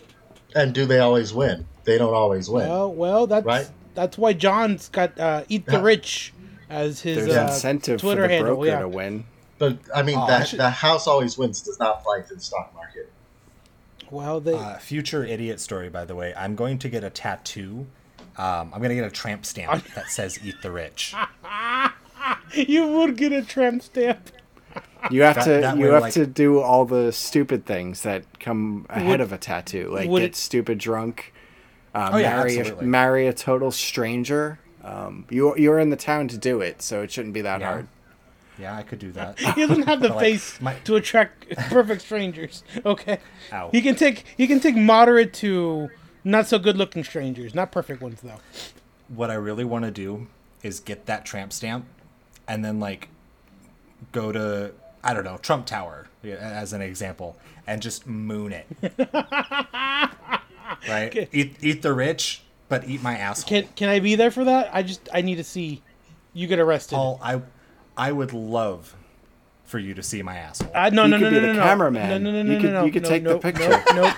And 0.55 0.73
do 0.73 0.87
they 0.87 1.01
always 1.01 1.35
win? 1.35 1.67
They 1.85 1.99
don't 1.99 2.15
always 2.15 2.49
win. 2.49 2.69
Well, 2.69 2.93
well, 2.93 3.27
that's 3.27 3.45
Right. 3.45 3.69
that's 3.95 4.17
why 4.17 4.35
John's 4.35 4.89
got 4.89 5.19
uh, 5.19 5.43
"Eat 5.49 5.67
the 5.67 5.73
Yeah. 5.73 5.83
Rich" 5.83 6.33
as 6.71 7.01
his 7.01 7.17
There's 7.27 7.37
uh, 7.37 7.49
incentive 7.51 8.01
Twitter 8.01 8.23
for 8.23 8.29
the 8.29 8.35
handle. 8.35 8.55
broker 8.55 8.69
Yeah. 8.71 8.81
to 8.81 8.89
win. 8.89 9.25
But 9.59 9.79
I 9.95 10.03
mean, 10.03 10.17
Oh, 10.19 10.23
I 10.23 10.45
should- 10.45 10.59
the 10.61 10.71
house 10.71 11.07
always 11.07 11.37
wins 11.39 11.61
does 11.61 11.79
not 11.79 11.99
apply 12.01 12.21
to 12.29 12.35
the 12.35 12.41
stock 12.41 12.73
market. 12.75 13.11
Well, 14.11 14.41
they 14.41 14.55
Uh, 14.55 14.79
future 14.79 15.25
idiot 15.25 15.61
story, 15.61 15.89
by 15.89 16.05
the 16.05 16.15
way. 16.15 16.33
I'm 16.37 16.55
going 16.55 16.79
to 16.79 16.89
get 16.89 17.05
a 17.05 17.11
tattoo. 17.11 17.87
Um, 18.39 18.71
I'm 18.73 18.79
going 18.79 18.89
to 18.91 18.95
get 18.95 19.05
a 19.05 19.11
tramp 19.11 19.45
stamp 19.45 19.85
that 19.95 20.09
says 20.11 20.39
"Eat 20.43 20.63
the 20.63 20.71
Rich." 20.71 21.15
you 22.55 22.87
would 22.87 23.17
get 23.17 23.33
a 23.33 23.43
tramp 23.43 23.83
stamp. 23.83 24.31
You 25.11 25.23
have 25.23 25.37
That- 25.37 25.45
to 25.45 25.51
that 25.61 25.77
you 25.77 25.85
way, 25.87 25.91
have 25.93 26.03
like- 26.03 26.13
to 26.15 26.27
do 26.27 26.61
all 26.61 26.85
the 26.85 27.13
stupid 27.13 27.67
things 27.67 28.03
that 28.03 28.25
come 28.41 28.87
ahead 28.89 29.07
Would- 29.09 29.21
of 29.21 29.33
a 29.33 29.39
tattoo, 29.39 29.89
like 29.93 30.09
get 30.11 30.23
it- 30.23 30.37
stupid 30.37 30.79
drunk, 30.79 31.33
uh, 31.95 32.11
Oh, 32.15 32.17
yeah, 32.19 32.37
marry 32.37 32.57
a, 32.57 32.61
absolutely. 32.61 32.87
marry 32.87 33.27
a 33.27 33.33
total 33.33 33.71
stranger. 33.71 34.59
Um, 34.85 35.25
you 35.31 35.55
you're 35.57 35.79
in 35.79 35.91
the 35.91 35.97
town 35.97 36.29
to 36.29 36.39
do 36.39 36.61
it, 36.61 36.81
so 36.83 37.03
it 37.03 37.11
shouldn't 37.11 37.35
be 37.35 37.41
that 37.43 37.61
Yeah. 37.61 37.67
hard. 37.71 37.89
Yeah, 38.59 38.77
I 38.77 38.83
could 38.83 38.99
do 38.99 39.13
that. 39.13 39.39
He 39.55 39.67
doesn't 39.67 39.85
have 39.87 40.01
the 40.01 40.09
Like, 40.15 40.21
face 40.21 40.61
my- 40.61 40.75
to 40.85 40.97
attract 40.97 41.49
perfect 41.71 42.03
strangers. 42.03 42.63
Okay, 42.85 43.19
Ow. 43.53 43.71
he 43.73 43.81
can 43.81 43.95
take 43.95 44.25
he 44.37 44.47
can 44.47 44.61
take 44.61 44.77
moderate 44.77 45.33
to 45.35 45.91
not 46.25 46.47
so 46.49 46.59
good 46.59 46.77
looking 46.77 47.05
strangers, 47.05 47.55
not 47.55 47.71
perfect 47.73 48.01
ones 48.03 48.21
though. 48.21 48.41
what 49.09 49.31
I 49.31 49.35
really 49.35 49.65
want 49.65 49.85
to 49.85 49.91
do 49.91 50.27
is 50.63 50.81
get 50.81 51.07
that 51.07 51.25
tramp 51.25 51.53
stamp 51.53 51.87
and 52.49 52.65
then 52.65 52.81
like 52.81 53.09
go 54.13 54.33
to 54.33 54.73
I 55.05 55.15
don't 55.15 55.25
know 55.25 55.39
Trump 55.39 55.67
Tower 55.67 56.09
as 56.25 56.73
an 56.73 56.83
example 56.83 57.39
and 57.67 57.81
just 57.81 58.07
moon 58.07 58.53
it. 58.53 58.67
right? 60.89 61.29
Eat 61.33 61.57
eat 61.63 61.83
the 61.83 61.93
rich, 61.93 62.43
but 62.69 62.89
eat 62.89 63.03
my 63.03 63.17
asshole. 63.17 63.49
Can 63.49 63.69
can 63.77 63.89
I 63.89 64.01
be 64.01 64.15
there 64.17 64.31
for 64.31 64.45
that? 64.45 64.71
I 64.73 64.83
just 64.83 65.09
I 65.13 65.23
need 65.23 65.37
to 65.37 65.45
see 65.45 65.83
you 66.35 66.47
get 66.47 66.59
arrested. 66.59 66.97
Paul, 66.97 67.21
I 67.23 67.41
I 67.99 68.13
would 68.13 68.33
love 68.33 68.95
for 69.65 69.79
you 69.79 69.93
to 69.95 70.03
see 70.03 70.23
my 70.23 70.37
asshole. 70.39 70.71
Uh, 70.75 70.89
no, 70.91 71.05
You 71.05 71.11
no, 71.11 71.19
could 71.19 71.25
no, 71.25 71.31
be 71.31 71.35
no, 71.37 71.41
the 71.43 71.47
no, 71.49 71.53
no. 71.55 71.63
cameraman. 71.63 72.09
No, 72.09 72.19
no, 72.19 72.31
no, 72.31 72.43
no, 72.43 72.53
You 72.53 72.57
no, 72.57 72.63
could- 72.63 72.73
no, 72.73 72.85
you 72.87 72.93
could 72.93 73.03
no, 73.03 73.09
take 73.09 73.25
the 73.25 73.31
nope, 73.31 73.43
picture. 73.43 73.69
Nope, 73.69 73.83
nope. 73.95 74.15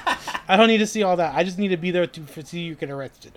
I 0.46 0.56
don't 0.56 0.68
need 0.68 0.78
to 0.78 0.86
see 0.86 1.02
all 1.02 1.16
that. 1.16 1.34
I 1.34 1.42
just 1.42 1.58
need 1.58 1.68
to 1.68 1.76
be 1.76 1.90
there 1.90 2.06
to 2.06 2.20
for, 2.22 2.42
see 2.42 2.60
you 2.60 2.74
get 2.76 2.90
arrested. 2.90 3.32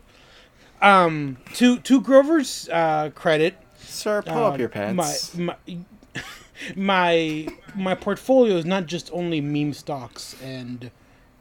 Um, 0.81 1.37
to 1.53 1.79
to 1.79 2.01
Grover's 2.01 2.67
uh, 2.69 3.11
credit, 3.15 3.55
Sir, 3.77 4.21
pull 4.21 4.43
um, 4.43 4.53
up 4.53 4.59
your 4.59 4.67
pants. 4.69 5.35
My 5.37 5.55
my 5.65 5.77
my 6.75 7.47
my 7.75 7.95
portfolio 7.95 8.55
is 8.57 8.65
not 8.65 8.85
just 8.85 9.09
only 9.13 9.39
meme 9.41 9.73
stocks 9.73 10.35
and 10.43 10.91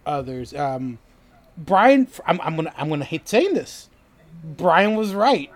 others. 0.07 0.55
Um, 0.55 0.99
Brian, 1.59 2.07
I'm, 2.27 2.41
I'm 2.41 2.55
gonna 2.57 2.73
I'm 2.77 2.89
gonna 2.89 3.05
hate 3.05 3.29
saying 3.29 3.55
this. 3.55 3.89
Brian 4.45 4.95
was 4.95 5.13
right. 5.15 5.51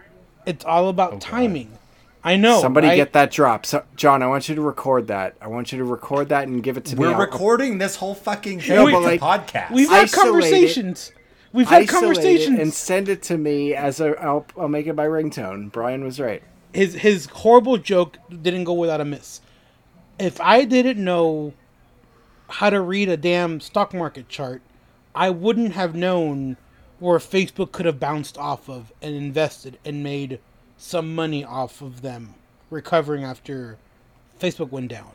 It's 0.47 0.65
all 0.65 0.89
about 0.89 1.13
God. 1.13 1.21
timing. 1.21 1.79
I 2.27 2.37
know. 2.37 2.61
Somebody 2.61 2.89
right? 2.89 2.97
get 2.97 3.13
that 3.13 3.31
drop. 3.31 3.65
So, 3.65 3.85
John, 3.95 4.21
I 4.23 4.27
want 4.27 4.49
you 4.49 4.57
to 4.57 4.61
record 4.61 5.07
that. 5.07 5.37
I 5.41 5.47
want 5.47 5.71
you 5.71 5.79
to 5.79 5.85
record 5.85 6.29
that 6.31 6.49
and 6.49 6.61
give 6.63 6.77
it 6.77 6.85
to 6.87 6.97
me. 6.97 7.01
We're 7.01 7.13
I'll- 7.13 7.21
recording 7.21 7.79
this 7.79 7.97
whole 7.97 8.15
fucking 8.15 8.61
thing 8.61 8.75
No, 8.77 8.85
with 8.85 8.95
but, 8.95 9.01
the 9.01 9.07
like, 9.07 9.21
podcast. 9.21 9.71
We've 9.71 9.89
had 9.89 10.05
Isolate 10.05 10.27
it. 10.27 10.31
conversations. 10.33 11.13
We've 11.53 11.69
had 11.69 11.83
isolate 11.83 11.89
it 11.89 12.01
conversations. 12.01 12.59
and 12.59 12.75
send 12.75 13.09
it 13.09 13.23
to 13.25 13.39
me 13.39 13.75
as 13.75 14.01
a. 14.01 14.21
I'll, 14.21 14.45
I'll 14.59 14.69
make 14.69 14.87
it 14.89 14.95
my 14.95 15.07
ringtone. 15.07 15.71
Brian 15.71 16.03
was 16.05 16.19
right. 16.21 16.43
his 16.75 16.95
his 16.95 17.27
horrible 17.27 17.79
joke 17.79 18.19
didn't 18.29 18.65
go 18.65 18.75
without 18.75 19.01
a 19.01 19.05
miss. 19.05 19.41
if 20.19 20.41
I 20.41 20.65
didn't 20.65 21.03
know 21.03 21.55
how 22.49 22.71
to 22.71 22.81
read 22.81 23.09
a 23.09 23.17
damn 23.17 23.61
stock 23.61 23.95
market 23.95 24.29
chart, 24.29 24.63
I 25.15 25.31
wouldn't 25.31 25.73
have 25.75 25.95
known 25.95 26.57
where 26.99 27.19
Facebook 27.19 27.71
could 27.73 27.87
have 27.87 28.01
bounced 28.01 28.37
off 28.37 28.69
of 28.69 28.93
and 29.01 29.15
invested 29.15 29.79
and 29.85 30.03
made 30.03 30.41
some 30.77 31.15
money 31.15 31.45
off 31.45 31.81
of 31.81 32.03
them 32.03 32.35
recovering 32.71 33.25
after 33.25 33.79
Facebook 34.41 34.71
went 34.71 34.89
down. 34.89 35.13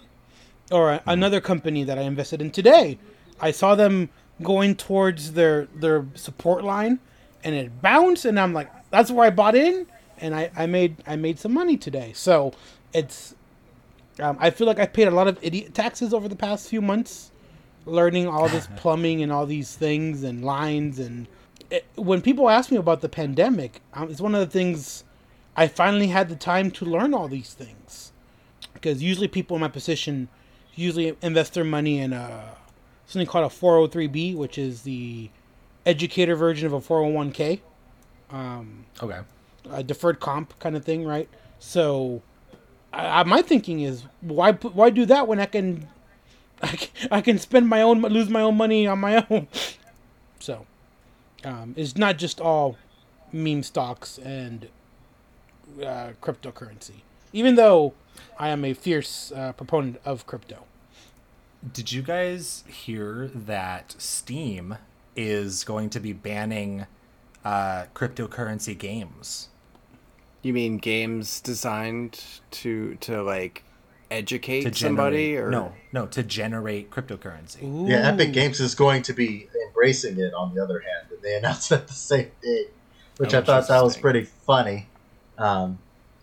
Or 0.72 0.94
a, 0.94 1.02
another 1.06 1.42
company 1.42 1.84
that 1.84 1.98
I 1.98 2.02
invested 2.02 2.42
in 2.42 2.52
today, 2.52 2.98
I 3.40 3.52
saw 3.52 3.76
them 3.76 4.10
going 4.42 4.76
towards 4.76 5.34
their 5.34 5.66
their 5.76 6.06
support 6.16 6.64
line 6.64 7.00
and 7.44 7.54
it 7.54 7.82
bounced 7.82 8.26
and 8.26 8.40
I'm 8.40 8.54
like 8.54 8.72
that's 8.90 9.12
where 9.12 9.26
I 9.26 9.30
bought 9.30 9.54
in 9.54 9.86
and 10.18 10.34
I, 10.34 10.50
I 10.56 10.66
made 10.66 10.96
I 11.06 11.16
made 11.16 11.40
some 11.40 11.54
money 11.54 11.78
today. 11.78 12.14
So 12.14 12.54
it's 12.94 13.36
um, 14.20 14.38
I 14.40 14.50
feel 14.50 14.68
like 14.68 14.80
I 14.80 14.86
paid 14.86 15.08
a 15.08 15.12
lot 15.12 15.28
of 15.28 15.38
idiot 15.42 15.74
taxes 15.74 16.14
over 16.14 16.28
the 16.28 16.36
past 16.36 16.70
few 16.70 16.82
months, 16.82 17.32
learning 17.86 18.28
all 18.28 18.48
this 18.48 18.68
plumbing 18.78 19.24
and 19.24 19.32
all 19.32 19.46
these 19.46 19.76
things 19.76 20.24
and 20.24 20.46
lines. 20.46 21.00
And 21.00 21.28
it, 21.70 21.86
when 21.96 22.22
people 22.22 22.50
ask 22.50 22.72
me 22.72 22.78
about 22.78 23.02
the 23.02 23.10
pandemic, 23.10 23.82
um, 23.94 24.10
it's 24.12 24.22
one 24.22 24.36
of 24.36 24.42
the 24.42 24.52
things 24.52 25.04
I 25.62 25.68
finally 25.68 26.08
had 26.08 26.28
the 26.28 26.36
time 26.36 26.72
to 26.72 26.86
learn 26.86 27.14
all 27.14 27.28
these 27.28 27.54
things. 27.54 28.12
Because 28.74 29.04
usually 29.04 29.28
people 29.28 29.56
in 29.58 29.62
my 29.62 29.68
position 29.68 30.28
usually 30.74 31.16
invest 31.22 31.54
their 31.54 31.64
money 31.64 32.00
in 32.00 32.14
a, 32.14 32.56
something 33.06 33.28
called 33.28 33.52
a 33.52 33.54
403b, 33.56 34.36
which 34.36 34.58
is 34.58 34.82
the 34.82 35.30
educator 35.86 36.36
version 36.36 36.66
of 36.66 36.74
a 36.74 36.80
401k. 36.80 37.60
Um, 38.32 38.86
Okay. 39.04 39.20
a 39.70 39.84
deferred 39.84 40.20
comp 40.20 40.58
kind 40.58 40.76
of 40.76 40.84
thing, 40.84 41.06
right? 41.06 41.30
So, 41.60 42.24
I, 42.92 43.20
I, 43.20 43.24
my 43.24 43.44
thinking 43.44 43.82
is 43.82 44.06
why 44.22 44.54
why 44.54 44.90
do 44.90 45.06
that 45.06 45.28
when 45.28 45.40
I 45.40 45.46
can, 45.46 45.88
I 46.64 46.76
can 46.76 46.90
I 47.12 47.22
can 47.22 47.38
spend 47.38 47.68
my 47.68 47.84
own 47.84 48.02
lose 48.02 48.30
my 48.30 48.42
own 48.42 48.58
money 48.58 48.88
on 48.88 49.00
my 49.00 49.24
own. 49.30 49.48
So, 50.40 50.66
um, 51.44 51.76
it's 51.78 51.96
not 51.98 52.18
just 52.18 52.42
all 52.42 52.78
meme 53.32 53.62
stocks 53.64 54.18
and 54.18 54.70
uh, 55.80 56.12
cryptocurrency. 56.22 57.02
Even 57.34 57.56
though 57.56 57.94
I 58.38 58.50
am 58.50 58.66
a 58.66 58.74
fierce 58.74 59.32
uh, 59.32 59.54
proponent 59.54 60.00
of 60.04 60.26
crypto. 60.26 60.64
Did 61.74 61.92
you 61.92 62.02
guys 62.02 62.64
hear 62.68 63.30
that 63.34 63.96
Steam 63.98 64.78
is 65.16 65.64
going 65.64 65.90
to 65.92 66.00
be 66.00 66.12
banning 66.14 66.88
uh, 67.46 67.86
cryptocurrency 67.94 68.78
games? 68.78 69.50
You 70.42 70.54
mean 70.54 70.78
games 70.78 71.40
designed 71.40 72.24
to 72.52 72.96
to 73.02 73.22
like 73.22 73.64
educate 74.10 74.64
To 74.64 74.74
somebody 74.74 75.34
generate, 75.34 75.46
or 75.46 75.52
no, 75.52 75.74
no, 75.94 76.08
to 76.08 76.24
generate 76.24 76.90
cryptocurrency. 76.90 77.88
Yeah, 77.88 78.08
Epic 78.12 78.34
Games 78.34 78.60
is 78.60 78.74
going 78.74 79.04
to 79.04 79.14
be 79.14 79.48
embracing 79.68 80.20
it. 80.20 80.34
On 80.34 80.54
the 80.56 80.64
other 80.64 80.80
hand, 80.80 81.12
and 81.12 81.22
they 81.22 81.36
announced 81.38 81.70
that 81.70 81.88
the 81.88 81.94
same 81.94 82.32
day, 82.42 82.66
which 83.18 83.36
Oh, 83.36 83.40
I 83.40 83.42
thought 83.42 83.68
that 83.68 83.84
was 83.84 83.98
pretty 83.98 84.24
funny. 84.24 84.88
Um, 85.42 85.80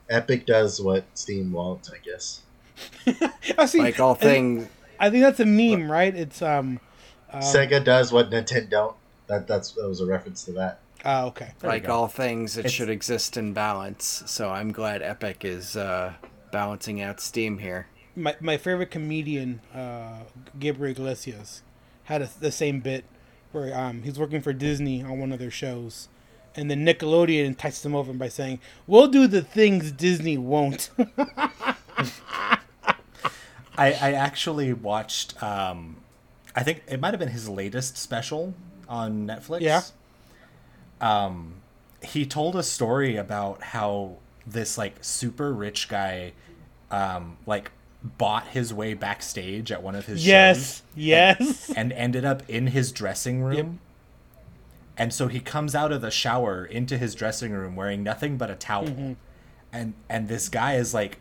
Epic 0.08 0.46
does 0.46 0.80
what 0.80 1.04
Steam 1.14 1.52
won't, 1.52 1.88
I 1.92 1.98
guess. 2.04 2.42
I 3.58 3.66
see. 3.66 3.78
like 3.80 3.98
all 4.00 4.12
I 4.12 4.18
think- 4.18 4.68
I 5.00 5.10
think 5.10 5.22
that's 5.22 5.40
a 5.40 5.46
meme, 5.46 5.90
right? 5.90 6.14
It's 6.14 6.42
um. 6.42 6.80
um 7.32 7.40
Sega 7.40 7.82
does 7.84 8.10
what 8.12 8.30
Nintendo 8.30 8.70
don't. 8.70 8.96
That 9.28 9.46
that's 9.46 9.72
that 9.72 9.86
was 9.88 10.00
a 10.00 10.06
reference 10.06 10.44
to 10.44 10.52
that. 10.52 10.80
ah, 11.04 11.26
okay. 11.26 11.52
There 11.60 11.70
like 11.70 11.88
all 11.88 12.08
things 12.08 12.56
it 12.56 12.60
It's- 12.60 12.72
should 12.72 12.88
exist 12.90 13.36
in 13.36 13.52
balance. 13.52 14.22
So 14.26 14.50
I'm 14.50 14.72
glad 14.72 15.02
Epic 15.02 15.44
is 15.44 15.76
uh 15.76 16.14
balancing 16.50 17.00
out 17.02 17.20
Steam 17.20 17.58
here. 17.58 17.86
my, 18.16 18.34
my 18.40 18.56
favorite 18.56 18.90
comedian, 18.90 19.60
uh, 19.74 20.22
Gabriel 20.58 20.92
Iglesias, 20.92 21.62
had 22.04 22.22
a, 22.22 22.30
the 22.40 22.50
same 22.50 22.80
bit 22.80 23.04
where 23.52 23.78
um, 23.78 24.02
he's 24.02 24.18
working 24.18 24.40
for 24.40 24.52
Disney 24.54 25.02
on 25.02 25.20
one 25.20 25.30
of 25.30 25.38
their 25.38 25.50
shows, 25.50 26.08
and 26.54 26.70
then 26.70 26.84
Nickelodeon 26.84 27.46
entices 27.46 27.84
him 27.84 27.94
over 27.94 28.12
by 28.12 28.28
saying, 28.28 28.60
"We'll 28.86 29.08
do 29.08 29.26
the 29.26 29.42
things 29.42 29.92
Disney 29.92 30.38
won't." 30.38 30.90
I, 33.78 33.92
I 33.92 34.12
actually 34.12 34.72
watched. 34.72 35.40
Um, 35.42 35.96
I 36.54 36.62
think 36.62 36.82
it 36.88 37.00
might 37.00 37.12
have 37.12 37.20
been 37.20 37.28
his 37.28 37.48
latest 37.48 37.96
special 37.96 38.54
on 38.88 39.26
Netflix. 39.26 39.60
Yeah. 39.60 39.82
Um, 41.00 41.54
he 42.02 42.26
told 42.26 42.56
a 42.56 42.62
story 42.62 43.16
about 43.16 43.62
how 43.62 44.16
this 44.46 44.76
like 44.76 44.96
super 45.02 45.52
rich 45.52 45.88
guy, 45.88 46.32
um, 46.90 47.36
like 47.46 47.70
bought 48.02 48.46
his 48.48 48.72
way 48.72 48.94
backstage 48.94 49.70
at 49.72 49.82
one 49.82 49.94
of 49.94 50.06
his 50.06 50.26
yes, 50.26 50.56
shows 50.56 50.82
yes. 50.94 51.36
Yes 51.40 51.70
and 51.76 51.92
ended 51.92 52.24
up 52.24 52.48
in 52.48 52.68
his 52.68 52.92
dressing 52.92 53.42
room. 53.42 53.56
Yep. 53.56 53.66
And 54.98 55.14
so 55.14 55.28
he 55.28 55.38
comes 55.40 55.74
out 55.76 55.92
of 55.92 56.00
the 56.02 56.10
shower 56.10 56.64
into 56.64 56.98
his 56.98 57.14
dressing 57.14 57.52
room 57.52 57.76
wearing 57.76 58.02
nothing 58.02 58.36
but 58.36 58.50
a 58.50 58.56
towel. 58.56 58.86
Mm-hmm. 58.88 59.12
And 59.72 59.94
and 60.08 60.28
this 60.28 60.48
guy 60.48 60.74
is 60.74 60.92
like 60.92 61.20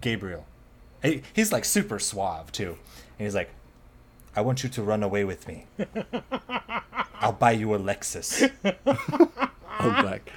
Gabriel. 0.00 0.44
He- 1.02 1.22
He's 1.32 1.52
like 1.52 1.64
super 1.64 1.98
suave 2.00 2.50
too. 2.50 2.76
And 3.18 3.26
he's 3.26 3.34
like, 3.34 3.50
"I 4.34 4.40
want 4.40 4.64
you 4.64 4.68
to 4.70 4.82
run 4.82 5.02
away 5.04 5.24
with 5.24 5.46
me. 5.46 5.66
I'll 7.20 7.32
buy 7.32 7.52
you 7.52 7.72
a 7.74 7.78
Lexus." 7.78 8.50
Oh, 9.80 9.88
like 10.04 10.30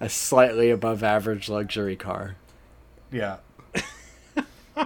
a 0.00 0.08
slightly 0.08 0.70
above 0.70 1.02
average 1.02 1.48
luxury 1.48 1.96
car. 1.96 2.36
Yeah. 3.10 3.38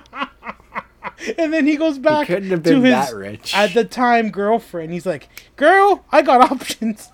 And 1.39 1.53
then 1.53 1.67
he 1.67 1.77
goes 1.77 1.99
back 1.99 2.27
couldn't 2.29 2.49
have 2.51 2.63
to 2.63 2.81
his 2.81 2.83
that 2.95 3.15
rich. 3.15 3.55
at 3.55 3.75
the 3.75 3.85
time 3.85 4.31
girlfriend. 4.31 4.93
He's 4.93 5.05
like, 5.05 5.29
"Girl, 5.57 6.03
I 6.11 6.23
got 6.23 6.51
options." 6.51 7.11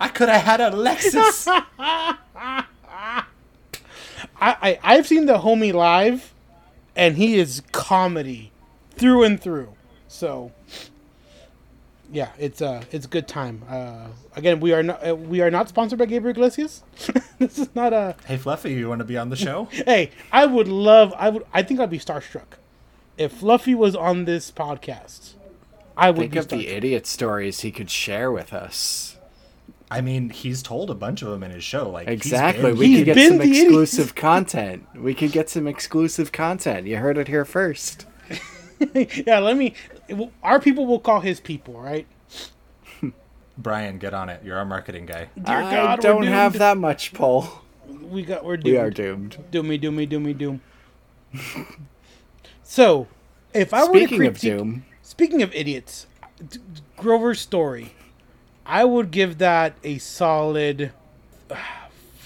I 0.00 0.08
could 0.12 0.28
have 0.28 0.42
had 0.42 0.60
a 0.60 0.70
Lexus. 0.70 1.46
I, 1.78 2.66
I 4.40 4.78
I've 4.82 5.06
seen 5.06 5.26
the 5.26 5.38
homie 5.38 5.72
live, 5.72 6.34
and 6.96 7.16
he 7.16 7.38
is 7.38 7.62
comedy 7.72 8.50
through 8.90 9.22
and 9.24 9.40
through. 9.40 9.74
So 10.08 10.52
yeah, 12.12 12.30
it's 12.38 12.62
uh 12.62 12.84
it's 12.92 13.06
a 13.06 13.08
good 13.08 13.26
time. 13.26 13.62
Uh, 13.68 14.08
again, 14.36 14.60
we 14.60 14.72
are 14.72 14.82
not 14.82 15.06
uh, 15.06 15.16
we 15.16 15.40
are 15.40 15.50
not 15.50 15.68
sponsored 15.68 15.98
by 15.98 16.06
Gabriel 16.06 16.30
Iglesias. 16.30 16.82
this 17.38 17.58
is 17.58 17.74
not 17.74 17.92
a 17.92 18.14
hey 18.26 18.36
Fluffy, 18.36 18.72
you 18.72 18.88
want 18.88 19.00
to 19.00 19.04
be 19.04 19.16
on 19.16 19.30
the 19.30 19.36
show? 19.36 19.64
hey. 19.70 20.10
I 20.30 20.46
would 20.46 20.68
love. 20.68 21.12
I 21.16 21.28
would. 21.30 21.44
I 21.52 21.62
think 21.62 21.80
I'd 21.80 21.90
be 21.90 21.98
starstruck 21.98 22.58
if 23.16 23.32
Fluffy 23.32 23.74
was 23.74 23.96
on 23.96 24.24
this 24.24 24.50
podcast. 24.50 25.34
I 25.96 26.10
would 26.10 26.18
Think 26.32 26.36
of 26.36 26.48
the 26.48 26.68
idiot 26.68 27.06
stories 27.06 27.60
he 27.60 27.70
could 27.70 27.90
share 27.90 28.30
with 28.32 28.52
us. 28.52 29.16
I 29.90 30.00
mean, 30.00 30.30
he's 30.30 30.62
told 30.62 30.90
a 30.90 30.94
bunch 30.94 31.22
of 31.22 31.28
them 31.28 31.42
in 31.44 31.50
his 31.52 31.62
show. 31.62 31.88
Like 31.88 32.08
he's 32.08 32.16
Exactly. 32.16 32.70
been- 32.70 32.78
We 32.78 32.86
He's 32.88 32.98
could 32.98 33.04
get 33.14 33.28
some 33.28 33.38
the 33.38 33.44
idiot. 33.44 33.64
exclusive 33.66 34.14
content. 34.14 34.86
We 34.96 35.14
could 35.14 35.30
get 35.30 35.48
some 35.50 35.66
exclusive 35.68 36.32
content. 36.32 36.86
You 36.86 36.96
heard 36.96 37.16
it 37.18 37.28
here 37.28 37.44
first. 37.44 38.06
yeah, 38.94 39.38
let 39.38 39.56
me. 39.56 39.74
Our 40.42 40.58
people 40.58 40.86
will 40.86 40.98
call 40.98 41.20
his 41.20 41.38
people, 41.38 41.74
right? 41.74 42.06
Brian, 43.56 43.98
get 43.98 44.12
on 44.14 44.28
it. 44.30 44.40
You're 44.44 44.56
our 44.58 44.64
marketing 44.64 45.06
guy. 45.06 45.28
Dear 45.40 45.58
I 45.58 45.70
God, 45.70 45.98
we're 45.98 46.02
don't 46.02 46.22
have 46.24 46.54
that 46.58 46.76
much 46.76 47.12
pull. 47.12 47.62
We 47.86 48.24
got. 48.24 48.44
We're 48.44 48.56
doomed. 48.56 48.64
We 48.74 48.78
are 48.78 48.90
doomed. 48.90 49.36
Doomy, 49.52 49.80
doomy, 49.80 50.08
doomy, 50.10 50.36
doom. 50.36 50.60
so, 52.62 53.06
if 53.52 53.72
I 53.72 53.84
were 53.84 53.92
to 53.92 53.98
Speaking 54.06 54.26
of 54.26 54.38
doom, 54.38 54.84
speaking 55.14 55.42
of 55.42 55.54
idiots, 55.54 56.06
D- 56.38 56.58
D- 56.58 56.80
Grover's 56.96 57.40
story, 57.40 57.94
I 58.66 58.84
would 58.84 59.10
give 59.10 59.38
that 59.38 59.74
a 59.84 59.98
solid. 59.98 60.92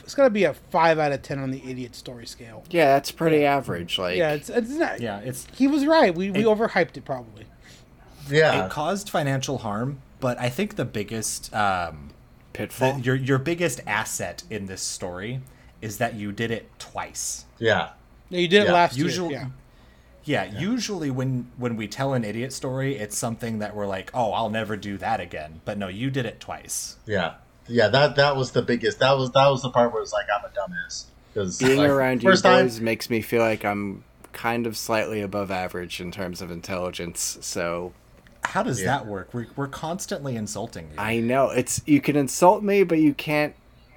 It's 0.03 0.15
gotta 0.15 0.31
be 0.31 0.45
a 0.45 0.55
five 0.55 0.99
out 0.99 1.13
of 1.13 1.21
ten 1.21 1.39
on 1.39 1.51
the 1.51 1.63
idiot 1.71 1.95
story 1.95 2.25
scale. 2.27 2.65
yeah, 2.71 2.87
that's 2.95 3.11
pretty 3.11 3.45
average. 3.45 3.99
Like, 3.99 4.17
Yeah, 4.17 4.33
it's 4.33 4.49
it's 4.49 4.71
not. 4.71 5.03
Yeah, 5.03 5.19
it's 5.19 5.47
He 5.55 5.69
was 5.69 5.85
right. 5.85 6.15
We 6.15 6.31
we 6.31 6.41
It- 6.41 6.47
overhyped 6.47 6.97
it 6.97 7.05
probably. 7.05 7.45
Yeah, 8.31 8.65
it 8.65 8.71
caused 8.71 9.11
financial 9.11 9.59
harm, 9.59 10.01
but 10.19 10.39
I 10.41 10.49
think 10.49 10.77
the 10.77 10.87
biggest 10.87 11.55
um, 11.55 12.09
pitfall. 12.55 12.95
the, 12.95 13.01
your 13.03 13.17
your 13.17 13.37
biggest 13.39 13.81
asset 13.87 14.45
in 14.49 14.65
this 14.65 14.81
story 14.81 15.41
is 15.83 15.99
that 15.99 16.15
you 16.15 16.33
did 16.33 16.51
it 16.53 16.71
twice. 16.79 17.45
yeah, 17.59 17.91
No, 18.31 18.39
you 18.39 18.49
did 18.49 18.67
it 18.67 18.73
last 18.73 18.97
usual- 18.97 19.31
year. 19.31 19.41
Yeah, 19.41 19.49
usually 20.25 21.11
when 21.11 21.51
when 21.57 21.77
we 21.77 21.89
tell 21.89 22.15
an 22.15 22.25
idiot 22.25 22.53
story, 22.53 22.97
it's 22.97 23.17
something 23.17 23.59
that 23.61 23.75
we're 23.75 23.87
like, 23.87 24.11
"Oh, 24.15 24.33
I'll 24.33 24.51
never 24.51 24.77
do 24.77 24.97
that 24.99 25.21
again." 25.21 25.61
But 25.65 25.79
no, 25.79 25.89
you 25.89 26.11
did 26.11 26.27
it 26.27 26.41
twice. 26.41 26.97
yeah, 27.07 27.35
yeah. 27.67 27.89
That 27.89 28.17
that 28.17 28.37
was 28.37 28.51
the 28.53 28.63
biggest. 28.63 28.99
That 28.99 29.13
was 29.17 29.31
that 29.33 29.49
was 29.49 29.63
the 29.63 29.71
part 29.71 29.93
where 29.93 30.03
it's 30.03 30.13
like 30.13 30.27
I'm 30.35 30.45
a 30.45 30.49
dumbass 30.49 31.05
because 31.33 31.59
Being 31.59 31.79
like, 31.79 31.91
around 31.91 32.23
you 32.23 32.31
first 32.31 32.43
time. 32.45 32.71
makes 32.85 33.09
me 33.11 33.21
feel 33.23 33.43
like 33.43 33.65
I'm 33.65 34.05
kind 34.33 34.67
of 34.67 34.77
slightly 34.77 35.21
above 35.23 35.51
average 35.51 36.01
in 36.01 36.11
terms 36.13 36.41
of 36.43 36.51
intelligence. 36.51 37.39
So 37.41 37.93
How 38.45 38.63
does 38.63 38.81
Yeah. 38.81 38.87
that 38.99 39.07
work? 39.07 39.31
We're 39.33 39.47
we're 39.57 39.69
constantly 39.69 40.37
insulting 40.37 40.89
you. 40.93 40.99
I 40.99 41.21
know 41.21 41.51
it's 41.51 41.81
you 41.87 42.01
can 42.01 42.17
insult 42.17 42.63
me, 42.63 42.83
but 42.83 42.99
you 42.99 43.15
can't 43.15 43.55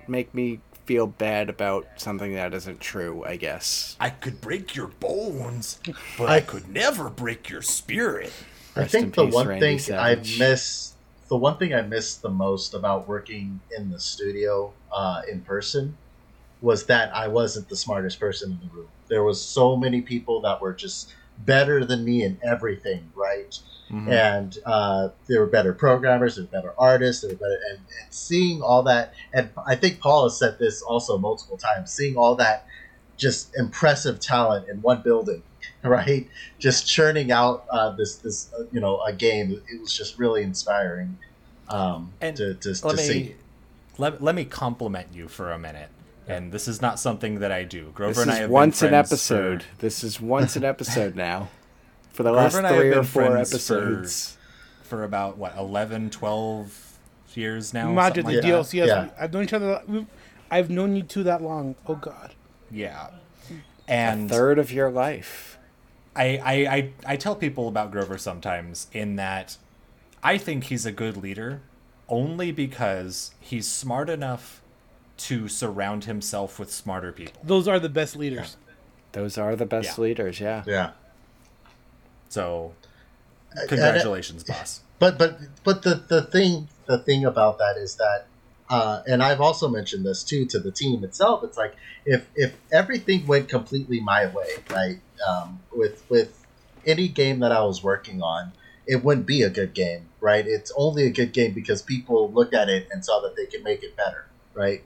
make 0.08 0.34
me 0.34 0.60
feel 0.92 1.08
bad 1.08 1.50
about 1.50 1.88
something 1.96 2.34
that 2.34 2.54
isn't 2.54 2.82
true. 2.82 3.24
I 3.26 3.38
guess. 3.38 3.96
I 4.00 4.10
could 4.10 4.42
break 4.42 4.76
your 4.76 4.88
bones, 4.88 5.80
but 6.18 6.30
I, 6.30 6.36
I- 6.38 6.42
could 6.42 6.68
never 6.68 7.10
break 7.10 7.50
your 7.50 7.62
spirit. 7.62 8.34
I 8.76 8.82
Rest 8.82 8.96
in 8.96 9.02
think 9.02 9.16
the 9.16 9.26
peace, 9.26 9.34
one 9.34 9.48
Randy 9.48 9.78
thing 9.78 9.96
I 9.98 10.16
miss, 10.38 10.94
the 11.30 11.38
one 11.38 11.58
thing 11.58 11.74
I 11.74 11.82
missed 11.82 12.22
the 12.22 12.30
most 12.30 12.74
about 12.74 13.08
working 13.08 13.60
in 13.78 13.90
the 13.90 14.00
studio 14.00 14.74
uh, 14.94 15.22
in 15.30 15.42
person, 15.42 15.98
was 16.62 16.86
that 16.88 17.14
I 17.16 17.28
wasn't 17.28 17.68
the 17.70 17.76
smartest 17.76 18.20
person 18.20 18.52
in 18.52 18.60
the 18.68 18.74
room. 18.74 18.90
There 19.10 19.24
was 19.24 19.42
so 19.46 19.76
many 19.78 20.02
people 20.02 20.42
that 20.42 20.62
were 20.62 20.74
just 20.74 21.14
better 21.38 21.84
than 21.86 22.06
me 22.06 22.24
in 22.24 22.38
everything, 22.44 23.12
right? 23.16 23.54
Mm-hmm. 23.92 24.10
And 24.10 24.58
uh, 24.66 25.10
they 25.28 25.38
were 25.38 25.48
better 25.48 25.74
programmers, 25.74 26.36
they 26.36 26.44
were 26.44 26.48
better 26.48 26.74
artists, 26.78 27.24
they 27.24 27.28
were 27.30 27.36
better, 27.36 27.60
and, 27.70 27.80
and 27.80 28.14
seeing 28.14 28.62
all 28.62 28.84
that, 28.84 29.14
and 29.34 29.50
I 29.68 29.76
think 29.76 30.00
Paul 30.00 30.24
has 30.24 30.40
said 30.40 30.60
this 30.60 30.82
also 30.82 31.18
multiple 31.18 31.58
times, 31.58 31.92
seeing 31.92 32.16
all 32.16 32.36
that 32.36 32.66
just 33.18 33.56
impressive 33.56 34.20
talent 34.20 34.70
in 34.70 34.82
one 34.82 35.02
building, 35.02 35.44
right? 35.84 36.30
Just 36.58 36.88
churning 36.88 37.32
out 37.32 37.66
uh, 37.70 37.92
this 37.92 38.16
this 38.16 38.50
uh, 38.58 38.64
you 38.72 38.80
know 38.80 39.02
a 39.02 39.14
game. 39.14 39.62
It 39.72 39.82
was 39.82 39.96
just 39.96 40.18
really 40.18 40.42
inspiring 40.42 41.18
um, 41.72 42.14
And 42.22 42.36
to 42.38 42.54
to, 42.56 42.74
to 42.74 42.94
me 42.94 43.04
see. 43.04 43.36
let, 43.98 44.22
let 44.22 44.36
me 44.36 44.46
compliment 44.46 45.08
you 45.14 45.28
for 45.28 45.52
a 45.52 45.60
minute. 45.60 45.90
And 46.28 46.52
this 46.52 46.68
is 46.68 46.82
not 46.82 47.00
something 47.00 47.40
that 47.40 47.52
I 47.52 47.64
do. 47.64 47.92
Grover 47.94 48.14
This 48.14 48.24
and 48.24 48.32
I 48.32 48.36
have 48.40 48.50
once 48.50 48.82
been 48.82 48.90
an 48.90 48.94
episode. 48.94 49.64
For, 49.64 49.78
This 49.80 50.04
is 50.04 50.22
once 50.22 50.56
an 50.56 50.64
episode 50.74 51.16
now. 51.16 51.50
For 52.22 52.24
the 52.24 52.32
Grover 52.32 52.44
last 52.44 52.56
and 52.56 52.68
I 52.68 52.70
have 52.72 52.80
three 52.80 52.90
or 52.90 52.94
been 52.96 53.04
four 53.04 53.26
friends 53.32 53.50
for- 53.50 53.56
episodes. 53.56 54.38
for 54.84 55.04
about 55.04 55.38
what 55.38 55.56
11, 55.58 56.10
12 56.10 56.98
years 57.36 57.74
now. 57.74 57.92
Magic 57.92 58.24
something 58.24 58.42
the 58.42 58.42
like 58.42 58.52
that. 58.52 58.66
DLC. 58.70 58.74
Yes, 58.74 58.88
Yeah. 58.88 59.10
I've 59.20 59.34
known 59.34 59.44
each 59.44 59.54
other. 59.54 59.82
we've- 59.88 60.08
I've 60.50 60.70
known 60.70 60.96
you 60.96 61.04
two 61.04 61.24
that 61.24 61.42
long. 61.42 61.76
Oh 61.88 61.96
God. 61.96 62.34
Yeah. 62.70 63.08
A 63.88 63.92
And 63.92 64.30
third 64.30 64.60
of 64.60 64.72
your 64.72 64.90
life. 64.92 65.58
I, 66.16 66.38
I, 66.38 66.54
I, 66.76 66.90
I 67.06 67.16
tell 67.16 67.36
people 67.36 67.68
about 67.70 67.92
Grover 67.92 68.18
sometimes 68.18 68.88
in 68.92 69.16
that 69.16 69.56
I 70.22 70.38
think 70.38 70.66
he's 70.66 70.86
a 70.86 70.92
good 70.92 71.16
leader 71.16 71.62
only 72.10 72.52
because 72.52 73.32
he's 73.40 73.66
smart 73.68 74.10
enough 74.10 74.62
to 75.18 75.48
surround 75.48 76.04
himself 76.04 76.60
with 76.60 76.70
smarter 76.72 77.14
people. 77.14 77.42
Those 77.46 77.68
are 77.68 77.80
the 77.80 77.88
best 77.90 78.18
leaders. 78.18 78.58
Those 79.14 79.38
are 79.38 79.56
the 79.56 79.66
best 79.66 79.98
Yeah. 79.98 80.04
leaders. 80.04 80.40
Yeah. 80.42 80.64
Yeah, 80.68 80.92
So, 82.32 82.74
congratulations, 83.68 84.44
boss. 84.44 84.82
but 85.00 85.18
but 85.18 85.40
but 85.64 85.84
the 85.84 85.96
the 85.96 86.22
thing 86.22 86.70
the 86.86 86.98
thing 86.98 87.26
about 87.26 87.58
that 87.58 87.76
is 87.78 87.96
that 87.96 88.28
uh, 88.70 89.04
and 89.06 89.22
I've 89.22 89.42
also 89.42 89.68
mentioned 89.68 90.06
this 90.06 90.24
too 90.24 90.46
to 90.46 90.60
the 90.60 90.72
team 90.72 91.04
itself. 91.04 91.44
It's 91.44 91.58
like 91.58 91.76
if 92.06 92.26
if 92.36 92.56
everything 92.72 93.28
went 93.28 93.50
completely 93.50 94.00
my 94.00 94.28
way, 94.28 94.48
right? 94.70 95.00
Um, 95.28 95.60
with 95.74 96.06
with 96.10 96.46
any 96.86 97.10
game 97.10 97.40
that 97.40 97.52
I 97.52 97.62
was 97.64 97.84
working 97.84 98.22
on, 98.22 98.54
it 98.88 99.04
wouldn't 99.04 99.28
be 99.28 99.42
a 99.42 99.50
good 99.50 99.74
game, 99.74 100.08
right? 100.22 100.48
It's 100.48 100.72
only 100.78 101.06
a 101.06 101.12
good 101.12 101.34
game 101.34 101.54
because 101.54 101.82
people 101.82 102.32
looked 102.32 102.54
at 102.54 102.70
it 102.70 102.88
and 102.92 103.04
saw 103.04 103.20
that 103.20 103.36
they 103.36 103.46
could 103.46 103.64
make 103.64 103.84
it 103.84 103.98
better, 103.98 104.26
right? 104.54 104.84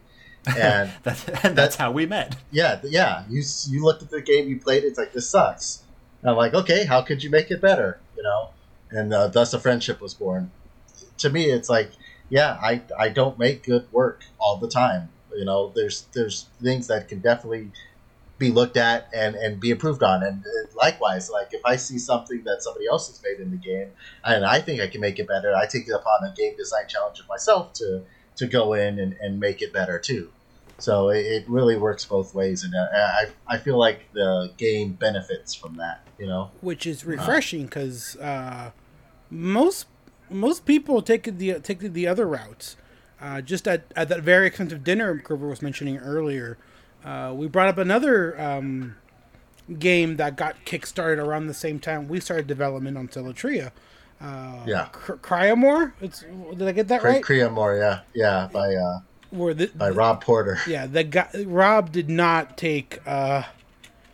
And 0.57 0.91
That, 1.03 1.45
and 1.45 1.55
that's 1.55 1.75
how 1.75 1.91
we 1.91 2.05
met. 2.07 2.35
yeah, 2.51 2.79
yeah. 2.83 3.23
You 3.29 3.43
you 3.67 3.83
looked 3.83 4.01
at 4.01 4.09
the 4.09 4.21
game, 4.21 4.49
you 4.49 4.59
played. 4.59 4.83
It's 4.83 4.97
like 4.97 5.13
this 5.13 5.29
sucks. 5.29 5.83
And 6.25 6.31
I'm 6.31 6.37
like, 6.37 6.55
okay, 6.55 6.85
how 6.85 7.03
could 7.03 7.23
you 7.23 7.29
make 7.29 7.51
it 7.51 7.61
better? 7.61 7.99
You 8.17 8.23
know, 8.23 8.49
and 8.89 9.13
uh, 9.13 9.27
thus 9.27 9.53
a 9.53 9.59
friendship 9.59 10.01
was 10.01 10.15
born. 10.15 10.49
To 11.19 11.29
me, 11.29 11.51
it's 11.51 11.69
like, 11.69 11.91
yeah, 12.29 12.57
I 12.59 12.81
I 12.97 13.09
don't 13.09 13.37
make 13.37 13.61
good 13.63 13.85
work 13.91 14.23
all 14.39 14.57
the 14.57 14.67
time. 14.67 15.09
You 15.37 15.45
know, 15.45 15.71
there's 15.75 16.07
there's 16.15 16.47
things 16.63 16.87
that 16.87 17.09
can 17.09 17.19
definitely 17.19 17.69
be 18.39 18.49
looked 18.49 18.75
at 18.75 19.07
and 19.13 19.35
and 19.35 19.59
be 19.59 19.69
improved 19.69 20.01
on. 20.01 20.23
And 20.23 20.43
uh, 20.43 20.75
likewise, 20.75 21.29
like 21.29 21.53
if 21.53 21.61
I 21.63 21.75
see 21.75 21.99
something 21.99 22.43
that 22.45 22.63
somebody 22.63 22.87
else 22.87 23.07
has 23.07 23.21
made 23.21 23.39
in 23.39 23.51
the 23.51 23.57
game, 23.57 23.91
and 24.23 24.43
I 24.43 24.61
think 24.61 24.81
I 24.81 24.87
can 24.87 25.01
make 25.01 25.19
it 25.19 25.27
better, 25.27 25.55
I 25.55 25.67
take 25.67 25.87
it 25.87 25.91
upon 25.93 26.23
a 26.23 26.33
game 26.33 26.57
design 26.57 26.87
challenge 26.87 27.19
of 27.19 27.27
myself 27.27 27.71
to 27.73 28.01
to 28.37 28.47
go 28.47 28.73
in 28.73 28.97
and, 28.97 29.13
and 29.21 29.39
make 29.39 29.61
it 29.61 29.71
better 29.71 29.99
too. 29.99 30.31
So 30.77 31.09
it, 31.09 31.25
it 31.25 31.49
really 31.49 31.77
works 31.77 32.03
both 32.05 32.35
ways, 32.35 32.63
and 32.63 32.73
uh, 32.75 32.87
I 32.93 33.27
I 33.47 33.57
feel 33.57 33.77
like 33.77 34.11
the 34.13 34.51
game 34.57 34.93
benefits 34.93 35.53
from 35.53 35.77
that. 35.77 36.01
You 36.19 36.27
know, 36.27 36.51
which 36.61 36.85
is 36.85 37.05
refreshing 37.05 37.63
because 37.65 38.15
uh, 38.17 38.71
most 39.29 39.87
most 40.29 40.65
people 40.65 41.01
take 41.01 41.37
the 41.37 41.59
take 41.59 41.79
the 41.79 42.07
other 42.07 42.27
routes. 42.27 42.75
Uh, 43.21 43.39
just 43.41 43.67
at, 43.67 43.85
at 43.95 44.09
that 44.09 44.21
very 44.21 44.47
expensive 44.47 44.83
dinner 44.83 45.13
Grover 45.13 45.47
was 45.47 45.61
mentioning 45.61 45.97
earlier, 45.97 46.57
uh, 47.05 47.31
we 47.33 47.47
brought 47.47 47.69
up 47.69 47.77
another 47.77 48.39
um, 48.39 48.95
game 49.79 50.17
that 50.17 50.35
got 50.35 50.55
kickstarted 50.65 51.17
around 51.17 51.47
the 51.47 51.53
same 51.53 51.79
time 51.79 52.09
we 52.09 52.19
started 52.19 52.45
development 52.47 52.97
on 52.97 53.07
Teletria. 53.07 53.71
Uh, 54.19 54.63
Yeah. 54.65 54.85
Cry- 54.91 55.15
Cryamore. 55.47 55.93
It's 56.01 56.25
did 56.57 56.67
I 56.67 56.71
get 56.73 56.89
that 56.89 57.03
right? 57.03 57.23
Creamore, 57.23 57.79
yeah, 57.79 58.01
yeah, 58.13 58.49
by 58.51 58.75
uh, 58.75 58.99
Where 59.35 59.53
the, 59.53 59.67
by 59.67 59.89
Rob 59.89 60.21
Porter. 60.23 60.59
yeah, 60.67 60.85
the 60.87 61.03
guy 61.03 61.29
Rob 61.45 61.91
did 61.91 62.09
not 62.09 62.57
take 62.57 62.99
uh, 63.05 63.43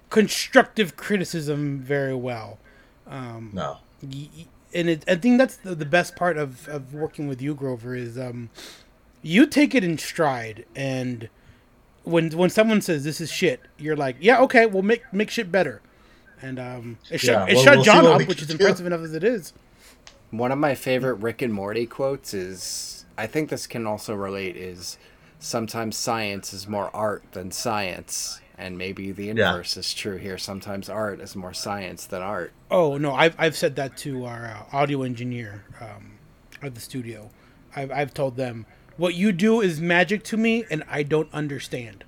constructive 0.10 0.96
criticism 0.96 1.80
very 1.80 2.16
well. 2.16 2.58
No, 3.10 3.78
y- 4.02 4.30
y- 4.38 4.46
and 4.74 4.90
it, 4.90 5.04
I 5.08 5.16
think 5.16 5.38
that's 5.38 5.58
the, 5.58 5.76
the 5.76 5.86
best 5.86 6.16
part 6.16 6.38
of, 6.38 6.68
of 6.70 6.94
working 6.94 7.28
with 7.28 7.42
you, 7.42 7.54
Grover, 7.54 7.94
is 7.96 8.18
um, 8.18 8.50
you 9.22 9.46
take 9.46 9.76
it 9.76 9.84
in 9.84 9.98
stride, 9.98 10.66
and 10.76 11.28
when 12.04 12.32
when 12.32 12.50
someone 12.50 12.82
says 12.82 13.04
this 13.04 13.20
is 13.22 13.32
shit, 13.32 13.62
you're 13.78 13.98
like, 13.98 14.16
yeah, 14.20 14.40
okay, 14.42 14.66
we'll 14.66 14.84
make 14.84 15.04
make 15.14 15.30
shit 15.30 15.52
better, 15.52 15.82
and 16.42 16.58
um, 16.60 16.98
it 17.10 17.20
shut 17.20 17.48
Yeah, 17.50 17.52
it 17.52 17.56
well, 17.56 17.64
shut 17.64 17.76
we'll 17.76 17.84
John 17.84 18.06
up, 18.08 18.28
which 18.28 18.38
can 18.38 18.44
is 18.44 18.48
do. 18.48 18.54
impressive 18.54 18.86
enough 18.86 19.02
as 19.02 19.14
it 19.14 19.24
is. 19.24 19.54
One 20.32 20.54
of 20.54 20.58
my 20.60 20.76
favorite 20.76 21.16
Rick 21.16 21.42
and 21.42 21.54
Morty 21.54 21.86
quotes 21.86 22.34
is 22.34 23.04
I 23.18 23.28
think 23.28 23.50
this 23.50 23.68
can 23.68 23.86
also 23.86 24.16
relate 24.16 24.56
is 24.56 24.98
sometimes 25.42 25.98
science 25.98 26.54
is 26.54 26.68
more 26.68 26.96
art 26.96 27.24
than 27.32 27.52
science 27.52 28.40
and 28.62 28.78
maybe 28.78 29.12
the 29.12 29.30
inverse 29.30 29.76
is 29.76 29.92
true 29.92 30.18
here 30.18 30.38
sometimes 30.38 30.88
art 30.88 31.20
is 31.20 31.36
more 31.36 31.54
science 31.54 32.06
than 32.06 32.22
art. 32.22 32.54
Oh 32.70 32.98
no, 32.98 33.14
I've 33.14 33.36
I've 33.40 33.58
said 33.58 33.76
that 33.78 33.98
to 33.98 34.26
our 34.26 34.46
uh, 34.46 34.78
audio 34.78 35.02
engineer 35.02 35.66
um, 35.82 36.20
at 36.62 36.76
the 36.76 36.82
studio. 36.82 37.32
I've 37.76 37.92
I've 37.92 38.14
told 38.14 38.38
them 38.38 38.68
what 38.98 39.16
you 39.16 39.32
do 39.32 39.62
is 39.62 39.82
magic 39.82 40.24
to 40.26 40.38
me, 40.38 40.66
and 40.70 40.84
I 40.88 41.02
don't 41.02 41.34
understand. 41.34 42.04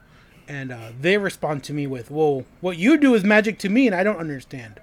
And 0.47 0.71
uh, 0.71 0.91
they 0.99 1.17
respond 1.17 1.63
to 1.65 1.73
me 1.73 1.87
with, 1.87 2.11
"Well, 2.11 2.45
what 2.61 2.77
you 2.77 2.97
do 2.97 3.15
is 3.15 3.23
magic 3.23 3.57
to 3.59 3.69
me, 3.69 3.87
and 3.87 3.95
I 3.95 4.03
don't 4.03 4.17
understand." 4.17 4.79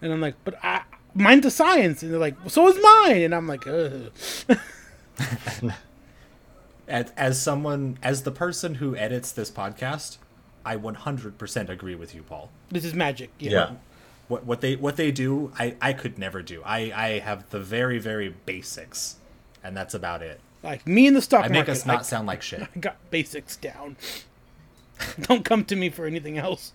And 0.00 0.12
I'm 0.12 0.20
like, 0.20 0.36
"But 0.44 0.54
I, 0.64 0.82
mine's 1.14 1.44
a 1.44 1.50
science," 1.50 2.02
and 2.02 2.10
they're 2.10 2.20
like, 2.20 2.36
"So 2.46 2.68
is 2.68 2.78
mine," 2.82 3.22
and 3.22 3.34
I'm 3.34 3.46
like, 3.46 3.66
Ugh. 3.66 4.10
As, 6.92 7.10
as 7.16 7.40
someone, 7.40 7.98
as 8.02 8.22
the 8.24 8.30
person 8.30 8.74
who 8.74 8.94
edits 8.94 9.32
this 9.32 9.50
podcast, 9.50 10.18
I 10.62 10.76
100% 10.76 11.68
agree 11.70 11.94
with 11.94 12.14
you, 12.14 12.22
Paul. 12.22 12.50
"This 12.70 12.84
is 12.84 12.92
magic." 12.92 13.30
Yeah. 13.38 13.50
yeah, 13.50 13.70
What 14.28 14.44
what 14.44 14.60
they 14.60 14.76
what 14.76 14.96
they 14.96 15.10
do, 15.10 15.52
I 15.58 15.74
I 15.80 15.94
could 15.94 16.18
never 16.18 16.42
do. 16.42 16.62
I 16.64 16.92
I 16.94 17.08
have 17.20 17.48
the 17.48 17.60
very 17.60 17.98
very 17.98 18.28
basics, 18.44 19.16
and 19.64 19.74
that's 19.74 19.94
about 19.94 20.22
it. 20.22 20.38
Like 20.62 20.86
me 20.86 21.06
in 21.06 21.14
the 21.14 21.22
stock 21.22 21.46
I 21.46 21.48
market, 21.48 21.60
make 21.60 21.68
us 21.70 21.86
not 21.86 22.00
I, 22.00 22.02
sound 22.02 22.26
like 22.26 22.42
shit. 22.42 22.62
I 22.76 22.78
got 22.78 22.96
basics 23.10 23.56
down. 23.56 23.96
don't 25.22 25.44
come 25.46 25.64
to 25.64 25.74
me 25.76 25.88
for 25.88 26.04
anything 26.04 26.36
else. 26.36 26.72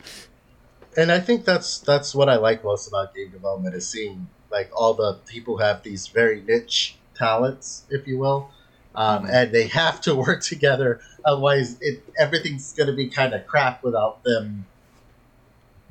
and 0.98 1.12
I 1.12 1.20
think 1.20 1.46
that's 1.46 1.78
that's 1.78 2.16
what 2.16 2.28
I 2.28 2.38
like 2.38 2.64
most 2.64 2.88
about 2.88 3.14
game 3.14 3.30
development 3.30 3.76
is 3.76 3.88
seeing 3.88 4.28
like 4.50 4.72
all 4.76 4.96
the 4.96 5.20
people 5.28 5.58
who 5.58 5.64
have 5.64 5.84
these 5.84 6.08
very 6.08 6.42
niche 6.42 6.98
talents, 7.14 7.84
if 7.92 8.08
you 8.08 8.18
will, 8.18 8.50
um, 8.98 9.26
and 9.30 9.54
they 9.54 9.68
have 9.68 10.02
to 10.02 10.14
work 10.26 10.44
together. 10.44 11.00
Otherwise, 11.24 11.78
it 11.82 12.04
everything's 12.20 12.74
going 12.74 12.88
to 12.88 12.94
be 12.96 13.08
kind 13.08 13.34
of 13.34 13.48
crap 13.48 13.84
without 13.84 14.24
them 14.24 14.66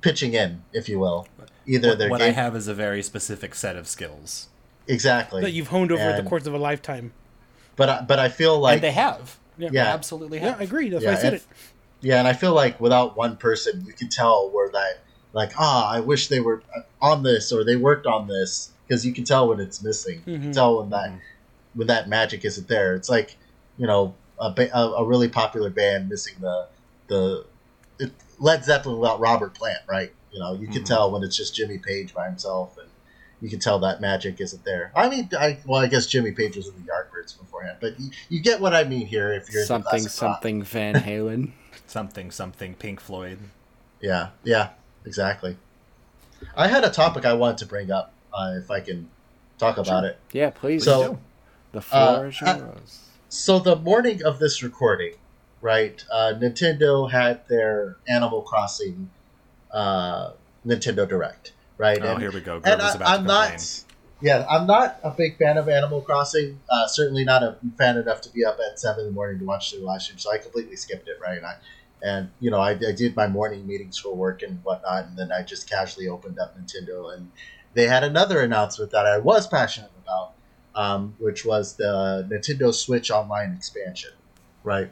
pitching 0.03 0.35
in, 0.35 0.63
if 0.73 0.89
you 0.89 0.99
will. 0.99 1.27
Either 1.67 1.89
What, 1.89 1.99
their 1.99 2.11
what 2.11 2.23
I 2.23 2.31
have 2.31 2.55
is 2.55 2.69
a 2.69 2.75
very 2.75 3.03
specific 3.03 3.55
set 3.55 3.77
of 3.77 3.89
skills, 3.89 4.49
exactly 4.87 5.43
That 5.43 5.51
you've 5.53 5.69
honed 5.69 5.91
over 5.91 6.13
the 6.21 6.23
course 6.29 6.47
of 6.47 6.55
a 6.55 6.59
lifetime. 6.59 7.13
but 7.77 7.89
I, 7.89 8.01
but 8.03 8.19
I 8.19 8.29
feel 8.29 8.59
like 8.61 8.75
and 8.75 8.83
they 8.85 8.93
have. 8.93 9.37
Yeah. 9.59 9.69
They 9.71 9.75
Yeah. 9.77 9.93
absolutely 9.95 10.39
Yeah, 10.39 10.51
have. 10.51 10.61
I 10.61 10.65
agree. 10.65 10.91
That's 10.91 11.03
Yeah, 11.03 11.11
why 11.13 11.17
I 11.17 11.21
said 11.21 11.35
if- 11.35 11.43
it. 11.43 11.49
Yeah, 12.03 12.19
and 12.19 12.29
I 12.29 12.35
feel 12.35 12.53
like 12.53 12.79
without 12.79 13.17
one 13.17 13.37
person, 13.37 13.83
you 13.87 13.93
can 13.95 14.09
tell 14.11 14.51
where 14.51 14.69
that, 14.71 14.99
like, 15.33 15.53
ah, 15.59 15.91
I 15.91 15.99
wish 16.01 16.29
they 16.29 16.41
were 16.41 16.63
on 17.01 17.23
this 17.23 17.51
or 17.51 17.65
they 17.65 17.75
worked 17.75 18.07
on 18.07 18.29
this 18.29 18.71
because 18.87 19.05
you 19.05 19.13
can 19.15 19.25
tell 19.25 19.49
when 19.49 19.59
it's 19.61 19.83
missing. 19.83 20.23
You 20.27 20.37
Mhm. 20.39 20.43
can 20.43 20.53
tell 20.53 20.79
when 20.79 20.91
that 20.91 21.11
when 21.77 21.87
that 21.87 22.09
magic 22.09 22.45
isn't 22.45 22.67
there. 22.69 22.95
It's 22.97 23.09
like, 23.09 23.37
you 23.79 23.87
know, 23.87 24.15
a, 24.41 24.51
ba- 24.51 24.77
a, 24.77 24.81
a 24.95 25.05
really 25.05 25.29
popular 25.29 25.71
band 25.71 26.09
missing 26.09 26.35
the 26.41 26.67
the 27.07 27.47
it, 28.01 28.11
Led 28.41 28.65
Zeppelin 28.65 28.99
without 28.99 29.21
Robert 29.21 29.55
Plant, 29.55 29.79
right? 29.89 30.13
You 30.33 30.41
know, 30.41 30.55
you 30.55 30.67
can 30.67 30.83
Mhm. 30.83 30.87
tell 30.87 31.11
when 31.13 31.23
it's 31.23 31.37
just 31.37 31.55
Jimmy 31.55 31.79
Page 31.79 32.13
by 32.13 32.27
himself, 32.27 32.77
and 32.79 32.89
you 33.41 33.49
can 33.49 33.59
tell 33.61 33.79
that 33.79 34.01
magic 34.01 34.41
isn't 34.41 34.65
there. 34.65 34.91
I 34.97 35.09
mean, 35.09 35.29
I 35.39 35.59
well, 35.67 35.81
I 35.81 35.87
guess 35.87 36.07
Jimmy 36.07 36.33
Page 36.33 36.57
was 36.57 36.67
in 36.69 36.75
the 36.75 36.91
Yardbirds 36.91 37.39
beforehand, 37.39 37.79
but 37.81 37.99
you, 38.01 38.11
you 38.29 38.41
get 38.41 38.61
what 38.61 38.75
I 38.75 38.85
mean 38.85 39.07
here. 39.07 39.33
If 39.33 39.51
you're 39.51 39.63
into 39.63 39.67
something 39.69 40.01
classic 40.01 40.23
rock. 40.23 40.35
something 40.35 40.63
Van 40.63 40.95
Halen. 41.11 41.53
Something 41.87 42.31
something 42.31 42.75
Pink 42.75 43.01
Floyd. 43.01 43.39
Yeah, 44.01 44.31
yeah, 44.45 44.71
exactly. 45.05 45.57
I 46.57 46.69
had 46.69 46.85
a 46.85 46.91
topic 46.91 47.25
I 47.25 47.33
wanted 47.33 47.59
to 47.59 47.67
bring 47.67 47.91
up, 47.91 48.13
uh, 48.35 48.55
if 48.59 48.71
I 48.71 48.81
can 48.81 49.09
talk 49.59 49.79
about 49.79 50.05
it. 50.05 50.19
Yeah, 50.33 50.51
please. 50.51 50.85
So- 50.85 51.13
do. 51.15 51.19
The 51.77 51.83
floor 51.83 52.25
uh, 52.27 52.29
is 52.29 52.43
I- 52.43 52.59
yours. 52.59 53.01
So 53.29 53.59
the 53.59 53.77
morning 53.77 54.23
of 54.25 54.39
this 54.39 54.63
recording, 54.63 55.15
right? 55.61 56.03
Uh, 56.11 56.33
Nintendo 56.37 57.11
had 57.11 57.47
their 57.49 57.97
Animal 58.09 58.43
Crossing 58.43 59.11
uh, 59.73 60.31
Nintendo 60.67 61.07
Direct, 61.09 61.53
right? 61.77 61.99
Oh, 62.01 62.13
And- 62.13 62.23
here 62.23 62.31
we 62.33 62.41
go. 62.41 62.55
and 62.57 62.65
Grover's 62.65 62.83
I, 62.85 62.95
about 62.95 63.09
I'm 63.09 63.23
to 63.23 63.29
not. 63.29 63.83
Yeah, 64.23 64.47
I'm 64.49 64.67
not 64.67 64.99
a 65.05 65.11
big 65.11 65.37
fan 65.37 65.59
of 65.59 65.69
Animal 65.69 66.01
Crossing. 66.01 66.59
Uh, 66.71 66.87
certainly 66.87 67.23
not 67.25 67.43
a 67.43 67.57
fan 67.77 67.99
enough 67.99 68.23
to 68.23 68.31
be 68.31 68.47
up 68.47 68.59
at 68.67 68.81
seven 68.81 69.01
in 69.01 69.07
the 69.09 69.13
morning 69.13 69.39
to 69.41 69.45
watch 69.45 69.73
the 69.73 69.79
live 69.81 70.01
stream. 70.01 70.19
So 70.19 70.33
I 70.33 70.39
completely 70.39 70.77
skipped 70.77 71.07
it, 71.07 71.19
right? 71.21 71.37
And, 71.37 71.45
I, 71.45 71.55
and 72.03 72.31
you 72.41 72.51
know, 72.51 72.59
I, 72.61 72.71
I 72.71 72.93
did 72.97 73.15
my 73.15 73.27
morning 73.29 73.67
meetings 73.67 73.99
for 73.99 74.15
work 74.15 74.41
and 74.43 74.59
whatnot, 74.65 75.05
and 75.05 75.19
then 75.19 75.31
I 75.33 75.43
just 75.43 75.69
casually 75.69 76.09
opened 76.09 76.39
up 76.39 76.57
Nintendo, 76.59 77.15
and 77.15 77.31
they 77.75 77.87
had 77.87 78.05
another 78.05 78.41
announcement 78.41 78.91
that 78.93 79.05
I 79.05 79.19
was 79.19 79.47
passionate 79.47 79.91
about, 80.03 80.33
um, 80.77 81.15
which 81.19 81.45
was 81.45 81.77
the 81.77 82.27
Nintendo 82.31 82.73
Switch 82.73 83.11
Online 83.11 83.53
expansion, 83.55 84.11
right? 84.63 84.91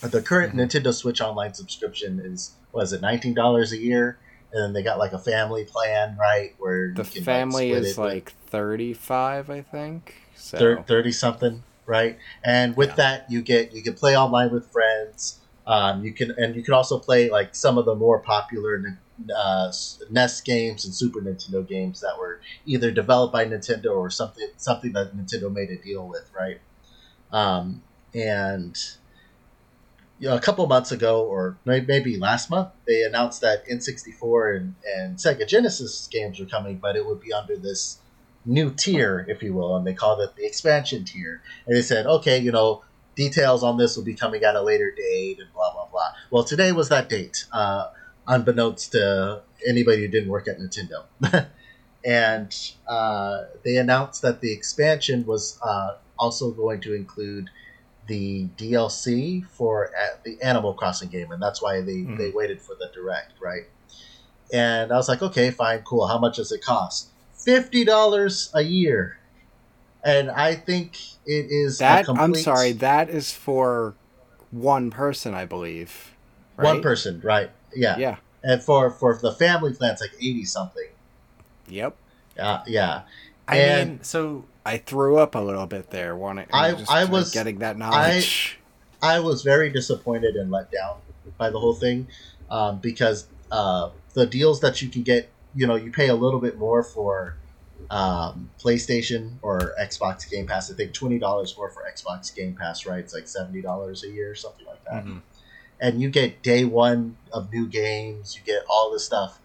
The 0.00 0.20
current 0.22 0.54
Mhm. 0.54 0.60
Nintendo 0.66 0.92
Switch 0.92 1.20
Online 1.20 1.54
subscription 1.54 2.20
is 2.24 2.56
was 2.72 2.92
it 2.92 3.00
nineteen 3.02 3.34
dollars 3.34 3.70
a 3.72 3.78
year, 3.78 4.18
and 4.52 4.60
then 4.64 4.72
they 4.72 4.82
got 4.82 4.98
like 4.98 5.12
a 5.12 5.18
family 5.18 5.64
plan, 5.64 6.16
right? 6.18 6.54
Where 6.58 6.92
The 6.94 7.04
can, 7.04 7.22
family 7.22 7.68
split 7.68 7.84
is 7.84 7.98
like 7.98 8.32
thirty-five, 8.48 9.48
I 9.50 9.60
think. 9.62 10.14
So 10.34 10.82
30 10.86 11.12
something 11.12 11.62
right 11.86 12.18
and 12.44 12.76
with 12.76 12.90
Yeah. 12.90 12.94
that 12.96 13.30
you 13.30 13.42
get 13.42 13.72
you 13.72 13.82
can 13.82 13.94
play 13.94 14.16
online 14.16 14.50
with 14.52 14.70
friends 14.70 15.40
um, 15.66 16.04
you 16.04 16.12
can 16.12 16.30
and 16.36 16.54
you 16.56 16.62
can 16.62 16.74
also 16.74 16.98
play 16.98 17.28
like 17.30 17.54
some 17.54 17.76
of 17.78 17.84
the 17.84 17.94
more 17.94 18.18
popular 18.20 18.78
uh, 19.36 19.72
NES 20.10 20.40
games 20.40 20.84
and 20.84 20.94
Super 20.94 21.20
Nintendo 21.20 21.66
games 21.66 22.00
that 22.00 22.18
were 22.18 22.40
either 22.66 22.90
developed 22.90 23.32
by 23.32 23.44
Nintendo 23.44 23.96
or 23.96 24.10
something 24.10 24.48
something 24.56 24.92
that 24.92 25.16
Nintendo 25.16 25.52
made 25.52 25.70
a 25.70 25.76
deal 25.76 26.06
with, 26.06 26.30
right? 26.34 26.60
Um, 27.30 27.82
and 28.14 28.76
you 30.18 30.28
know, 30.28 30.36
a 30.36 30.40
couple 30.40 30.64
months 30.68 30.92
ago, 30.92 31.24
or 31.24 31.58
maybe 31.64 32.16
last 32.16 32.48
month, 32.48 32.68
they 32.86 33.02
announced 33.02 33.40
that 33.40 33.66
N64 33.66 34.56
and, 34.56 34.74
and 34.96 35.16
Sega 35.16 35.48
Genesis 35.48 36.08
games 36.12 36.38
were 36.38 36.46
coming, 36.46 36.76
but 36.76 36.94
it 36.94 37.04
would 37.04 37.20
be 37.20 37.32
under 37.32 37.56
this 37.56 37.98
new 38.44 38.70
tier, 38.70 39.26
if 39.28 39.42
you 39.42 39.52
will, 39.52 39.76
and 39.76 39.84
they 39.84 39.94
called 39.94 40.20
it 40.20 40.36
the 40.36 40.46
expansion 40.46 41.04
tier. 41.04 41.42
And 41.66 41.76
they 41.76 41.82
said, 41.82 42.06
okay, 42.06 42.38
you 42.38 42.52
know, 42.52 42.84
details 43.16 43.62
on 43.62 43.76
this 43.76 43.96
will 43.96 44.04
be 44.04 44.14
coming 44.14 44.44
at 44.44 44.54
a 44.54 44.62
later 44.62 44.92
date 44.92 45.38
and 45.40 45.52
blah 45.52 45.72
blah 45.72 45.86
blah. 45.86 46.12
Well, 46.30 46.44
today 46.44 46.72
was 46.72 46.88
that 46.90 47.08
date, 47.08 47.44
uh, 47.52 47.88
unbeknownst 48.26 48.92
to 48.92 49.42
anybody 49.68 50.02
who 50.02 50.08
didn't 50.08 50.28
work 50.28 50.48
at 50.48 50.58
Nintendo. 50.58 51.04
and 52.04 52.54
uh, 52.88 53.44
they 53.64 53.76
announced 53.76 54.22
that 54.22 54.40
the 54.40 54.52
expansion 54.52 55.24
was 55.26 55.58
uh, 55.62 55.96
also 56.18 56.50
going 56.50 56.80
to 56.80 56.94
include 56.94 57.48
the 58.08 58.48
DLC 58.56 59.46
for 59.46 59.90
uh, 59.96 60.16
the 60.24 60.40
Animal 60.42 60.74
Crossing 60.74 61.08
game, 61.08 61.30
and 61.30 61.40
that's 61.40 61.62
why 61.62 61.80
they, 61.80 61.98
Mhm. 61.98 62.18
they 62.18 62.30
waited 62.30 62.60
for 62.60 62.74
the 62.74 62.90
direct, 62.92 63.32
right? 63.40 63.62
And 64.52 64.92
I 64.92 64.96
was 64.96 65.08
like, 65.08 65.22
okay, 65.22 65.50
fine, 65.50 65.82
cool. 65.82 66.06
How 66.08 66.18
much 66.18 66.36
does 66.36 66.52
it 66.52 66.62
cost? 66.64 67.08
Fifty 67.34 67.84
dollars 67.84 68.50
a 68.54 68.62
year, 68.62 69.16
and 70.04 70.30
I 70.30 70.54
think 70.54 70.96
it 71.24 71.46
is 71.50 71.78
that 71.78 72.08
I'm 72.08 72.34
sorry, 72.34 72.72
that 72.72 73.08
is 73.08 73.32
for 73.32 73.94
one 74.50 74.90
person, 74.90 75.34
I 75.34 75.44
believe. 75.44 76.12
one 76.56 76.82
person, 76.82 77.20
right? 77.24 77.50
Yeah. 77.74 77.96
Yeah. 77.98 78.16
and 78.44 78.62
for 78.62 78.90
for 78.90 79.18
the 79.20 79.32
family 79.32 79.72
plan, 79.72 79.92
it's 79.92 80.00
like 80.00 80.14
eighty 80.20 80.44
something. 80.44 80.88
Yep. 81.68 81.94
Uh, 82.38 82.62
yeah, 82.66 83.02
I 83.46 83.56
And- 83.58 83.90
mean, 83.90 84.02
so 84.04 84.44
I 84.64 84.78
threw 84.78 85.16
up 85.18 85.34
a 85.34 85.38
little 85.38 85.66
bit 85.66 85.90
there. 85.90 86.16
Wanting, 86.16 86.46
I- 86.52 86.84
I 86.88 87.04
was- 87.04 87.30
getting 87.32 87.58
that 87.58 87.76
knowledge. 87.76 88.58
I 89.02 89.18
was 89.20 89.42
very 89.42 89.68
disappointed 89.70 90.36
and 90.36 90.50
let 90.50 90.70
down 90.70 90.96
by 91.36 91.50
the 91.50 91.58
whole 91.58 91.74
thing 91.74 92.06
um, 92.50 92.78
because 92.78 93.26
uh, 93.50 93.90
the 94.14 94.26
deals 94.26 94.60
that 94.60 94.80
you 94.80 94.88
can 94.88 95.02
get, 95.02 95.28
you 95.54 95.66
know, 95.66 95.74
you 95.74 95.90
pay 95.90 96.08
a 96.08 96.14
little 96.14 96.38
bit 96.40 96.56
more 96.58 96.82
for 96.84 97.36
um, 97.90 98.48
PlayStation 98.62 99.32
or 99.42 99.74
Xbox 99.80 100.28
Game 100.30 100.46
Pass. 100.46 100.70
I 100.70 100.74
think 100.74 100.92
twenty 100.94 101.18
dollars 101.18 101.54
more 101.56 101.68
for 101.70 101.82
Xbox 101.82 102.34
Game 102.34 102.54
Pass, 102.54 102.86
right? 102.86 103.00
It's 103.00 103.12
like 103.12 103.26
seventy 103.28 103.60
dollars 103.60 104.04
a 104.04 104.08
year 104.08 104.30
or 104.30 104.34
something 104.34 104.66
like 104.66 104.82
that. 104.84 105.04
mhm. 105.04 105.20
And 105.82 106.00
you 106.00 106.08
get 106.10 106.42
day 106.42 106.64
one 106.64 107.16
of 107.32 107.52
new 107.52 107.66
games. 107.66 108.36
You 108.36 108.42
get 108.50 108.62
all 108.70 108.90
this 108.92 109.04
stuff. 109.04 109.38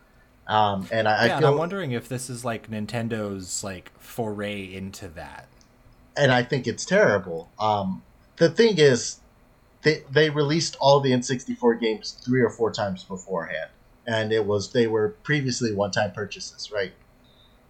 Um, 0.47 0.87
and 0.91 1.07
I, 1.09 1.25
yeah, 1.25 1.35
I 1.35 1.39
feel, 1.39 1.49
I'm 1.49 1.57
wondering 1.57 1.91
if 1.91 2.07
this 2.07 2.29
is 2.29 2.45
like 2.45 2.69
Nintendo's 2.69 3.63
like 3.63 3.91
foray 3.99 4.63
into 4.73 5.09
that. 5.09 5.47
and 6.15 6.31
I 6.31 6.43
think 6.43 6.67
it's 6.67 6.85
terrible. 6.85 7.49
Um, 7.59 8.03
the 8.37 8.49
thing 8.49 8.77
is, 8.77 9.19
they 9.81 10.03
they 10.11 10.29
released 10.29 10.77
all 10.79 10.99
the 10.99 11.11
N64 11.11 11.79
games 11.81 12.11
three 12.23 12.41
or 12.41 12.49
four 12.49 12.71
times 12.71 13.03
beforehand, 13.03 13.69
and 14.05 14.31
it 14.31 14.45
was 14.45 14.71
they 14.71 14.87
were 14.87 15.09
previously 15.23 15.73
one 15.73 15.91
time 15.91 16.11
purchases, 16.11 16.71
right? 16.71 16.93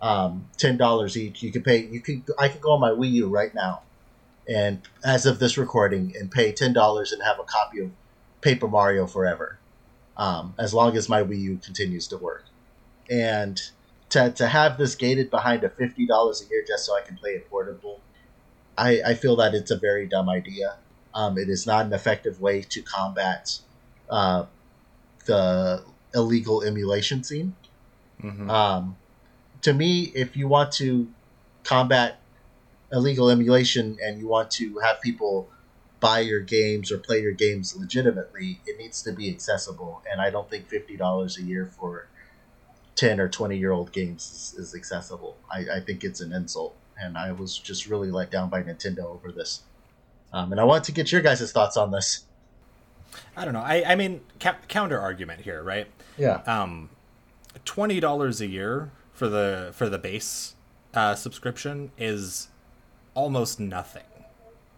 Um, 0.01 0.47
Ten 0.57 0.77
dollars 0.77 1.17
each. 1.17 1.41
You 1.41 1.51
could 1.51 1.63
pay. 1.63 1.85
You 1.85 1.99
could. 2.01 2.23
I 2.37 2.49
could 2.49 2.61
go 2.61 2.73
on 2.73 2.79
my 2.81 2.91
Wii 2.91 3.11
U 3.13 3.27
right 3.29 3.53
now, 3.55 3.81
and 4.47 4.81
as 5.03 5.25
of 5.25 5.39
this 5.39 5.57
recording, 5.57 6.13
and 6.19 6.29
pay 6.29 6.51
ten 6.51 6.73
dollars 6.73 7.11
and 7.11 7.23
have 7.23 7.39
a 7.39 7.43
copy 7.43 7.79
of 7.79 7.91
Paper 8.41 8.67
Mario 8.67 9.07
Forever, 9.07 9.59
um, 10.15 10.53
as 10.57 10.73
long 10.73 10.95
as 10.95 11.09
my 11.09 11.23
Wii 11.23 11.39
U 11.39 11.57
continues 11.63 12.07
to 12.09 12.17
work, 12.17 12.45
and. 13.09 13.61
To, 14.11 14.31
to 14.31 14.47
have 14.47 14.77
this 14.77 14.95
gated 14.95 15.29
behind 15.29 15.65
a 15.65 15.69
fifty 15.69 16.07
dollars 16.07 16.41
a 16.41 16.49
year 16.49 16.63
just 16.65 16.85
so 16.85 16.95
I 16.95 17.01
can 17.01 17.17
play 17.17 17.31
it 17.31 17.49
portable 17.49 17.99
I, 18.77 19.01
I 19.05 19.13
feel 19.15 19.35
that 19.37 19.53
it's 19.53 19.71
a 19.71 19.77
very 19.77 20.05
dumb 20.05 20.29
idea. 20.29 20.75
Um, 21.13 21.37
it 21.37 21.49
is 21.49 21.65
not 21.65 21.85
an 21.85 21.93
effective 21.93 22.39
way 22.39 22.61
to 22.61 22.81
combat 22.81 23.57
uh, 24.09 24.45
the 25.25 25.83
illegal 26.13 26.61
emulation 26.61 27.23
scene. 27.23 27.55
Mhm. 28.21 28.49
Um, 28.49 28.97
to 29.61 29.73
me, 29.73 30.11
if 30.15 30.37
you 30.37 30.47
want 30.47 30.71
to 30.73 31.07
combat 31.63 32.19
illegal 32.91 33.29
emulation 33.29 33.97
and 34.01 34.19
you 34.19 34.27
want 34.27 34.51
to 34.51 34.77
have 34.79 35.01
people 35.01 35.49
buy 35.99 36.19
your 36.19 36.41
games 36.41 36.91
or 36.91 36.97
play 36.97 37.21
your 37.21 37.31
games 37.31 37.75
legitimately, 37.75 38.59
it 38.65 38.77
needs 38.77 39.01
to 39.03 39.11
be 39.11 39.29
accessible. 39.29 40.01
And 40.11 40.21
I 40.21 40.29
don't 40.29 40.49
think 40.49 40.67
fifty 40.67 40.95
dollars 40.97 41.37
a 41.37 41.43
year 41.43 41.65
for 41.65 42.07
ten 42.95 43.19
or 43.19 43.27
twenty 43.29 43.57
year 43.57 43.71
old 43.71 43.91
games 43.91 44.53
is, 44.57 44.59
is 44.67 44.75
accessible. 44.75 45.37
I, 45.51 45.77
I 45.77 45.79
think 45.79 46.03
it's 46.03 46.21
an 46.21 46.33
insult, 46.33 46.75
and 46.99 47.17
I 47.17 47.31
was 47.31 47.57
just 47.57 47.87
really 47.87 48.11
let 48.11 48.31
down 48.31 48.49
by 48.49 48.63
Nintendo 48.63 49.05
over 49.05 49.31
this. 49.31 49.61
Um, 50.33 50.51
and 50.51 50.59
I 50.59 50.65
want 50.65 50.83
to 50.85 50.91
get 50.91 51.11
your 51.11 51.21
guys' 51.21 51.51
thoughts 51.51 51.77
on 51.77 51.91
this. 51.91 52.25
I 53.35 53.45
don't 53.45 53.53
know. 53.53 53.61
I 53.61 53.83
I 53.87 53.95
mean, 53.95 54.21
ca- 54.39 54.57
counter 54.67 54.99
argument 54.99 55.41
here, 55.41 55.63
right? 55.63 55.87
Yeah, 56.17 56.41
Um, 56.45 56.89
twenty 57.65 57.99
dollars 57.99 58.41
a 58.41 58.47
year 58.47 58.91
for 59.13 59.27
the 59.29 59.71
for 59.73 59.89
the 59.89 59.97
base 59.97 60.55
uh, 60.93 61.15
subscription 61.15 61.91
is 61.97 62.49
almost 63.13 63.59
nothing, 63.59 64.03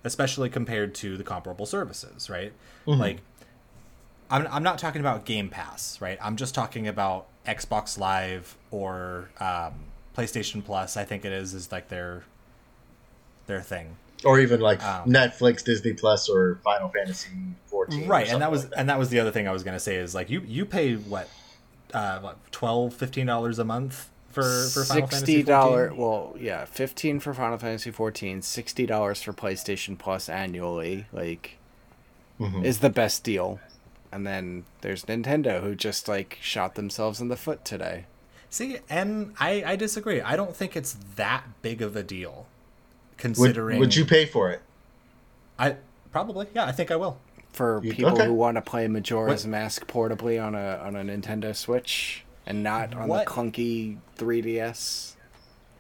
especially 0.04 0.50
compared 0.50 0.95
to 0.95 1.18
the 1.18 1.24
comparable 1.24 1.66
services, 1.66 2.30
right? 2.30 2.54
Mhm. 2.88 3.00
Like, 3.00 3.18
I'm 4.32 4.47
I'm 4.52 4.64
not 4.64 4.78
talking 4.78 5.02
about 5.02 5.26
Game 5.26 5.50
Pass, 5.50 6.00
right? 6.02 6.18
I'm 6.22 6.36
just 6.36 6.54
talking 6.56 6.88
about 6.88 7.28
Xbox 7.45 7.97
Live 7.97 8.58
or 8.72 9.30
um, 9.39 9.74
PlayStation 10.16 10.64
Plus. 10.64 10.97
I 10.97 11.04
think 11.04 11.26
it 11.26 11.32
is 11.32 11.54
is 11.54 11.72
like 11.72 11.89
their 11.89 12.24
their 13.47 13.62
thing. 13.62 13.95
or 14.26 14.39
even 14.39 14.60
like 14.60 14.84
Um, 14.84 15.10
Netflix, 15.10 15.64
Disney 15.64 15.93
Plus, 15.93 16.30
or 16.30 16.60
Final 16.64 16.89
Fantasy 16.89 17.30
fourteen. 17.68 18.08
right 18.08 18.28
and 18.28 18.41
that 18.41 18.52
was 18.52 18.66
like 18.66 18.74
and 18.78 18.89
that 18.89 19.00
was 19.00 19.10
the 19.10 19.20
other 19.20 19.32
thing 19.32 19.47
i 19.47 19.52
was 19.52 19.64
going 19.64 19.74
to 19.76 19.80
say 19.80 19.95
is 19.95 20.14
like 20.14 20.30
you 20.30 20.41
you 20.45 20.66
pay 20.66 20.95
what 20.95 21.30
uh 21.93 22.20
what 22.20 22.38
12 22.52 22.93
15 22.93 23.26
dollars 23.26 23.58
a 23.60 23.64
month 23.64 24.10
for 24.32 24.41
for 24.43 24.84
Sixty 24.84 25.43
dollar. 25.43 25.93
Well, 25.93 26.36
yeah, 26.39 26.65
fifteen 26.65 27.19
for 27.19 27.34
Final 27.34 27.57
Fantasy 27.57 27.91
fourteen. 27.91 28.41
Sixty 28.41 28.86
dollars 28.86 29.21
for 29.21 29.34
PlayStation 29.34 29.97
Plus 29.97 30.30
annually. 30.30 31.05
Like, 31.11 31.57
Mhm. 32.39 32.63
is 32.63 32.80
the 32.80 32.89
best 32.89 33.23
deal. 33.23 33.59
And 34.11 34.25
then 34.25 34.65
there's 34.82 35.05
Nintendo, 35.05 35.61
who 35.61 35.75
just 35.75 36.07
like 36.07 36.38
shot 36.41 36.75
themselves 36.75 37.19
in 37.21 37.27
the 37.27 37.38
foot 37.38 37.63
today. 37.65 38.05
see 38.51 38.80
and 38.89 39.32
i 39.39 39.63
i 39.63 39.75
disagree 39.75 40.21
i 40.21 40.36
don't 40.36 40.55
think 40.55 40.75
it's 40.75 40.93
that 41.17 41.43
big 41.61 41.84
of 41.84 41.95
a 41.95 42.01
deal 42.01 42.47
considering 43.17 43.80
would 43.80 43.95
you 43.95 44.03
pay 44.03 44.25
for 44.25 44.49
it? 44.49 44.59
i 45.59 45.75
probably 46.11 46.47
yeah 46.55 46.65
i 46.65 46.71
think 46.71 46.89
i 46.89 46.95
will 46.95 47.19
For 47.51 47.80
people 47.80 48.13
okay. 48.13 48.25
who 48.25 48.34
want 48.34 48.55
to 48.57 48.61
play 48.63 48.88
Majora's 48.88 49.43
What- 49.45 49.51
Mask 49.51 49.86
portably 49.86 50.43
on 50.43 50.55
a 50.55 50.77
on 50.84 50.95
a 50.95 51.03
Nintendo 51.03 51.55
Switch 51.55 52.23
and 52.50 52.64
not 52.64 52.93
on 52.95 53.08
What- 53.08 53.26
the 53.28 53.32
clunky 53.32 53.97
3DS. 54.18 55.16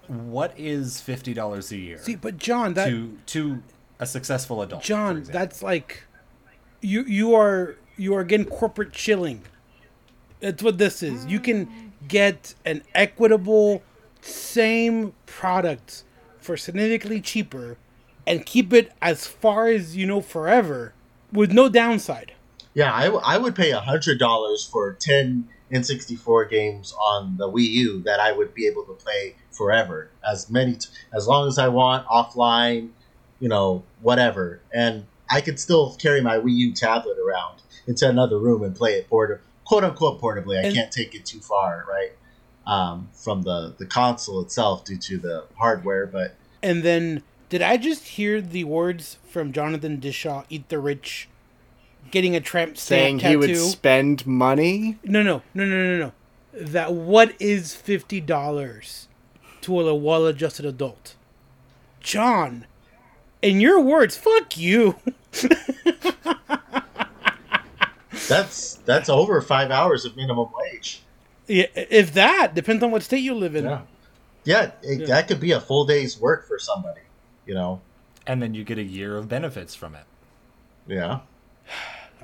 what 0.07 0.53
is 0.57 1.01
fifty 1.01 1.33
dollars 1.33 1.71
a 1.71 1.77
year 1.77 1.97
See, 2.01 2.15
but 2.15 2.37
John, 2.37 2.73
that 2.75 2.87
to 2.89 3.17
to 3.27 3.61
a 3.99 4.05
successful 4.05 4.61
adult? 4.61 4.81
John, 4.83 5.17
example? 5.17 5.39
that's 5.39 5.61
like 5.61 6.03
you 6.81 7.03
you 7.03 7.35
are 7.35 7.75
you 7.97 8.15
are 8.15 8.23
getting 8.23 8.45
corporate 8.47 8.93
chilling. 8.93 9.41
That's 10.39 10.63
what 10.63 10.77
this 10.77 11.03
is. 11.03 11.25
You 11.25 11.39
can 11.41 11.91
get 12.07 12.55
an 12.65 12.81
equitable 12.95 13.83
same 14.21 15.13
product 15.25 16.03
for 16.39 16.55
significantly 16.55 17.19
cheaper 17.21 17.77
and 18.25 18.45
keep 18.45 18.71
it 18.73 18.91
as 19.01 19.27
far 19.27 19.67
as 19.67 19.95
you 19.97 20.05
know 20.07 20.21
forever 20.21 20.93
with 21.33 21.51
no 21.51 21.67
downside. 21.69 22.31
Yeah, 22.73 22.93
I, 22.95 23.05
w- 23.05 23.21
I 23.25 23.37
would 23.37 23.53
pay 23.55 23.71
hundred 23.71 24.17
dollars 24.17 24.65
for 24.71 24.93
ten 24.93 25.49
N64 25.71 26.49
games 26.49 26.93
on 26.93 27.37
the 27.37 27.49
Wii 27.49 27.67
U 27.67 28.01
that 28.03 28.19
I 28.19 28.31
would 28.31 28.53
be 28.53 28.67
able 28.67 28.83
to 28.85 28.93
play 28.93 29.35
forever, 29.51 30.09
as 30.27 30.49
many 30.49 30.73
t- 30.73 30.89
as 31.13 31.27
long 31.27 31.47
as 31.47 31.57
I 31.57 31.67
want, 31.67 32.07
offline, 32.07 32.89
you 33.39 33.49
know, 33.49 33.83
whatever, 34.01 34.61
and 34.73 35.05
I 35.29 35.41
could 35.41 35.59
still 35.59 35.95
carry 35.95 36.21
my 36.21 36.37
Wii 36.37 36.55
U 36.55 36.73
tablet 36.73 37.17
around 37.19 37.61
into 37.87 38.07
another 38.09 38.39
room 38.39 38.63
and 38.63 38.75
play 38.75 38.93
it 38.93 39.09
port 39.09 39.41
quote 39.65 39.83
unquote 39.83 40.19
portably. 40.19 40.57
I 40.59 40.73
can't 40.73 40.91
take 40.91 41.13
it 41.13 41.25
too 41.25 41.39
far, 41.39 41.85
right, 41.87 42.11
um, 42.65 43.09
from 43.13 43.43
the 43.43 43.75
the 43.77 43.85
console 43.85 44.41
itself 44.41 44.85
due 44.85 44.97
to 44.97 45.17
the 45.17 45.45
hardware, 45.57 46.05
but 46.07 46.35
And 46.63 46.83
then 46.83 47.23
did 47.49 47.61
I 47.61 47.77
just 47.77 48.07
hear 48.09 48.41
the 48.41 48.63
words 48.63 49.17
from 49.27 49.51
Jonathan 49.51 49.99
Dishaw, 49.99 50.43
Eat 50.49 50.69
the 50.69 50.79
Rich, 50.79 51.29
getting 52.11 52.35
a 52.35 52.41
tramp 52.41 52.77
Saying 52.77 53.19
stamp 53.19 53.29
he 53.29 53.37
would 53.37 53.57
spend 53.57 54.25
money. 54.25 54.97
No, 55.03 55.21
no, 55.23 55.41
no, 55.53 55.65
no, 55.65 55.83
no, 55.83 55.97
no. 55.97 56.11
That 56.53 56.93
what 56.93 57.33
is 57.39 57.75
fifty 57.75 58.19
dollars 58.19 59.07
to 59.61 59.79
a 59.79 59.95
well-adjusted 59.95 60.65
adult? 60.65 61.15
John, 62.01 62.65
in 63.41 63.59
your 63.59 63.79
words, 63.79 64.17
fuck 64.17 64.57
you. 64.57 64.95
that's 68.27 68.75
that's 68.85 69.09
over 69.09 69.41
five 69.41 69.71
hours 69.71 70.05
of 70.05 70.15
minimum 70.15 70.49
wage. 70.55 71.01
Yeah, 71.47 71.65
if 71.75 72.13
that 72.13 72.53
depends 72.55 72.83
on 72.83 72.91
what 72.91 73.03
state 73.03 73.19
you 73.19 73.33
live 73.33 73.55
in. 73.55 73.65
Yeah, 73.65 73.81
yeah, 74.43 74.71
it, 74.81 75.07
that 75.07 75.27
could 75.27 75.39
be 75.39 75.51
a 75.51 75.61
full 75.61 75.85
day's 75.85 76.19
work 76.19 76.47
for 76.47 76.59
somebody. 76.59 77.01
You 77.45 77.55
know, 77.55 77.81
and 78.27 78.41
then 78.41 78.53
you 78.53 78.63
get 78.63 78.77
a 78.77 78.83
year 78.83 79.17
of 79.17 79.27
benefits 79.27 79.75
from 79.75 79.95
it. 79.95 80.03
yeah. 80.87 81.19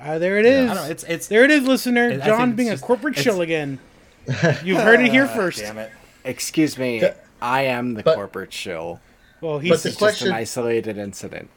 Ah, 0.00 0.18
there 0.18 0.38
it 0.38 0.46
is. 0.46 0.70
I 0.70 0.74
don't. 0.74 0.90
It's 0.90 1.04
it's 1.04 1.26
there 1.28 1.44
it 1.44 1.50
is, 1.50 1.64
listener. 1.64 2.06
I 2.06 2.10
think 2.12 2.24
John 2.24 2.52
being 2.54 2.68
just- 2.70 2.82
a 2.82 2.86
corporate 2.86 3.14
it's- 3.14 3.24
shill 3.24 3.40
again. 3.40 3.78
You've 4.64 4.80
heard 4.82 5.00
it 5.00 5.10
here 5.10 5.26
first. 5.28 5.60
Damn 5.60 5.78
it. 5.78 5.90
Excuse 6.24 6.76
me, 6.76 7.00
The- 7.00 7.16
I 7.40 7.62
am 7.62 7.94
the 7.94 8.02
but- 8.02 8.14
corporate 8.16 8.52
shill. 8.52 9.00
Well, 9.40 9.58
he's 9.58 9.82
the 9.82 9.90
just 9.90 9.98
question- 9.98 10.28
an 10.28 10.34
isolated 10.34 10.98
incident. 10.98 11.48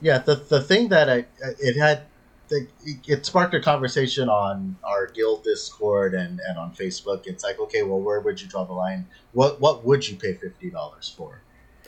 Yeah, 0.00 0.18
the 0.18 0.36
the 0.36 0.62
thing 0.62 0.88
that 0.88 1.08
I 1.10 1.24
it 1.60 1.76
had 1.76 2.02
the, 2.48 2.66
it 3.06 3.26
sparked 3.26 3.52
a 3.54 3.60
conversation 3.60 4.28
on 4.30 4.76
our 4.82 5.06
guild 5.08 5.44
Discord 5.44 6.14
and, 6.14 6.40
and 6.48 6.56
on 6.58 6.72
Facebook. 6.72 7.26
It's 7.26 7.44
like, 7.44 7.58
okay, 7.60 7.82
well, 7.82 8.00
where 8.00 8.20
would 8.20 8.40
you 8.40 8.48
draw 8.48 8.64
the 8.64 8.72
line? 8.72 9.06
What 9.32 9.60
what 9.60 9.84
would 9.84 10.08
you 10.08 10.16
pay 10.16 10.34
fifty 10.34 10.70
dollars 10.70 11.12
for? 11.16 11.42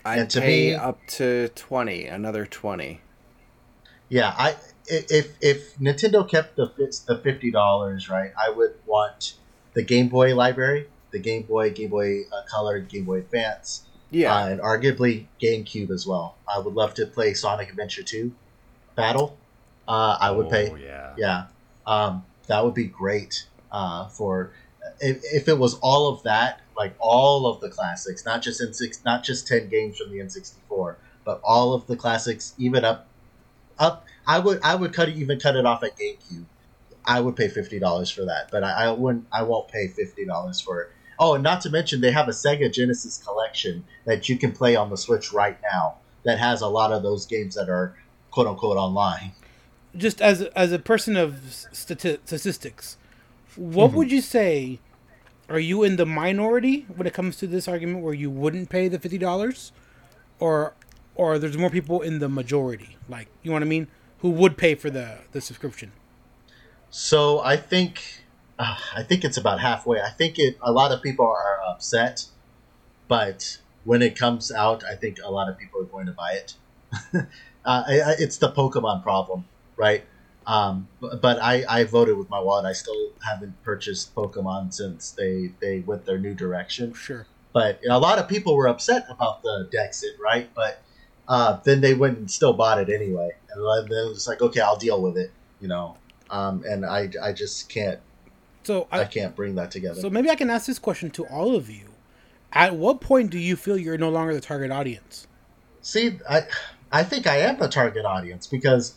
I'd 0.05 0.19
And 0.19 0.31
to 0.31 0.41
pay 0.41 0.71
me- 0.71 0.75
up 0.75 0.99
to 1.19 1.49
twenty, 1.55 2.07
another 2.07 2.45
twenty. 2.47 3.01
Yeah, 4.09 4.35
I 4.37 4.51
i- 4.51 4.57
if 4.91 5.37
if 5.41 5.79
Nintendo 5.79 6.29
kept 6.29 6.57
the 6.57 6.67
the 7.07 7.19
fifty 7.19 7.51
dollars, 7.51 8.09
right, 8.09 8.33
I 8.41 8.51
would 8.51 8.75
want 8.87 9.35
the 9.75 9.83
Game 9.83 10.09
Boy 10.09 10.35
library, 10.35 10.89
the 11.11 11.19
Game 11.19 11.43
Boy, 11.43 11.71
Game 11.71 11.91
Boy 11.91 12.23
uh, 12.33 12.43
Color, 12.51 12.81
Game 12.81 13.05
Boy 13.05 13.19
Advance, 13.19 13.85
Yeah, 14.11 14.35
uh, 14.35 14.49
and 14.49 14.61
arguably 14.61 15.27
GameCube 15.41 15.91
as 15.91 16.07
well. 16.07 16.37
I 16.53 16.59
would 16.59 16.75
love 16.75 16.95
to 16.95 17.07
play 17.07 17.35
Sonic 17.35 17.71
Adventure 17.71 18.03
Two, 18.03 18.33
Battle. 18.95 19.37
Uh, 19.87 20.17
I 20.21 20.31
would 20.31 20.51
pay. 20.51 20.71
Oh, 20.71 20.77
yeah. 20.77 21.15
Yeah, 21.17 21.47
um, 21.87 22.25
that 22.47 22.65
would 22.65 22.75
be 22.75 22.85
great 22.85 23.47
uh, 23.73 24.09
for 24.09 24.53
if, 25.01 25.21
if 25.25 25.49
it 25.49 25.59
was 25.59 25.75
all 25.81 26.09
of 26.13 26.23
that, 26.25 26.61
like 26.77 26.95
all 26.99 27.47
of 27.47 27.61
the 27.61 27.69
classics, 27.71 28.25
not 28.25 28.43
just 28.43 28.61
in 28.61 28.73
six, 28.75 29.05
not 29.05 29.23
just 29.23 29.47
ten 29.47 29.69
games 29.69 29.99
from 29.99 30.11
the 30.11 30.21
N 30.21 30.31
sixty 30.31 30.61
four, 30.69 30.99
but 31.25 31.41
all 31.45 31.75
of 31.75 31.87
the 31.87 31.97
classics, 31.97 32.55
even 32.59 32.85
up, 32.85 33.07
up. 33.79 34.07
I 34.27 34.39
would 34.39 34.61
I 34.63 34.75
would 34.75 34.93
cut 34.93 35.09
it 35.09 35.17
even 35.17 35.39
cut 35.41 35.57
it 35.57 35.67
off 35.67 35.83
at 35.83 35.97
GameCube. 35.99 36.45
I 37.05 37.21
would 37.21 37.37
pay 37.37 37.49
fifty 37.49 37.79
dollars 37.79 38.11
for 38.11 38.25
that, 38.27 38.51
but 38.51 38.63
I, 38.63 38.85
I 38.87 38.91
wouldn't. 38.93 39.27
I 39.33 39.43
won't 39.43 39.69
pay 39.69 39.89
fifty 39.89 40.25
dollars 40.25 40.61
for 40.61 40.83
it. 40.83 40.91
Oh, 41.19 41.35
and 41.35 41.43
not 41.45 41.61
to 41.63 41.71
mention 41.71 42.01
they 42.01 42.13
have 42.13 42.29
a 42.29 42.33
Sega 42.33 42.73
Genesis 42.73 43.19
collection 43.19 43.85
that 44.07 44.29
you 44.29 44.39
can 44.39 44.53
play 44.53 44.77
on 44.77 44.91
the 44.91 44.97
Switch 44.97 45.33
right 45.33 45.59
now. 45.73 45.97
That 46.25 46.39
has 46.39 46.61
a 46.61 46.69
lot 46.69 46.93
of 46.93 47.03
those 47.03 47.27
games 47.27 47.55
that 47.55 47.69
are 47.69 47.97
quote 48.31 48.47
unquote 48.47 48.77
online. 48.77 49.33
just 49.97 50.21
as 50.21 50.43
as 50.55 50.73
a 50.73 50.79
person 50.79 51.17
of 51.17 51.35
stati- 51.73 52.19
statistics, 52.25 52.97
what 53.57 53.89
Mm-hmm. 53.89 53.97
would 53.97 54.13
you 54.13 54.21
say? 54.21 54.81
Are 55.49 55.59
you 55.59 55.83
in 55.83 55.97
the 55.97 56.07
minority 56.07 56.87
when 56.95 57.07
it 57.09 57.13
comes 57.15 57.37
to 57.39 57.47
this 57.49 57.67
argument, 57.67 58.05
where 58.05 58.15
you 58.15 58.31
wouldn't 58.31 58.71
pay 58.71 58.87
the 58.89 58.99
fifty 59.01 59.19
dollars, 59.19 59.73
or 60.39 60.75
or 61.15 61.39
there's 61.39 61.59
more 61.59 61.71
people 61.71 62.03
in 62.03 62.19
the 62.21 62.29
majority, 62.29 62.97
like 63.09 63.29
you 63.43 63.51
know 63.51 63.55
what 63.55 63.63
I 63.63 63.67
mean, 63.67 63.89
who 64.21 64.31
would 64.31 64.57
pay 64.57 64.75
for 64.75 64.91
the 64.91 65.19
the 65.33 65.41
subscription? 65.41 65.93
So 66.91 67.41
I 67.41 67.57
think 67.57 68.25
uh, 68.59 68.77
I 68.95 69.03
think 69.03 69.25
it's 69.25 69.37
about 69.37 69.61
halfway. 69.61 70.01
I 70.01 70.11
think 70.11 70.39
it. 70.39 70.57
A 70.63 70.73
lot 70.73 70.93
of 70.93 71.03
people 71.03 71.27
are 71.27 71.61
upset, 71.69 72.27
but 73.09 73.59
when 73.85 74.03
it 74.03 74.19
comes 74.19 74.53
out, 74.53 74.85
I 74.85 74.95
think 74.95 75.19
a 75.25 75.31
lot 75.31 75.49
of 75.49 75.59
people 75.59 75.81
are 75.81 75.85
going 75.85 76.07
to 76.07 76.13
buy 76.13 76.33
it. 76.33 76.55
uh, 77.65 77.85
it's 77.89 78.37
the 78.39 78.51
Pokemon 78.53 79.03
problem, 79.03 79.45
right? 79.77 80.05
Um, 80.47 80.89
but, 81.01 81.21
but 81.21 81.39
I, 81.41 81.65
I 81.69 81.85
voted 81.85 82.17
with 82.19 82.29
my 82.29 82.41
wallet. 82.41 82.67
I 82.67 82.73
still 82.73 83.13
haven't 83.25 83.63
purchased 83.63 84.15
Pokemon 84.15 84.75
since 84.75 85.13
they 85.13 85.53
they 85.61 85.81
went 85.81 86.05
their 86.05 86.19
new 86.19 86.35
direction. 86.35 86.93
Sure. 86.93 87.27
But 87.53 87.81
a 87.89 87.99
lot 87.99 88.19
of 88.19 88.29
people 88.29 88.57
were 88.57 88.69
upset 88.69 89.07
about 89.09 89.43
the 89.43 89.69
Dexit, 89.73 90.19
right? 90.23 90.49
But 90.55 90.83
uh, 91.31 91.59
then 91.65 91.81
they 91.81 91.95
went 91.95 92.19
and 92.19 92.31
still 92.31 92.53
bought 92.53 92.79
it 92.79 92.91
anyway, 92.91 93.31
and 93.55 93.65
then 93.91 93.99
it 94.07 94.09
was 94.11 94.27
like, 94.29 94.43
okay, 94.43 94.61
I'll 94.61 94.77
deal 94.77 95.01
with 95.01 95.17
it, 95.17 95.31
you 95.61 95.69
know. 95.69 95.97
Um, 96.29 96.63
and 96.69 96.85
I, 96.85 97.09
I 97.23 97.33
just 97.33 97.69
can't 97.71 97.99
So 98.65 98.87
I 98.93 99.01
I, 99.01 99.05
can't 99.05 99.35
bring 99.35 99.55
that 99.55 99.71
together. 99.71 100.01
so 100.01 100.11
maybe 100.11 100.29
I 100.29 100.35
can 100.35 100.51
ask 100.51 100.67
this 100.67 100.79
question 100.79 101.11
to 101.13 101.25
all 101.27 101.55
of 101.57 101.71
you. 101.71 101.87
At 102.53 102.75
what 102.75 103.01
point 103.01 103.31
do 103.31 103.39
you 103.39 103.55
feel 103.57 103.79
you're 103.79 103.97
no 103.99 104.11
longer 104.11 104.35
the 104.35 104.41
target 104.41 104.71
audience? 104.73 105.27
See, 105.83 106.19
I 106.29 106.43
I 106.93 107.05
think 107.05 107.27
I 107.27 107.37
am 107.39 107.59
the 107.59 107.69
target 107.69 108.05
audience 108.05 108.47
because 108.49 108.95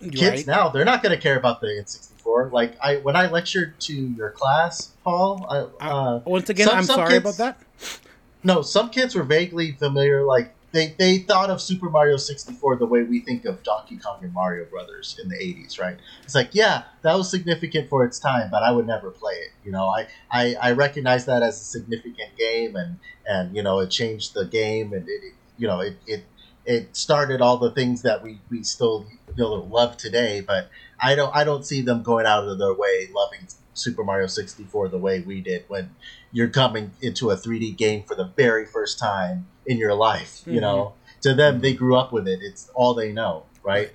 kids 0.00 0.22
right? 0.22 0.46
now 0.46 0.68
they're 0.70 0.84
not 0.86 1.02
going 1.02 1.14
to 1.14 1.20
care 1.20 1.36
about 1.38 1.60
the 1.60 1.66
N64. 1.68 2.50
Like 2.50 2.76
I 2.82 2.96
when 2.96 3.14
I 3.16 3.26
lectured 3.30 3.78
to 3.80 3.94
your 3.94 4.30
class, 4.30 4.92
Paul. 5.04 5.46
I, 5.80 5.86
uh, 5.86 6.20
Once 6.24 6.48
again, 6.48 6.66
some- 6.68 6.78
I'm 6.78 6.84
some 6.84 6.96
sorry 6.96 7.20
kids- 7.20 7.24
about 7.24 7.36
that. 7.36 7.98
no, 8.42 8.62
some 8.62 8.88
kids 8.90 9.14
were 9.14 9.22
vaguely 9.22 9.72
familiar. 9.72 10.24
Like 10.24 10.54
they 10.74 10.88
they 10.98 11.18
thought 11.18 11.50
of 11.50 11.62
Super 11.62 11.88
Mario 11.88 12.16
64 12.16 12.76
the 12.76 12.86
way 12.86 13.04
we 13.04 13.20
think 13.20 13.44
of 13.44 13.62
Donkey 13.62 13.96
Kong 13.96 14.18
and 14.22 14.34
Mario 14.34 14.64
Brothers 14.66 15.18
in 15.22 15.28
the 15.28 15.36
80s, 15.36 15.80
right? 15.80 15.96
It's 16.24 16.34
like 16.34 16.50
yeah, 16.52 16.82
that 17.02 17.14
was 17.14 17.30
significant 17.30 17.88
for 17.88 18.04
its 18.04 18.18
time, 18.18 18.50
but 18.50 18.62
I 18.62 18.72
would 18.72 18.86
never 18.86 19.10
play 19.10 19.34
it. 19.34 19.52
You 19.64 19.72
know, 19.72 19.86
I 19.86 20.08
I, 20.30 20.54
I 20.60 20.72
recognize 20.72 21.24
that 21.26 21.42
as 21.42 21.60
a 21.60 21.64
significant 21.64 22.36
game, 22.36 22.76
and 22.76 22.98
and 23.26 23.56
you 23.56 23.62
know 23.62 23.78
it 23.78 23.90
changed 23.90 24.34
the 24.34 24.44
game, 24.44 24.92
and 24.92 25.08
it, 25.08 25.12
it 25.12 25.34
you 25.56 25.68
know 25.68 25.80
it 25.80 25.96
it 26.06 26.24
it 26.66 26.96
started 26.96 27.40
all 27.40 27.58
the 27.58 27.70
things 27.70 28.02
that 28.02 28.22
we 28.22 28.40
we 28.50 28.64
still 28.64 29.06
you 29.28 29.44
know, 29.44 29.54
love 29.54 29.96
today. 29.96 30.40
But 30.40 30.70
I 31.00 31.14
don't 31.14 31.34
I 31.34 31.44
don't 31.44 31.64
see 31.64 31.82
them 31.82 32.02
going 32.02 32.26
out 32.26 32.48
of 32.48 32.58
their 32.58 32.74
way 32.74 33.08
loving 33.14 33.46
Super 33.74 34.04
Mario 34.04 34.26
64 34.26 34.88
the 34.88 34.98
way 34.98 35.20
we 35.20 35.40
did 35.40 35.64
when 35.68 35.94
you're 36.34 36.50
coming 36.50 36.90
into 37.00 37.30
a 37.30 37.36
3D 37.36 37.74
game 37.78 38.02
for 38.02 38.14
the 38.14 38.24
very 38.36 38.66
first 38.66 38.98
time 38.98 39.46
in 39.64 39.78
your 39.78 39.94
life. 39.94 40.42
You 40.44 40.60
know, 40.60 40.92
to 41.22 41.32
them 41.32 41.60
they 41.60 41.72
grew 41.72 41.96
up 41.96 42.12
with 42.12 42.28
it. 42.28 42.40
It's 42.42 42.70
all 42.74 42.92
they 42.92 43.10
know, 43.12 43.44
right? 43.62 43.90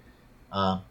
Um, 0.52 0.82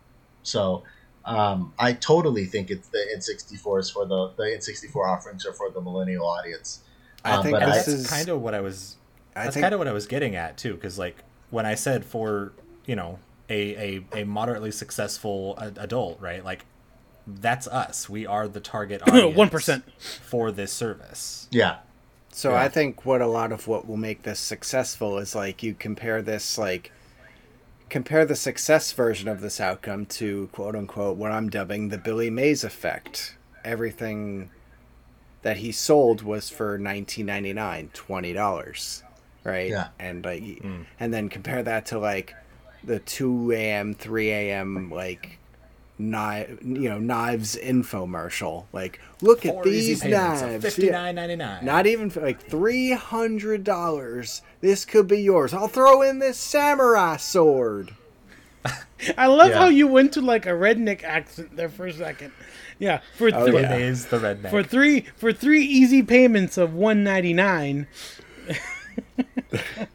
so. 0.44 0.84
Um, 1.24 1.74
I 1.78 1.92
totally 1.92 2.46
think 2.46 2.70
it's 2.70 2.88
the 2.88 3.04
N64 3.14 3.80
is 3.80 3.90
for 3.90 4.06
the 4.06 4.32
the 4.38 4.44
N64 4.44 5.06
offerings 5.06 5.44
are 5.44 5.52
for 5.52 5.68
the 5.70 5.80
millennial 5.82 6.26
audience. 6.26 6.80
I 7.22 7.34
Um, 7.34 7.42
think 7.42 7.58
but 7.58 7.66
this 7.66 7.84
that's 7.84 7.88
is 7.88 8.06
kind 8.08 8.30
of 8.30 8.40
what 8.40 8.54
I 8.54 8.60
was. 8.62 8.96
I 9.36 9.44
That's 9.44 9.54
think 9.54 9.64
kind 9.64 9.74
of 9.74 9.78
what 9.78 9.88
I 9.88 9.92
was 9.92 10.06
getting 10.06 10.36
at 10.36 10.56
too, 10.56 10.72
because 10.72 10.98
like 10.98 11.16
when 11.50 11.66
I 11.66 11.74
said 11.74 12.06
for 12.06 12.52
you 12.86 12.96
know 12.96 13.18
a 13.50 13.98
a, 14.14 14.20
a 14.22 14.24
moderately 14.24 14.70
successful 14.70 15.54
adult, 15.58 16.18
right? 16.18 16.42
Like 16.42 16.64
that's 17.28 17.66
us. 17.66 18.08
We 18.08 18.26
are 18.26 18.48
the 18.48 18.60
target 18.60 19.02
audience. 19.08 19.36
1%. 19.36 19.82
for 19.98 20.50
this 20.50 20.72
service. 20.72 21.48
Yeah, 21.50 21.78
So 22.32 22.50
Yeah. 22.50 22.62
I 22.62 22.68
think 22.68 23.04
what 23.04 23.20
a 23.20 23.26
lot 23.26 23.52
of 23.52 23.66
what 23.66 23.86
will 23.86 23.96
make 23.96 24.22
this 24.22 24.40
successful 24.40 25.18
is 25.18 25.34
like 25.34 25.62
you 25.62 25.74
compare 25.74 26.22
this 26.22 26.58
like 26.58 26.92
compare 27.88 28.24
the 28.26 28.36
success 28.36 28.92
version 28.92 29.28
of 29.28 29.40
this 29.40 29.60
outcome 29.60 30.06
to 30.06 30.48
quote 30.52 30.76
unquote 30.76 31.16
what 31.16 31.32
I'm 31.32 31.48
dubbing 31.48 31.88
the 31.88 31.98
Billy 31.98 32.30
Mays 32.30 32.64
effect. 32.64 33.36
Everything 33.64 34.50
that 35.42 35.58
he 35.58 35.72
sold 35.72 36.22
was 36.22 36.50
for 36.50 36.78
19.99, 36.78 37.90
$20. 37.92 39.02
right? 39.44 39.70
Yeah. 39.70 39.88
And 39.98 40.24
like, 40.24 40.42
mm. 40.42 40.86
and 40.98 41.14
then 41.14 41.28
compare 41.28 41.62
that 41.62 41.86
to 41.86 41.98
like 41.98 42.34
the 42.84 42.98
two 42.98 43.52
a.m., 43.52 43.94
three 43.94 44.30
a.m. 44.30 44.90
like 44.90 45.38
knife, 45.98 46.58
you 46.62 46.88
know, 46.88 46.98
knives 46.98 47.56
infomercial. 47.56 48.66
Like, 48.72 49.00
look 49.20 49.44
at 49.44 49.54
Four 49.54 49.66
easy 49.68 49.94
these 49.94 50.04
knives. 50.04 50.64
fifty 50.64 50.86
Yeah. 50.86 50.92
nine 50.92 51.14
ninety 51.16 51.36
nine. 51.36 51.64
Not 51.64 51.86
even 51.86 52.10
like 52.16 52.40
three 52.40 52.92
hundred 52.92 53.64
dollars. 53.64 54.42
This 54.60 54.84
could 54.84 55.08
be 55.08 55.20
yours. 55.20 55.52
I'll 55.52 55.68
throw 55.68 56.02
in 56.02 56.18
this 56.18 56.38
samurai 56.38 57.16
sword. 57.16 57.94
I 59.16 59.26
love 59.26 59.50
Yeah. 59.50 59.58
how 59.58 59.68
you 59.68 59.86
went 59.86 60.12
to 60.14 60.20
like 60.20 60.46
a 60.46 60.50
redneck 60.50 61.02
accent 61.04 61.56
there 61.56 61.68
for 61.68 61.86
a 61.86 61.92
second. 61.92 62.32
Yeah, 62.80 63.00
for 63.16 63.30
Oh, 63.34 63.46
three, 63.46 63.60
yeah. 63.60 63.74
It 63.74 63.82
is 63.82 64.06
the 64.06 64.18
redneck. 64.18 64.50
for 64.50 64.62
three 64.62 65.00
for 65.16 65.32
three 65.32 65.64
easy 65.64 66.02
payments 66.02 66.56
of 66.56 66.74
one 66.74 67.02
ninety 67.02 67.32
nine. 67.32 67.86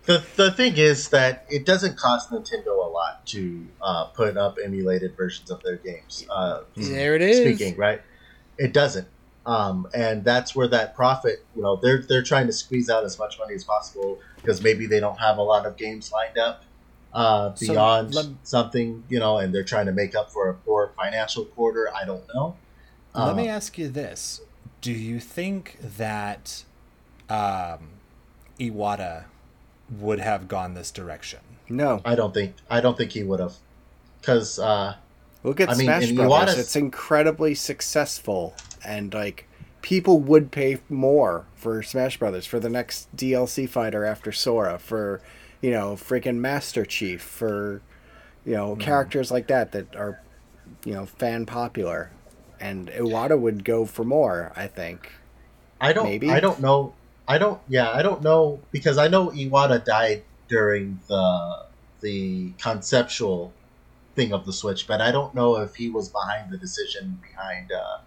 The 0.05 0.23
the 0.35 0.51
thing 0.51 0.77
is 0.77 1.09
that 1.09 1.45
it 1.49 1.65
doesn't 1.65 1.97
cost 1.97 2.31
Nintendo 2.31 2.67
a 2.85 2.89
lot 2.89 3.25
to 3.27 3.67
uh, 3.81 4.05
put 4.05 4.35
up 4.35 4.57
emulated 4.63 5.15
versions 5.15 5.51
of 5.51 5.61
their 5.63 5.77
games. 5.77 6.25
Uh, 6.29 6.61
There 6.75 7.15
it 7.15 7.21
is. 7.21 7.57
speaking 7.57 7.77
right, 7.77 8.01
it 8.57 8.73
doesn't, 8.73 9.07
um, 9.45 9.87
and 9.93 10.23
that's 10.23 10.55
where 10.55 10.67
that 10.69 10.95
profit. 10.95 11.45
You 11.55 11.61
know, 11.61 11.75
they're 11.77 11.99
they're 12.01 12.23
trying 12.23 12.47
to 12.47 12.53
squeeze 12.53 12.89
out 12.89 13.03
as 13.03 13.17
much 13.19 13.37
money 13.39 13.53
as 13.53 13.63
possible 13.63 14.19
because 14.37 14.61
maybe 14.61 14.87
they 14.87 14.99
don't 14.99 15.19
have 15.19 15.37
a 15.37 15.43
lot 15.43 15.65
of 15.65 15.77
games 15.77 16.11
lined 16.11 16.37
up 16.37 16.63
uh, 17.13 17.53
So, 17.55 17.67
beyond 17.73 18.15
something. 18.43 19.03
You 19.07 19.19
know, 19.19 19.37
and 19.37 19.53
they're 19.53 19.63
trying 19.63 19.85
to 19.85 19.93
make 19.93 20.15
up 20.15 20.31
for 20.31 20.49
a 20.49 20.53
poor 20.53 20.91
financial 20.97 21.45
quarter. 21.45 21.89
I 21.95 22.05
don't 22.05 22.23
know. 22.33 22.57
Let 23.15 23.35
me 23.35 23.47
ask 23.47 23.77
you 23.77 23.87
this: 23.87 24.41
Do 24.81 24.91
you 24.91 25.19
think 25.19 25.77
that 25.79 26.63
um, 27.29 27.89
Iwata 28.59 29.25
would 29.99 30.19
have 30.19 30.47
gone 30.47 30.73
this 30.73 30.91
direction? 30.91 31.39
No, 31.69 32.01
I 32.05 32.15
don't 32.15 32.33
think 32.33 32.55
I 32.69 32.81
don't 32.81 32.97
think 32.97 33.11
he 33.11 33.23
would 33.23 33.39
have, 33.39 33.53
because 34.21 34.59
uh, 34.59 34.95
look 35.43 35.59
at 35.59 35.69
I 35.69 35.73
mean, 35.75 35.85
Smash 35.85 36.09
in 36.09 36.15
Brothers. 36.15 36.31
Iwata's- 36.55 36.59
It's 36.59 36.75
incredibly 36.75 37.55
successful, 37.55 38.53
and 38.85 39.13
like 39.13 39.47
people 39.81 40.19
would 40.19 40.51
pay 40.51 40.79
more 40.89 41.45
for 41.55 41.81
Smash 41.83 42.17
Brothers 42.17 42.45
for 42.45 42.59
the 42.59 42.69
next 42.69 43.13
DLC 43.15 43.67
fighter 43.67 44.05
after 44.05 44.31
Sora, 44.31 44.77
for 44.77 45.21
you 45.61 45.71
know, 45.71 45.93
freaking 45.93 46.37
Master 46.37 46.85
Chief, 46.85 47.21
for 47.21 47.81
you 48.45 48.53
know, 48.53 48.75
characters 48.75 49.31
like 49.31 49.47
that 49.47 49.71
that 49.71 49.95
are 49.95 50.19
you 50.85 50.93
know 50.93 51.05
fan 51.05 51.45
popular, 51.45 52.11
and 52.59 52.89
Iwata 52.89 53.39
would 53.39 53.63
go 53.63 53.85
for 53.85 54.03
more. 54.03 54.51
I 54.55 54.67
think. 54.67 55.11
I 55.79 55.93
don't. 55.93 56.05
Maybe? 56.05 56.29
I 56.29 56.39
don't 56.41 56.59
know. 56.59 56.93
I 57.27 57.37
don't. 57.37 57.59
Yeah, 57.67 57.89
I 57.89 58.01
don't 58.01 58.21
know 58.21 58.59
because 58.71 58.97
I 58.97 59.07
know 59.07 59.29
Iwata 59.29 59.83
died 59.83 60.23
during 60.49 60.99
the 61.07 61.65
the 62.01 62.51
conceptual 62.61 63.53
thing 64.15 64.33
of 64.33 64.45
the 64.45 64.53
Switch, 64.53 64.87
but 64.87 64.99
I 65.01 65.11
don't 65.11 65.33
know 65.33 65.57
if 65.57 65.75
he 65.75 65.89
was 65.89 66.09
behind 66.09 66.51
the 66.51 66.57
decision 66.57 67.19
behind 67.27 67.71
uh, 67.71 67.99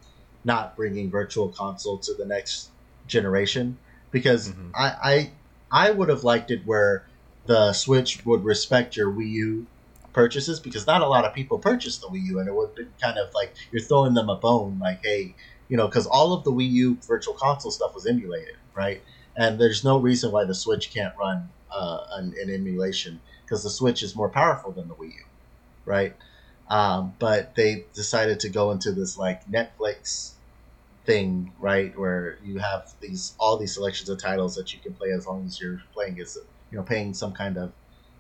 not 0.45 0.77
bringing 0.77 1.11
Virtual 1.11 1.49
Console 1.49 1.99
to 1.99 2.15
the 2.15 2.25
next 2.27 2.69
generation. 3.09 3.79
Because 4.13 4.51
Mhm. 4.51 4.71
I, 4.75 5.31
I 5.71 5.87
I 5.89 5.91
would 5.91 6.09
have 6.09 6.23
liked 6.25 6.51
it 6.51 6.63
where 6.67 7.05
the 7.47 7.73
Switch 7.73 8.25
would 8.25 8.45
respect 8.45 8.97
your 8.97 9.11
Wii 9.11 9.31
U 9.31 9.67
purchases 10.13 10.61
because 10.61 10.87
not 10.87 11.03
a 11.03 11.07
lot 11.07 11.25
of 11.25 11.35
people 11.35 11.59
purchased 11.59 12.01
the 12.01 12.09
Wii 12.09 12.25
U, 12.27 12.39
and 12.39 12.49
it 12.49 12.55
would 12.55 12.75
be 12.75 12.87
kind 13.03 13.19
of 13.19 13.33
like 13.35 13.55
you're 13.73 13.83
throwing 13.83 14.15
them 14.15 14.29
a 14.31 14.37
bone, 14.37 14.79
like, 14.81 15.01
hey, 15.05 15.35
you 15.69 15.77
know, 15.77 15.87
because 15.89 16.07
all 16.07 16.33
of 16.33 16.45
the 16.45 16.53
Wii 16.53 16.71
U 16.71 16.99
Virtual 17.07 17.35
Console 17.35 17.71
stuff 17.71 17.95
was 17.95 18.07
emulated, 18.07 18.55
right? 18.77 19.03
And 19.37 19.59
there's 19.61 19.85
no 19.85 19.99
reason 19.99 20.31
why 20.31 20.45
the 20.45 20.55
Switch 20.55 20.93
can't 20.93 21.15
run 21.19 21.49
uh, 21.71 22.05
an, 22.13 22.35
an 22.41 22.51
emulation 22.51 23.21
because 23.45 23.63
the 23.63 23.71
Switch 23.71 24.03
is 24.03 24.15
more 24.15 24.29
powerful 24.29 24.73
than 24.73 24.89
the 24.89 24.95
Wii 24.95 25.15
U, 25.15 25.25
right? 25.85 26.15
Um, 26.69 27.15
but 27.19 27.55
they 27.55 27.85
decided 27.95 28.41
to 28.41 28.49
go 28.49 28.73
into 28.73 28.93
this 28.93 29.17
like 29.17 29.49
Netflix 29.51 30.33
thing, 31.05 31.53
right, 31.61 31.97
where 31.99 32.39
you 32.45 32.59
have 32.59 32.93
these 33.01 33.35
all 33.39 33.57
these 33.57 33.75
selections 33.75 34.09
of 34.09 34.19
titles 34.19 34.57
that 34.57 34.73
you 34.73 34.81
can 34.81 34.93
play 34.95 35.13
as 35.13 35.27
long 35.27 35.47
as 35.47 35.61
you're 35.61 35.81
playing 35.95 36.19
is 36.19 36.37
you 36.71 36.79
know 36.79 36.83
paying 36.83 37.15
some 37.15 37.33
kind 37.33 37.57
of 37.57 37.73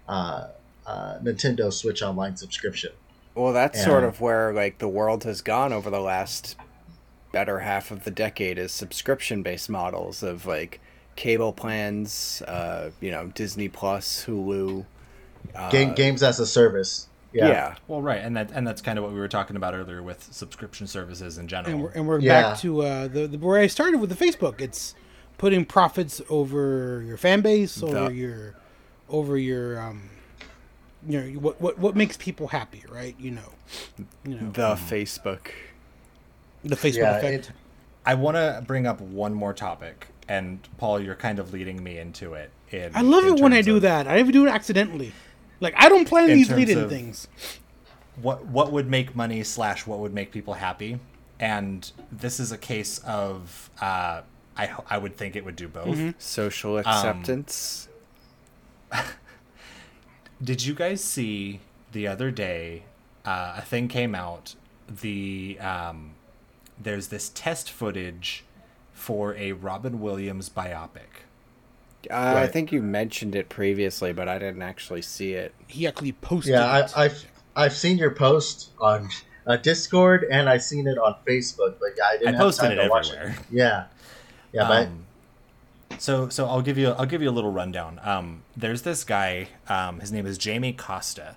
uh, 0.09 0.48
uh, 0.86 1.18
Nintendo 1.18 1.72
Switch 1.72 2.02
Online 2.02 2.36
subscription. 2.36 2.92
Well, 3.34 3.52
that's 3.52 3.84
sort 3.84 4.04
of 4.04 4.20
where 4.20 4.52
like 4.52 4.78
the 4.78 4.88
world 4.88 5.24
has 5.24 5.42
gone 5.42 5.72
over 5.72 5.90
the 5.90 6.00
last 6.00 6.57
better 7.37 7.59
half 7.59 7.91
of 7.91 8.05
the 8.05 8.11
decade 8.11 8.57
is 8.57 8.72
subscription 8.72 9.43
based 9.43 9.68
models 9.68 10.22
of 10.22 10.47
like 10.47 10.80
cable 11.16 11.53
plans, 11.53 12.41
uh, 12.49 12.91
you 12.99 13.11
know, 13.11 13.26
Disney 13.34 13.68
Plus, 13.68 14.24
Hulu. 14.24 14.87
Uh, 15.55 15.70
Game, 15.70 15.93
games 15.95 16.22
as 16.22 16.41
a 16.41 16.47
service. 16.47 17.09
yeah. 17.34 17.49
Yeah. 17.49 17.74
Well, 17.89 18.01
right, 18.01 18.20
and 18.22 18.34
that 18.39 18.51
and 18.55 18.66
that's 18.66 18.80
kind 18.80 18.97
of 18.99 19.05
what 19.05 19.12
we 19.12 19.18
were 19.18 19.28
talking 19.28 19.55
about 19.55 19.74
earlier 19.74 20.03
with 20.03 20.26
subscription 20.32 20.87
services 20.87 21.37
in 21.37 21.47
general. 21.47 21.74
and 21.74 21.82
we're, 21.82 21.91
and 21.91 22.09
we're 22.09 22.20
Yeah. 22.20 22.43
back 22.53 22.59
to 22.61 22.80
uh, 22.82 23.09
the, 23.09 23.26
the 23.26 23.37
where 23.37 23.61
I 23.61 23.66
started 23.66 24.01
with 24.01 24.09
the 24.09 24.16
Facebook. 24.16 24.62
It's 24.62 24.95
putting 25.37 25.66
profits 25.66 26.22
over 26.30 27.03
your 27.07 27.18
fan 27.18 27.43
base, 27.43 27.82
over 27.82 28.09
The- 28.09 28.14
your, 28.14 28.55
over 29.11 29.37
your, 29.37 29.78
um, 29.78 30.09
you 31.07 31.20
know, 31.20 31.39
what 31.41 31.61
what 31.61 31.78
what 31.78 31.95
makes 31.95 32.16
people 32.16 32.49
happy, 32.49 32.82
right? 32.89 33.14
You 33.18 33.32
know, 33.32 33.51
you 34.24 34.37
know, 34.41 34.51
The 34.53 34.74
Facebook. 34.74 35.49
The 36.68 36.76
Facebook 36.76 36.96
Yeah, 36.96 37.16
effect. 37.16 37.46
it- 37.48 37.52
I 38.04 38.14
want 38.14 38.36
to 38.36 38.62
bring 38.66 38.86
up 38.86 39.00
one 39.00 39.34
more 39.34 39.52
topic, 39.52 40.06
and 40.28 40.60
Paul, 40.78 41.00
you're 41.00 41.16
kind 41.16 41.38
of 41.40 41.52
leading 41.52 41.82
me 41.82 41.98
into 41.98 42.34
it. 42.34 42.50
In, 42.70 42.92
I 42.94 43.00
love 43.00 43.24
in 43.24 43.34
it 43.36 43.40
when 43.42 43.52
I 43.52 43.56
terms 43.56 43.66
do 43.66 43.76
of 43.76 43.82
that. 43.82 44.06
I 44.06 44.18
even 44.20 44.32
do 44.32 44.46
it 44.46 44.50
accidentally. 44.50 45.12
Like 45.60 45.74
I 45.76 45.88
don't 45.88 46.06
plan 46.06 46.30
In 46.30 46.36
these 46.36 46.48
terms 46.48 46.58
lead-in 46.58 46.88
things. 46.88 47.26
What 48.22 48.46
what 48.46 48.70
would 48.72 48.88
make 48.88 49.16
money 49.16 49.42
slash 49.42 49.86
what 49.86 49.98
would 49.98 50.12
make 50.14 50.30
people 50.32 50.54
happy, 50.54 51.00
and 51.40 51.90
this 52.12 52.38
is 52.40 52.52
a 52.52 52.58
case 52.58 52.98
of 52.98 53.70
uh, 53.80 54.22
I 54.56 54.70
I 54.88 54.98
would 54.98 55.16
think 55.16 55.34
it 55.36 55.44
would 55.44 55.56
do 55.56 55.68
both. 55.68 55.96
Mm-hmm. 55.96 56.10
Social 56.18 56.78
acceptance. 56.78 57.88
Did 60.42 60.64
you 60.64 60.74
guys 60.74 61.02
see 61.02 61.60
the 61.92 62.06
other 62.06 62.30
day? 62.30 62.84
Uh, 63.24 63.54
a 63.56 63.62
thing 63.62 63.88
came 63.88 64.14
out. 64.14 64.54
The 64.88 65.58
um, 65.60 66.12
there's 66.81 67.09
this 67.09 67.31
test 67.35 67.70
footage 67.70 68.45
for 68.93 69.35
a 69.37 69.53
Robin 69.53 70.01
Williams 70.01 70.49
biopic. 70.49 71.22
Uh, 72.11 72.35
I 72.37 72.47
think 72.47 72.70
you 72.70 72.83
mentioned 72.83 73.35
it 73.35 73.49
previously, 73.49 74.12
but 74.12 74.29
I 74.29 74.39
didn't 74.39 74.62
actually 74.62 75.03
see 75.03 75.33
it. 75.33 75.55
He 75.66 75.87
actually 75.87 76.12
posted. 76.12 76.53
Yeah, 76.53 76.79
it. 76.79 76.93
I, 76.97 77.05
I've 77.05 77.24
I've 77.57 77.72
seen 77.72 77.99
your 77.99 78.12
post 78.12 78.70
on 78.81 79.09
uh, 79.47 79.57
Discord 79.57 80.24
and 80.31 80.49
I've 80.49 80.62
seen 80.62 80.87
it 80.87 80.99
on 80.99 81.16
Facebook, 81.27 81.77
but 81.81 81.91
yeah, 81.97 82.05
I 82.05 82.12
didn't 82.18 82.29
I 82.29 82.31
have 82.33 82.41
posted 82.41 82.70
time 82.70 82.79
it 82.79 82.83
to 82.85 82.89
watch 82.89 83.11
everywhere. 83.11 83.37
it. 83.39 83.47
Yeah, 83.51 83.85
yeah, 84.53 84.68
but 84.68 84.87
Um, 84.87 85.07
so 85.99 86.29
so 86.29 86.47
I'll 86.47 86.62
give 86.62 86.79
you 86.79 86.91
I'll 86.91 87.07
give 87.07 87.22
you 87.22 87.31
a 87.31 87.33
little 87.33 87.53
rundown. 87.53 88.01
Um, 88.05 88.43
there's 88.57 88.83
this 88.83 89.03
guy. 89.03 89.49
Um, 89.68 90.01
his 90.01 90.12
name 90.12 90.27
is 90.27 90.39
Jamie 90.39 90.72
Costa. 90.74 91.37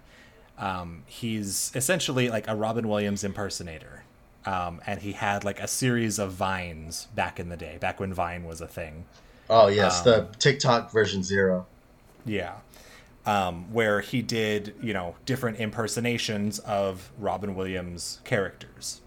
Um, 0.58 1.04
he's 1.08 1.72
essentially 1.74 2.30
like 2.30 2.48
a 2.48 2.56
Robin 2.56 2.88
Williams 2.88 3.24
impersonator. 3.24 4.04
Um, 4.46 4.82
and 4.88 5.02
he 5.02 5.12
had 5.12 5.44
like 5.44 5.60
a 5.60 5.68
series 5.68 6.18
of 6.18 6.32
vines 6.32 7.08
back 7.14 7.40
in 7.40 7.50
the 7.50 7.58
day, 7.58 7.78
back 7.80 8.00
when 8.00 8.14
Vine 8.14 8.46
was 8.46 8.62
a 8.62 8.68
thing. 8.68 9.06
oh 9.50 9.68
yes, 9.68 10.00
um, 10.00 10.06
the 10.06 10.28
TikTok 10.38 10.92
version 10.92 11.24
zero. 11.24 11.66
Yeah. 12.26 12.56
Um, 13.26 13.72
where 13.74 14.00
he 14.00 14.22
did, 14.22 14.74
you 14.82 14.94
know, 14.94 15.16
different 15.26 15.60
impersonations 15.60 16.60
of 16.60 17.12
Robin 17.20 17.54
Williams 17.54 18.22
characters. 18.24 19.02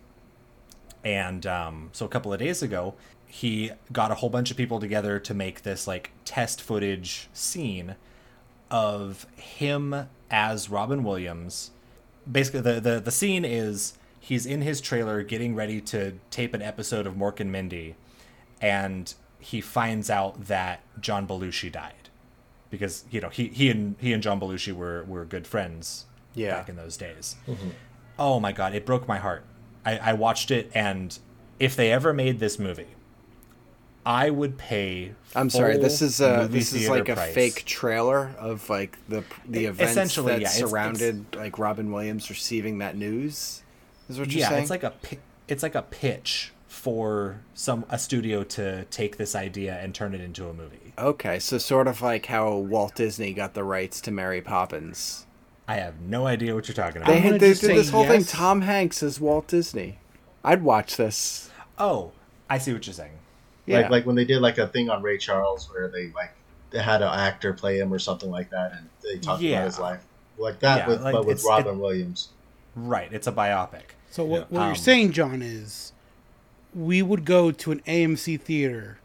And 1.02 1.46
um, 1.46 1.90
so 1.92 2.06
a 2.06 2.08
couple 2.08 2.32
of 2.32 2.38
days 2.38 2.62
ago, 2.62 2.94
he 3.26 3.72
got 3.90 4.10
a 4.10 4.16
whole 4.16 4.28
bunch 4.28 4.50
of 4.50 4.56
people 4.56 4.78
together 4.78 5.18
to 5.18 5.34
make 5.34 5.62
this 5.62 5.86
like 5.86 6.10
test 6.24 6.60
footage 6.60 7.28
scene 7.32 7.96
of 8.70 9.26
him 9.36 10.08
as 10.30 10.68
Robin 10.68 11.02
Williams. 11.02 11.70
Basically, 12.30 12.60
the, 12.60 12.80
the, 12.80 13.00
the 13.00 13.10
scene 13.10 13.44
is 13.44 13.94
he's 14.24 14.46
in 14.46 14.62
his 14.62 14.80
trailer 14.80 15.24
getting 15.24 15.54
ready 15.56 15.80
to 15.80 16.12
tape 16.30 16.54
an 16.54 16.62
episode 16.62 17.06
of 17.08 17.14
Mork 17.14 17.40
and 17.40 17.50
Mindy, 17.50 17.96
and 18.60 19.12
he 19.40 19.60
finds 19.60 20.08
out 20.08 20.46
that 20.46 20.80
John 21.00 21.26
Belushi 21.26 21.70
died 21.72 22.08
because 22.70 23.04
you 23.10 23.20
know 23.20 23.28
he 23.28 23.48
he 23.48 23.68
and 23.68 23.96
he 23.98 24.12
and 24.12 24.22
John 24.22 24.38
Belushi 24.40 24.72
were 24.72 25.02
were 25.04 25.24
good 25.24 25.46
friends 25.46 26.06
Yeah. 26.34 26.54
back 26.56 26.68
in 26.68 26.76
those 26.76 26.96
days. 26.96 27.34
Mm-hmm. 27.48 27.70
Oh 28.18 28.38
my 28.38 28.52
god, 28.52 28.74
it 28.74 28.86
broke 28.86 29.08
my 29.08 29.18
heart. 29.18 29.44
I, 29.84 29.98
I 29.98 30.12
watched 30.12 30.52
it, 30.52 30.70
and 30.74 31.18
if 31.58 31.74
they 31.74 31.90
ever 31.90 32.12
made 32.12 32.38
this 32.38 32.56
movie, 32.60 32.86
I 34.06 34.30
would 34.30 34.58
pay. 34.58 35.14
I'm 35.34 35.50
sorry. 35.50 35.76
This 35.78 36.00
is 36.02 36.20
a 36.20 36.46
this 36.50 36.72
is 36.72 36.80
theater 36.86 36.94
like 36.94 37.08
a 37.08 37.14
price. 37.14 37.34
fake 37.34 37.64
trailer 37.64 38.32
of 38.38 38.68
like 38.70 38.96
the 39.08 39.24
the 39.48 39.64
events 39.66 39.90
essentially, 39.92 40.34
that 40.34 40.40
yeah, 40.40 40.46
it's- 40.46 40.56
it's- 40.58 40.70
surrounded 40.70 41.34
like 41.34 41.58
Robin 41.58 41.90
Williams 41.90 42.30
receiving 42.30 42.78
that 42.78 42.96
news. 42.96 43.61
Is 44.12 44.18
what 44.18 44.30
you're 44.30 44.40
yeah, 44.40 44.48
saying? 44.50 44.62
it's 44.62 44.70
like 44.70 44.82
a 44.82 44.92
it's 45.48 45.62
like 45.62 45.74
a 45.74 45.82
pitch 45.82 46.52
for 46.68 47.40
some 47.54 47.84
a 47.88 47.98
studio 47.98 48.42
to 48.44 48.84
take 48.86 49.16
this 49.16 49.34
idea 49.34 49.78
and 49.78 49.94
turn 49.94 50.14
it 50.14 50.20
into 50.20 50.48
a 50.48 50.52
movie. 50.54 50.92
Okay, 50.98 51.38
so 51.38 51.58
sort 51.58 51.86
of 51.86 52.02
like 52.02 52.26
how 52.26 52.54
Walt 52.56 52.94
Disney 52.94 53.32
got 53.32 53.54
the 53.54 53.64
rights 53.64 54.00
to 54.02 54.10
Mary 54.10 54.40
Poppins. 54.40 55.26
I 55.66 55.76
have 55.76 56.00
no 56.00 56.26
idea 56.26 56.54
what 56.54 56.68
you're 56.68 56.74
talking 56.74 56.98
about. 57.02 57.08
gonna 57.08 57.20
had 57.20 57.34
they 57.40 57.54
did 57.54 57.56
this 57.56 57.90
whole 57.90 58.06
thing. 58.06 58.24
Tom 58.24 58.62
Hanks 58.62 59.02
as 59.02 59.20
Walt 59.20 59.46
Disney. 59.48 59.98
I'd 60.44 60.62
watch 60.62 60.96
this. 60.96 61.50
oh, 61.78 62.12
I 62.50 62.58
see 62.58 62.72
what 62.72 62.86
you're 62.86 62.94
saying. 62.94 63.18
Yeah. 63.66 63.82
Like 63.82 63.90
like 63.90 64.06
when 64.06 64.16
they 64.16 64.24
did 64.24 64.40
like 64.42 64.58
a 64.58 64.66
thing 64.66 64.90
on 64.90 65.02
Ray 65.02 65.18
Charles 65.18 65.70
where 65.70 65.88
they 65.88 66.08
like 66.08 66.32
they 66.70 66.82
had 66.82 67.00
an 67.00 67.08
actor 67.08 67.52
play 67.52 67.78
him 67.78 67.92
or 67.94 67.98
something 67.98 68.30
like 68.30 68.50
that, 68.50 68.72
and 68.72 68.88
they 69.02 69.18
talked 69.18 69.40
Yeah. 69.42 69.58
about 69.58 69.66
his 69.66 69.78
life 69.78 70.04
like 70.38 70.58
that, 70.60 70.78
Yeah, 70.78 70.88
with, 70.88 71.02
like, 71.02 71.12
but 71.12 71.24
with 71.26 71.38
it's- 71.38 71.46
Robin 71.48 71.78
Williams. 71.78 72.28
Right, 72.74 73.12
it's 73.12 73.26
a 73.26 73.32
biopic. 73.32 73.82
So 74.12 74.24
what, 74.24 74.52
what 74.52 74.60
Um, 74.60 74.66
you're 74.68 74.74
saying, 74.74 75.12
John, 75.12 75.40
is 75.40 75.92
we 76.74 77.00
would 77.00 77.24
go 77.24 77.50
to 77.50 77.72
an 77.72 77.80
AMC 77.86 78.38
theater, 78.40 78.98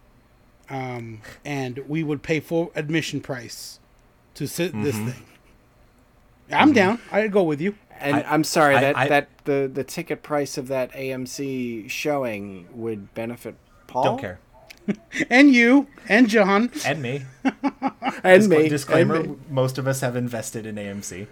um, 0.70 1.22
and 1.46 1.80
we 1.88 2.04
would 2.04 2.22
pay 2.24 2.42
full 2.42 2.74
admission 2.76 3.22
price 3.22 3.80
to 4.36 4.48
sit 4.48 4.74
this 4.84 4.96
Mm-hmm. 4.98 5.10
thing. 5.12 5.24
I'm 6.52 6.74
down. 6.74 7.00
I'd 7.12 7.32
go 7.32 7.44
with 7.44 7.62
you. 7.62 7.76
and 8.00 8.18
I- 8.18 8.20
I, 8.22 8.34
am 8.36 8.44
sorry 8.44 8.76
I- 8.76 8.82
that 8.82 8.98
I- 8.98 9.08
that 9.08 9.30
the 9.46 9.72
the 9.74 9.84
ticket 9.84 10.22
price 10.24 10.58
of 10.58 10.68
that 10.68 10.92
AMC 10.94 11.90
showing 11.90 12.68
would 12.74 13.14
benefit 13.16 13.56
Paul. 13.88 14.04
Don't 14.04 14.20
care. 14.20 14.40
And 15.30 15.54
you 15.54 15.88
and 16.08 16.28
John. 16.30 16.70
And 16.86 17.02
me. 17.02 17.24
And 18.24 18.44
Discla- 18.44 18.50
me. 18.64 18.70
Disclaimer: 18.70 19.16
and 19.16 19.30
me. 19.30 19.36
Most 19.50 19.78
of 19.78 19.88
us 19.88 20.02
have 20.02 20.16
invested 20.18 20.66
in 20.66 20.76
AMC. 20.76 21.28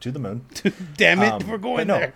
To 0.00 0.10
the 0.12 0.18
moon. 0.18 0.44
Damn 0.96 1.22
it, 1.22 1.32
Um, 1.32 1.48
we're 1.48 1.58
going 1.58 1.86
no. 1.86 1.98
there. 2.00 2.12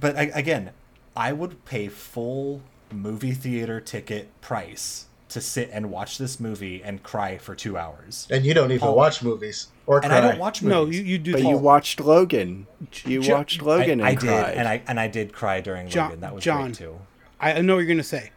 But 0.00 0.16
I, 0.16 0.22
again, 0.34 0.70
I 1.16 1.32
would 1.32 1.64
pay 1.64 1.88
full 1.88 2.62
movie 2.92 3.32
theater 3.32 3.80
ticket 3.80 4.28
price 4.40 5.06
to 5.30 5.40
sit 5.40 5.68
and 5.72 5.90
watch 5.90 6.18
this 6.18 6.38
movie 6.38 6.82
and 6.82 7.02
cry 7.02 7.38
for 7.38 7.54
two 7.54 7.76
hours. 7.76 8.28
And 8.30 8.44
you 8.44 8.54
don't 8.54 8.70
even 8.70 8.80
Paul. 8.80 8.94
watch 8.94 9.22
movies 9.22 9.68
or 9.86 9.98
And 9.98 10.06
cry. 10.06 10.18
I 10.18 10.20
don't 10.20 10.38
watch 10.38 10.62
movies. 10.62 10.72
No, 10.74 10.84
you, 10.86 11.02
you 11.02 11.18
do. 11.18 11.32
But 11.32 11.42
you 11.42 11.56
watched 11.56 11.98
Logan. 12.00 12.66
You 13.04 13.20
Jo- 13.22 13.34
watched 13.36 13.60
Logan 13.62 14.00
I, 14.00 14.06
I 14.06 14.10
and 14.10 14.18
did, 14.20 14.30
and 14.30 14.68
I 14.68 14.82
and 14.86 15.00
I 15.00 15.08
did 15.08 15.32
cry 15.32 15.60
during 15.60 15.88
John- 15.88 16.06
Logan. 16.10 16.20
That 16.20 16.34
was 16.34 16.44
John. 16.44 16.66
great 16.66 16.74
too. 16.76 16.98
I 17.40 17.60
know 17.62 17.74
what 17.74 17.80
you're 17.80 17.88
gonna 17.88 18.02
say. 18.04 18.30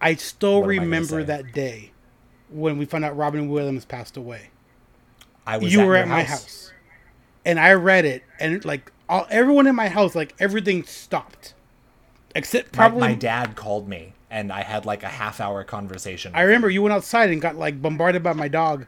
I 0.00 0.14
still 0.16 0.60
What 0.60 0.70
am 0.74 0.80
I 0.80 0.82
remember 0.82 1.24
that 1.24 1.52
day 1.52 1.92
when 2.50 2.76
we 2.78 2.84
found 2.84 3.04
out 3.04 3.16
Robin 3.16 3.48
Williams 3.48 3.84
passed 3.86 4.16
away. 4.18 4.50
I 5.46 5.56
was 5.58 5.72
you 5.72 5.80
at 5.80 5.86
were 5.86 5.94
your 5.94 6.02
at 6.02 6.08
my 6.08 6.22
house, 6.24 6.72
and 7.44 7.58
I 7.58 7.72
read 7.72 8.04
it, 8.04 8.22
and 8.38 8.62
like 8.64 8.92
all, 9.08 9.26
everyone 9.30 9.66
in 9.66 9.74
my 9.74 9.88
house, 9.88 10.14
like 10.14 10.34
everything 10.38 10.84
stopped, 10.84 11.54
except 12.34 12.72
probably. 12.72 13.00
my 13.00 13.14
dad 13.14 13.56
called 13.56 13.88
me, 13.88 14.14
and 14.30 14.52
I 14.52 14.62
had 14.62 14.86
like 14.86 15.02
a 15.02 15.08
half 15.08 15.40
hour 15.40 15.64
conversation. 15.64 16.32
I 16.34 16.40
with 16.40 16.48
remember 16.48 16.70
you 16.70 16.82
went 16.82 16.94
outside 16.94 17.30
and 17.30 17.40
got 17.40 17.56
like 17.56 17.80
bombarded 17.80 18.22
by 18.22 18.32
my 18.32 18.48
dog. 18.48 18.86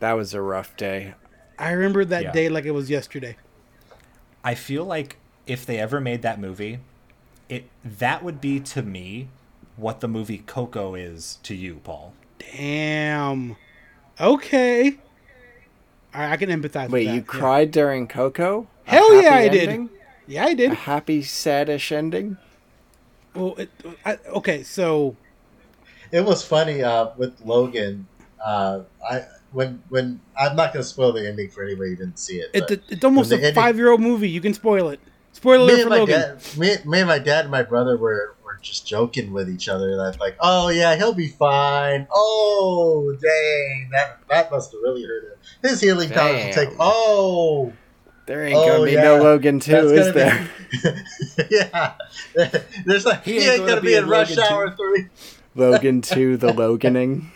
that 0.00 0.12
was 0.12 0.34
a 0.34 0.40
rough 0.40 0.76
day. 0.76 1.14
I 1.58 1.72
remember 1.72 2.04
that 2.04 2.22
Yeah. 2.22 2.32
day 2.32 2.48
like 2.48 2.64
it 2.64 2.72
was 2.72 2.90
yesterday. 2.90 3.36
I 4.44 4.54
feel 4.54 4.84
like 4.84 5.16
if 5.46 5.64
they 5.66 5.78
ever 5.78 6.00
made 6.00 6.22
that 6.22 6.40
movie, 6.40 6.78
it 7.48 7.68
that 7.84 8.22
would 8.24 8.40
be 8.40 8.58
to 8.60 8.82
me 8.82 9.28
what 9.76 10.00
the 10.00 10.08
movie 10.08 10.38
Coco 10.38 10.94
is 10.94 11.38
to 11.44 11.54
you, 11.54 11.80
Paul. 11.84 12.14
Damn. 12.38 13.56
Okay. 14.20 14.98
I, 16.14 16.32
I 16.32 16.36
can 16.36 16.50
empathize. 16.50 16.88
Wait, 16.88 17.06
with 17.06 17.06
that. 17.06 17.14
you 17.14 17.20
yeah. 17.20 17.26
cried 17.26 17.70
during 17.70 18.06
Coco? 18.06 18.68
Hell 18.84 19.14
yeah, 19.14 19.30
happy 19.30 19.44
I 19.44 19.48
did. 19.48 19.88
Yeah, 20.26 20.44
I 20.44 20.54
did. 20.54 20.72
A 20.72 20.74
happy, 20.74 21.22
sadish 21.22 21.92
ending. 21.92 22.36
Well, 23.34 23.54
it, 23.56 23.70
I, 24.04 24.18
okay, 24.26 24.62
so 24.62 25.16
It 26.10 26.24
was 26.24 26.44
funny 26.44 26.82
uh, 26.82 27.10
with 27.16 27.40
Logan. 27.44 28.06
Uh, 28.44 28.80
I 29.08 29.24
when 29.52 29.82
when 29.88 30.20
I'm 30.38 30.56
not 30.56 30.72
going 30.72 30.82
to 30.82 30.88
spoil 30.88 31.12
the 31.12 31.26
ending 31.26 31.48
for 31.50 31.62
anybody 31.62 31.90
who 31.90 31.96
didn't 31.96 32.18
see 32.18 32.36
it. 32.36 32.50
it, 32.52 32.64
but 32.68 32.80
it's 32.88 33.04
almost 33.04 33.30
a 33.32 33.36
ending- 33.36 33.54
five-year-old 33.54 34.00
movie. 34.00 34.28
You 34.28 34.40
can 34.40 34.54
spoil 34.54 34.88
it. 34.88 35.00
Spoiler 35.32 35.66
me 35.66 35.72
alert 35.72 35.82
for 35.84 35.90
Logan. 35.90 36.20
dad, 36.20 36.58
me, 36.58 36.76
me 36.84 36.98
and 36.98 37.08
my 37.08 37.18
dad 37.18 37.46
and 37.46 37.50
my 37.50 37.62
brother 37.62 37.96
were, 37.96 38.36
were 38.41 38.41
just 38.62 38.86
joking 38.86 39.32
with 39.32 39.50
each 39.50 39.68
other. 39.68 39.96
That 39.96 40.18
like, 40.20 40.36
oh 40.40 40.68
yeah, 40.68 40.96
he'll 40.96 41.12
be 41.14 41.28
fine. 41.28 42.06
Oh 42.12 43.14
dang, 43.20 43.90
that 43.92 44.18
that 44.28 44.50
must 44.50 44.72
have 44.72 44.80
really 44.82 45.04
hurt 45.04 45.24
him. 45.24 45.38
His 45.62 45.80
healing 45.80 46.10
powers 46.10 46.44
will 46.44 46.52
take. 46.52 46.68
Oh, 46.80 47.72
There 48.26 48.44
ain't 48.44 48.56
Oh, 48.56 48.66
gonna 48.66 48.84
be 48.84 48.92
yeah. 48.92 49.02
no 49.02 49.22
Logan 49.22 49.60
2, 49.60 49.72
that's 49.72 49.86
is 50.08 50.14
there? 50.14 50.48
Be, 51.38 51.44
yeah, 51.50 51.94
there's 52.86 53.04
like 53.04 53.24
He 53.24 53.40
he 53.40 53.48
ain't 53.48 53.58
gonna 53.60 53.70
gonna, 53.72 53.80
be 53.82 53.94
in 53.94 54.08
Rush 54.08 54.30
Logan 54.36 54.44
Hour 54.52 54.76
three. 54.76 55.06
Logan 55.54 56.00
2, 56.02 56.36
the 56.38 56.52
Loganing. 56.52 57.30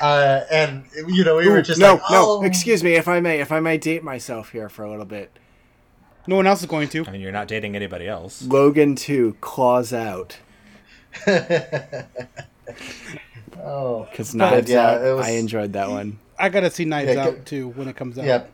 Uh, 0.00 0.40
and 0.50 0.84
you 1.08 1.24
know 1.24 1.36
we 1.36 1.46
Ooh, 1.48 1.52
were 1.52 1.62
just 1.62 1.80
no, 1.80 1.94
like, 1.94 2.02
oh. 2.10 2.40
no, 2.40 2.46
excuse 2.46 2.84
me, 2.84 2.94
if 2.94 3.08
I 3.08 3.20
may, 3.20 3.40
if 3.40 3.50
I 3.50 3.58
may 3.58 3.78
date 3.78 4.04
myself 4.04 4.50
here 4.52 4.68
for 4.68 4.84
a 4.84 4.90
little 4.90 5.06
bit. 5.06 5.36
No 6.26 6.36
one 6.36 6.46
else 6.46 6.60
is 6.60 6.66
going 6.66 6.88
to. 6.88 7.04
I 7.06 7.10
mean, 7.12 7.20
you're 7.20 7.32
not 7.32 7.48
dating 7.48 7.76
anybody 7.76 8.08
else. 8.08 8.42
Logan 8.42 8.94
2, 8.96 9.36
Claws 9.40 9.92
Out. 9.92 10.38
oh, 13.62 14.06
Because 14.10 14.32
But, 14.32 14.38
Knives 14.50 14.70
yeah, 14.70 14.90
Out, 14.90 15.04
it 15.04 15.12
was- 15.14 15.26
I 15.26 15.30
enjoyed 15.30 15.72
that 15.74 15.88
one. 15.88 16.18
I 16.38 16.48
gotta 16.50 16.70
see 16.70 16.84
Knives 16.84 17.14
Yeah, 17.14 17.22
Out 17.24 17.34
go- 17.36 17.40
too 17.44 17.68
when 17.70 17.88
it 17.88 17.96
comes 17.96 18.18
out. 18.18 18.24
yeah. 18.26 18.44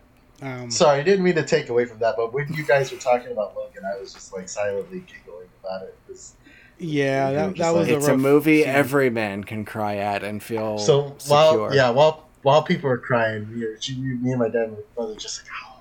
Um, 0.40 0.70
Sorry, 0.70 1.02
didn't 1.04 1.24
mean 1.24 1.34
to 1.36 1.44
take 1.44 1.68
away 1.68 1.84
from 1.84 1.98
that, 2.00 2.14
but 2.16 2.32
when 2.32 2.52
you 2.52 2.64
guys 2.64 2.90
were 2.92 2.98
talking 2.98 3.30
about 3.32 3.54
Logan, 3.56 3.82
I 3.84 3.98
was 4.00 4.12
just 4.12 4.32
like 4.32 4.48
silently 4.48 5.00
giggling 5.00 5.48
about 5.62 5.82
it. 5.82 5.88
it. 5.88 5.96
'cause- 6.08 6.34
yeah, 6.78 7.28
You 7.28 7.34
were 7.36 7.40
that, 7.40 7.48
just 7.54 7.58
that 7.58 7.74
was 7.78 7.86
like- 7.88 7.94
a 7.94 7.96
It's 7.98 8.06
a 8.06 8.10
rough 8.12 8.20
movie 8.20 8.62
scene. 8.62 8.70
every 8.70 9.10
man 9.10 9.44
can 9.44 9.64
cry 9.64 9.96
at 9.96 10.22
and 10.24 10.42
feel 10.42 10.78
So 10.78 11.14
secure. 11.18 11.36
while 11.60 11.74
yeah, 11.74 11.90
while 11.90 12.28
while 12.42 12.62
people 12.62 12.90
are 12.90 12.98
crying, 12.98 13.48
me, 13.56 13.64
or- 13.64 13.76
me 13.96 14.30
and 14.32 14.38
my 14.40 14.48
dad 14.48 14.62
and 14.64 14.72
my 14.72 14.78
brother 14.96 15.14
just 15.14 15.42
like, 15.44 15.52
ow, 15.64 15.71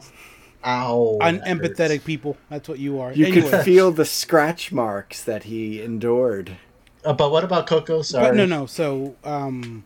ow, 0.66 1.18
that 1.20 1.44
unempathetic 1.44 1.90
hurts." 1.90 2.04
people. 2.04 2.38
That's 2.50 2.68
what 2.68 2.80
you 2.80 3.00
are. 3.00 3.14
You 3.14 3.26
anyway, 3.28 3.50
could 3.50 3.62
feel 3.64 3.92
the 3.92 4.06
scratch 4.06 4.72
marks 4.72 5.24
that 5.24 5.44
he 5.44 5.82
endured. 5.82 6.58
Uh, 7.04 7.14
but 7.14 7.32
what 7.32 7.44
about 7.44 7.68
Coco? 7.68 8.02
Sorry, 8.02 8.28
but 8.28 8.36
no, 8.36 8.46
no. 8.46 8.66
So, 8.66 9.16
um, 9.24 9.84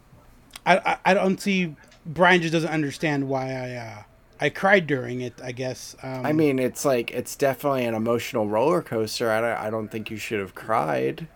I, 0.65 0.77
I 0.77 0.97
I 1.05 1.13
don't 1.13 1.39
see. 1.39 1.75
Brian 2.05 2.41
just 2.41 2.51
doesn't 2.51 2.69
understand 2.69 3.27
why 3.27 3.51
I 3.53 3.75
uh, 3.75 4.03
I 4.39 4.49
cried 4.49 4.85
during 4.85 5.21
it. 5.21 5.33
I 5.41 5.51
guess. 5.51 5.95
Um, 6.03 6.25
I 6.25 6.33
mean, 6.33 6.59
it's 6.59 6.83
like 6.85 7.11
it's 7.11 7.35
definitely 7.35 7.85
an 7.85 7.93
emotional 7.93 8.47
roller 8.47 8.81
coaster. 8.81 9.31
I 9.31 9.41
don't, 9.41 9.57
I 9.67 9.69
don't 9.69 9.87
think 9.89 10.11
you 10.11 10.17
should 10.17 10.39
have 10.39 10.55
cried. 10.55 11.27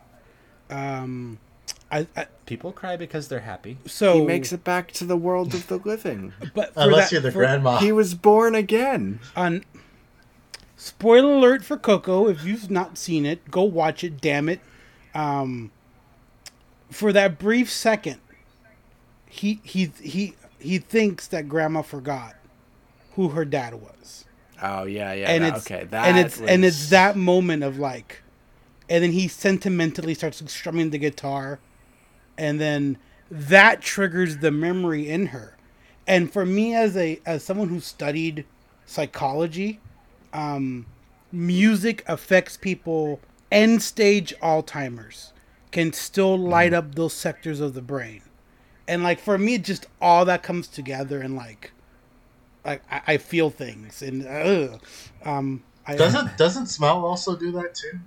um, 0.70 1.40
I, 1.92 2.08
I 2.16 2.28
People 2.46 2.72
cry 2.72 2.96
because 2.98 3.28
they're 3.28 3.40
happy. 3.40 3.78
so 3.86 4.20
He 4.20 4.26
makes 4.26 4.52
it 4.54 4.64
back 4.64 4.92
to 4.94 5.06
the 5.06 5.18
world 5.18 5.54
of 5.54 5.68
the 5.68 5.78
living. 5.78 6.34
But 6.54 6.74
for 6.74 6.82
Unless 6.82 7.10
that, 7.10 7.12
you're 7.14 7.22
the 7.22 7.32
for- 7.32 7.40
grandma. 7.40 7.78
He 7.80 7.92
was 7.92 8.14
born 8.16 8.56
again. 8.56 9.20
on 9.36 9.64
spoiler 10.76 11.34
alert 11.34 11.64
for 11.64 11.78
Coco. 11.78 12.28
If 12.28 12.44
you've 12.46 12.70
not 12.72 12.98
seen 12.98 13.26
it, 13.26 13.50
go 13.52 13.64
watch 13.64 14.04
it. 14.04 14.22
Damn 14.22 14.50
it! 14.50 14.62
Um, 15.14 15.72
for 16.92 17.12
that 17.14 17.38
brief 17.40 17.72
second, 17.72 18.20
he 19.26 19.60
he 19.64 19.92
he 20.02 20.36
he 20.60 20.78
thinks 20.80 21.28
that 21.28 21.48
Grandma 21.50 21.82
forgot 21.82 22.36
who 23.16 23.30
her 23.30 23.46
dad 23.46 23.76
was, 23.76 24.26
Oh 24.62 24.84
yeah, 24.86 25.14
yeah. 25.14 25.30
and 25.32 25.44
that- 25.44 25.58
it's 25.58 25.66
okay. 25.72 25.86
That 25.86 26.08
and 26.08 26.18
it's 26.20 26.40
and 26.40 26.64
it's 26.66 26.90
that 26.90 27.16
moment 27.18 27.64
of 27.64 27.78
like, 27.80 28.22
and 28.90 29.04
then 29.04 29.12
he 29.12 29.28
sentimentally 29.28 30.14
starts 30.14 30.42
strumming 30.52 30.90
the 30.92 30.98
guitar, 30.98 31.60
and 32.40 32.60
then 32.60 32.98
that 33.30 33.82
triggers 33.82 34.38
the 34.38 34.52
memory 34.52 35.08
in 35.08 35.28
her, 35.28 35.58
and 36.08 36.32
for 36.32 36.46
me 36.46 36.74
as 36.74 36.98
a 36.98 37.20
as 37.26 37.44
someone 37.44 37.70
who 37.70 37.80
studied 37.80 38.46
psychology, 38.86 39.80
um, 40.34 40.86
music 41.32 42.04
affects 42.08 42.58
people 42.58 43.20
end 43.52 43.82
stage 43.82 44.34
Alzheimer's 44.42 45.34
can 45.72 45.94
still 45.94 46.38
light 46.38 46.74
up 46.74 46.96
those 46.96 47.14
sectors 47.14 47.60
of 47.60 47.74
the 47.74 47.82
brain. 47.82 48.22
And 48.88 49.04
like 49.04 49.20
for 49.20 49.38
me 49.38 49.58
just 49.60 49.86
all 50.02 50.26
that 50.26 50.42
comes 50.42 50.68
together 50.68 51.22
and 51.22 51.36
like 51.36 51.72
like 52.66 52.82
I, 52.92 53.02
I 53.14 53.18
feel 53.18 53.50
things 53.50 54.02
and 54.02 54.26
uh, 54.26 54.78
um 55.24 55.64
I, 55.86 55.96
doesn't 55.96 56.38
doesn't 56.38 56.68
smell 56.68 57.06
also 57.06 57.36
do 57.36 57.52
that 57.54 57.76
too? 57.76 58.00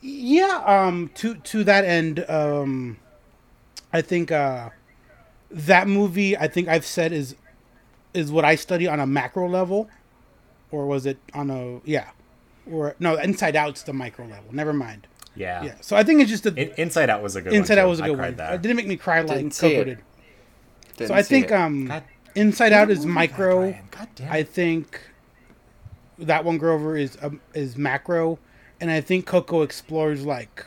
yeah 0.00 0.62
um 0.64 1.10
to 1.14 1.34
to 1.34 1.64
that 1.64 1.84
end 1.84 2.24
um 2.28 2.98
I 3.92 4.00
think 4.02 4.30
uh 4.32 4.70
that 5.50 5.86
movie 5.88 6.36
I 6.36 6.48
think 6.48 6.68
I've 6.68 6.86
said 6.86 7.12
is 7.12 7.36
is 8.14 8.30
what 8.32 8.44
I 8.44 8.54
study 8.56 8.86
on 8.86 9.00
a 9.00 9.06
macro 9.06 9.48
level 9.48 9.88
or 10.70 10.86
was 10.86 11.06
it 11.06 11.18
on 11.34 11.50
a 11.50 11.80
yeah 11.84 12.08
or 12.70 12.94
no 12.98 13.16
inside 13.16 13.56
out's 13.56 13.82
the 13.82 13.92
micro 13.92 14.24
level 14.26 14.46
never 14.52 14.72
mind 14.72 15.06
Yeah. 15.34 15.62
yeah 15.64 15.74
so 15.80 15.96
I 15.96 16.02
think 16.04 16.20
it's 16.20 16.30
just 16.30 16.46
a 16.46 16.54
In- 16.54 16.72
Inside 16.76 17.10
Out 17.10 17.22
was 17.22 17.36
a 17.36 17.42
good 17.42 17.52
Inside 17.52 17.74
one. 17.76 17.84
Out 17.84 17.88
was 17.88 18.00
a 18.00 18.02
good 18.04 18.16
cried 18.16 18.26
one. 18.28 18.36
That. 18.36 18.54
It 18.54 18.62
didn't 18.62 18.76
make 18.76 18.86
me 18.86 18.96
cry 18.96 19.20
like 19.20 19.36
Didn't 19.38 19.54
see 19.54 19.70
Coco 19.70 19.80
it. 19.80 19.84
did. 19.84 19.98
Didn't 20.96 21.08
So 21.08 21.14
I 21.14 21.22
see 21.22 21.28
think 21.28 21.46
it. 21.46 21.52
um, 21.54 21.86
God- 21.86 22.04
Inside 22.34 22.72
Out 22.72 22.90
is 22.90 23.04
micro. 23.04 23.56
Brian. 23.70 23.84
God 23.90 24.08
damn 24.14 24.32
I 24.32 24.42
think 24.42 25.00
that 26.18 26.44
one 26.46 26.56
Grover 26.56 26.96
is 26.96 27.18
um, 27.20 27.40
is 27.52 27.76
macro, 27.76 28.38
and 28.80 28.90
I 28.90 29.00
think 29.02 29.26
Coco 29.26 29.60
explores 29.62 30.24
like 30.24 30.64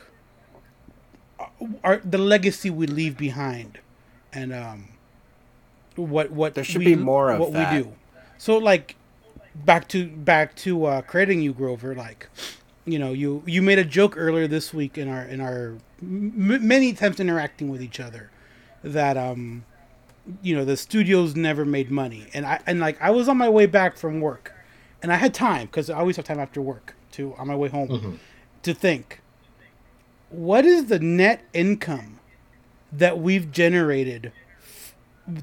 our 1.84 1.98
the 1.98 2.18
legacy 2.18 2.70
we 2.70 2.86
leave 2.86 3.16
behind, 3.16 3.78
and 4.32 4.52
um, 4.52 4.88
what 5.96 6.30
what 6.30 6.54
There 6.54 6.64
should 6.64 6.78
we- 6.80 6.84
be 6.86 6.96
more 6.96 7.30
of 7.30 7.40
what 7.40 7.52
that. 7.52 7.72
we 7.74 7.82
do. 7.82 7.92
So 8.38 8.58
like 8.58 8.96
back 9.54 9.88
to 9.88 10.08
back 10.08 10.54
to 10.56 10.84
uh, 10.86 11.02
creating 11.02 11.40
you, 11.42 11.52
Grover. 11.52 11.94
Like 11.94 12.28
you 12.84 12.98
know, 12.98 13.12
you 13.12 13.42
you 13.46 13.62
made 13.62 13.78
a 13.78 13.84
joke 13.84 14.14
earlier 14.16 14.46
this 14.46 14.72
week 14.74 14.96
in 14.98 15.08
our 15.08 15.22
in 15.22 15.40
our 15.40 15.74
m- 16.02 16.66
many 16.66 16.90
attempts 16.90 17.20
interacting 17.20 17.68
with 17.68 17.82
each 17.82 17.98
other 18.00 18.30
that 18.84 19.16
um 19.16 19.64
you 20.42 20.54
know 20.54 20.64
the 20.64 20.76
studios 20.76 21.34
never 21.34 21.64
made 21.64 21.90
money 21.90 22.26
and 22.34 22.44
i 22.44 22.60
and 22.66 22.78
like 22.80 23.00
i 23.00 23.10
was 23.10 23.28
on 23.28 23.36
my 23.36 23.48
way 23.48 23.64
back 23.64 23.96
from 23.96 24.20
work 24.20 24.52
and 25.02 25.12
i 25.12 25.16
had 25.16 25.32
time 25.32 25.66
because 25.66 25.88
i 25.88 25.96
always 25.96 26.16
have 26.16 26.24
time 26.24 26.38
after 26.40 26.60
work 26.60 26.94
to 27.12 27.32
on 27.36 27.46
my 27.46 27.54
way 27.56 27.68
home 27.68 28.18
to 28.62 28.74
think 28.74 29.20
what 30.30 30.64
is 30.64 30.86
the 30.86 30.98
net 30.98 31.42
income 31.52 32.18
that 32.92 33.18
we've 33.18 33.50
generated 33.50 34.32
f- 34.58 34.94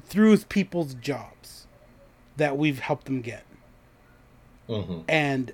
through 0.06 0.38
people's 0.38 0.94
jobs 0.94 1.66
that 2.36 2.56
we've 2.56 2.78
helped 2.80 3.06
them 3.06 3.20
get? 3.20 3.44
Hmm 4.66 5.00
and 5.08 5.52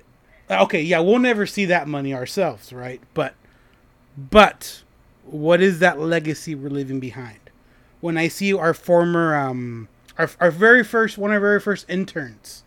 okay 0.49 0.81
yeah 0.81 0.99
we'll 0.99 1.19
never 1.19 1.45
see 1.45 1.65
that 1.65 1.87
money 1.87 2.13
ourselves 2.13 2.71
right? 2.71 3.01
But 3.13 3.33
but 4.17 4.83
what 5.25 5.61
is 5.61 5.79
that 5.79 5.99
legacy 5.99 6.55
we're 6.55 6.69
leaving 6.69 6.99
behind? 6.99 7.37
When 7.99 8.17
i 8.17 8.27
see 8.27 8.53
our 8.53 8.73
former 8.73 9.35
um 9.35 9.87
our, 10.17 10.29
our 10.39 10.51
very 10.51 10.83
first 10.83 11.17
one 11.17 11.31
of 11.31 11.35
our 11.35 11.39
very 11.41 11.59
first 11.59 11.85
interns 11.89 12.63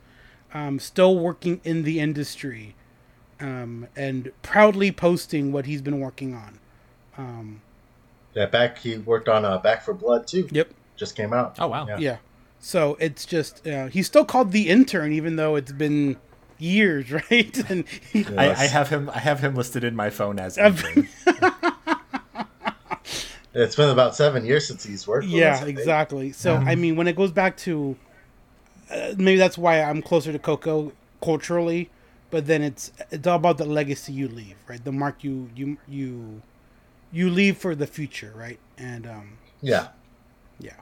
um 0.52 0.78
still 0.78 1.18
working 1.18 1.60
in 1.64 1.82
the 1.82 1.98
industry 2.00 2.74
um 3.40 3.86
and 3.96 4.30
proudly 4.42 4.90
posting 4.92 5.52
what 5.52 5.66
he's 5.66 5.82
been 5.82 6.00
working 6.00 6.34
on 6.34 6.58
um 7.18 7.60
Yeah, 8.34 8.46
back 8.46 8.78
he 8.78 8.96
worked 8.98 9.28
on 9.28 9.44
uh, 9.44 9.58
Back 9.58 9.82
4 9.84 9.94
Blood 9.94 10.26
too. 10.26 10.48
yep 10.50 10.70
Just 10.96 11.16
came 11.16 11.32
out. 11.32 11.56
Oh 11.58 11.68
wow. 11.68 11.86
Yeah. 11.86 11.98
yeah 11.98 12.16
so 12.60 12.96
it's 12.98 13.26
just 13.26 13.66
uh, 13.66 13.86
he's 13.88 14.06
still 14.06 14.24
called 14.24 14.52
the 14.52 14.68
intern 14.70 15.12
even 15.12 15.36
though 15.36 15.54
it's 15.56 15.72
been 15.72 16.16
years 16.58 17.10
right 17.30 17.70
and 17.70 17.84
he, 18.12 18.24
I, 18.38 18.50
I 18.52 18.66
have 18.66 18.88
him. 18.88 19.10
I 19.10 19.18
have 19.18 19.40
him 19.40 19.54
listed 19.54 19.84
in 19.84 19.94
my 19.96 20.08
phone 20.10 20.38
as. 20.38 20.56
I've- 20.58 20.82
intern. 20.86 21.08
It's 23.56 23.76
been 23.76 23.88
about 23.90 24.16
seven 24.16 24.44
years 24.44 24.66
since 24.66 24.82
he's 24.84 25.06
worked. 25.06 25.26
with 25.26 25.34
us, 25.34 25.60
I 25.62 25.64
yeah 25.64 25.64
exactly 25.66 26.32
so 26.32 26.56
i 26.56 26.74
mean 26.74 26.96
when 26.96 27.06
it 27.06 27.14
goes 27.14 27.30
back 27.30 27.56
to 27.58 27.96
uh, 28.90 29.14
maybe 29.16 29.36
that's 29.38 29.56
why 29.56 29.80
i'm 29.80 30.02
closer 30.02 30.32
to 30.32 30.38
coco 30.40 30.90
culturally 31.22 31.88
but 32.34 32.46
then 32.46 32.62
it's 32.62 32.90
it's 33.12 33.26
all 33.28 33.36
about 33.36 33.58
the 33.58 33.64
legacy 33.64 34.12
you 34.12 34.26
leave 34.26 34.56
right 34.66 34.82
the 34.84 34.90
mark 34.90 35.22
you 35.22 35.48
you 35.54 35.78
you 35.86 36.42
you 37.12 37.30
leave 37.30 37.56
for 37.56 37.74
the 37.76 37.86
future 37.86 38.32
right 38.34 38.58
and 38.76 39.06
um 39.06 39.38
Yeah. 39.62 39.88
yeah 40.58 40.78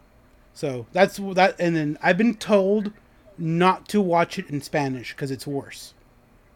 so 0.55 0.87
that's 0.93 1.19
that 1.41 1.57
and 1.59 1.77
then 1.77 1.99
i've 2.03 2.17
been 2.17 2.35
told 2.35 2.91
not 3.37 3.87
to 3.89 4.01
watch 4.01 4.39
it 4.39 4.49
in 4.49 4.63
spanish 4.63 5.13
because 5.13 5.31
it's 5.31 5.47
worse 5.47 5.93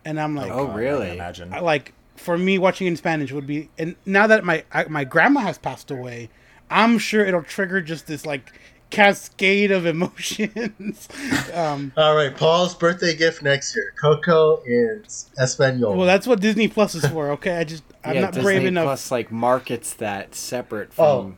and 0.03 0.19
i'm 0.19 0.35
like 0.35 0.51
Oh, 0.51 0.67
God, 0.67 0.73
I 0.77 0.79
really? 0.79 1.07
can 1.09 1.15
Imagine. 1.17 1.53
I- 1.53 1.61
like 1.61 1.93
for 2.17 2.39
me 2.39 2.57
watching 2.57 2.87
in 2.87 2.97
Spanish 2.97 3.31
would 3.33 3.47
be 3.47 3.69
and 3.77 3.95
now 4.07 4.27
that 4.27 4.43
my 4.43 4.65
I, 4.73 4.85
my 4.85 5.05
grandma 5.05 5.41
has 5.41 5.59
passed 5.59 5.91
away, 5.91 6.31
I'm 6.71 6.97
sure 6.99 7.23
it'll 7.27 7.43
trigger 7.43 7.83
just 7.83 8.07
this 8.07 8.25
like 8.25 8.45
cascade 8.91 9.71
of 9.71 9.87
emotions. 9.87 11.09
um, 11.55 11.93
All 11.97 12.15
right, 12.15 12.35
Paul's 12.37 12.75
birthday 12.75 13.15
gift 13.17 13.43
next 13.43 13.75
year: 13.77 13.93
Coco 14.01 14.63
in 14.65 15.03
Espanol. 15.39 15.97
well, 15.97 16.07
that's 16.07 16.27
what 16.27 16.41
Disney 16.41 16.69
Plus 16.69 16.95
is 16.95 17.07
for. 17.07 17.31
Okay, 17.33 17.57
I 17.57 17.65
just 17.65 17.83
I'm 18.05 18.15
yeah, 18.15 18.21
not 18.23 18.33
Disney 18.35 18.45
brave 18.45 18.65
enough. 18.67 18.85
Plus 18.85 19.11
like 19.11 19.31
markets 19.33 19.95
that 19.95 20.35
separate 20.35 20.91
Oh. 20.99 21.23
from. 21.23 21.37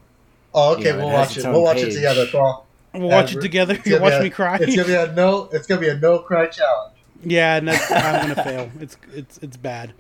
oh, 0.55 0.73
okay, 0.75 0.85
you 0.85 0.93
know, 0.93 0.99
we'll 0.99 1.09
it 1.09 1.13
watch 1.13 1.37
it. 1.39 1.45
We'll 1.45 1.63
watch 1.63 1.79
it 1.79 1.93
together, 1.93 2.27
Paul. 2.31 2.67
we'll 2.95 3.09
watch 3.09 3.35
it 3.35 3.41
together. 3.41 3.75
It's 3.75 3.87
You 3.87 3.93
gonna 3.99 4.05
watch 4.11 4.21
a- 4.21 4.23
me 4.25 4.31
cry. 4.31 4.59
It's 4.61 4.77
gonna 4.77 4.89
be 4.89 4.95
a 4.95 5.13
no. 5.15 5.49
It's 5.53 5.67
gonna 5.67 5.81
be 5.81 5.89
a 5.89 5.97
no 5.97 6.19
cry 6.21 6.47
challenge. 6.47 6.95
yeah, 7.25 7.57
and 7.57 7.69
that's, 7.69 7.91
I'm 7.91 8.29
gonna 8.35 8.45
fail. 8.45 8.71
It's 8.81 8.97
it's 9.15 9.39
it's 9.39 9.57
bad. 9.57 9.93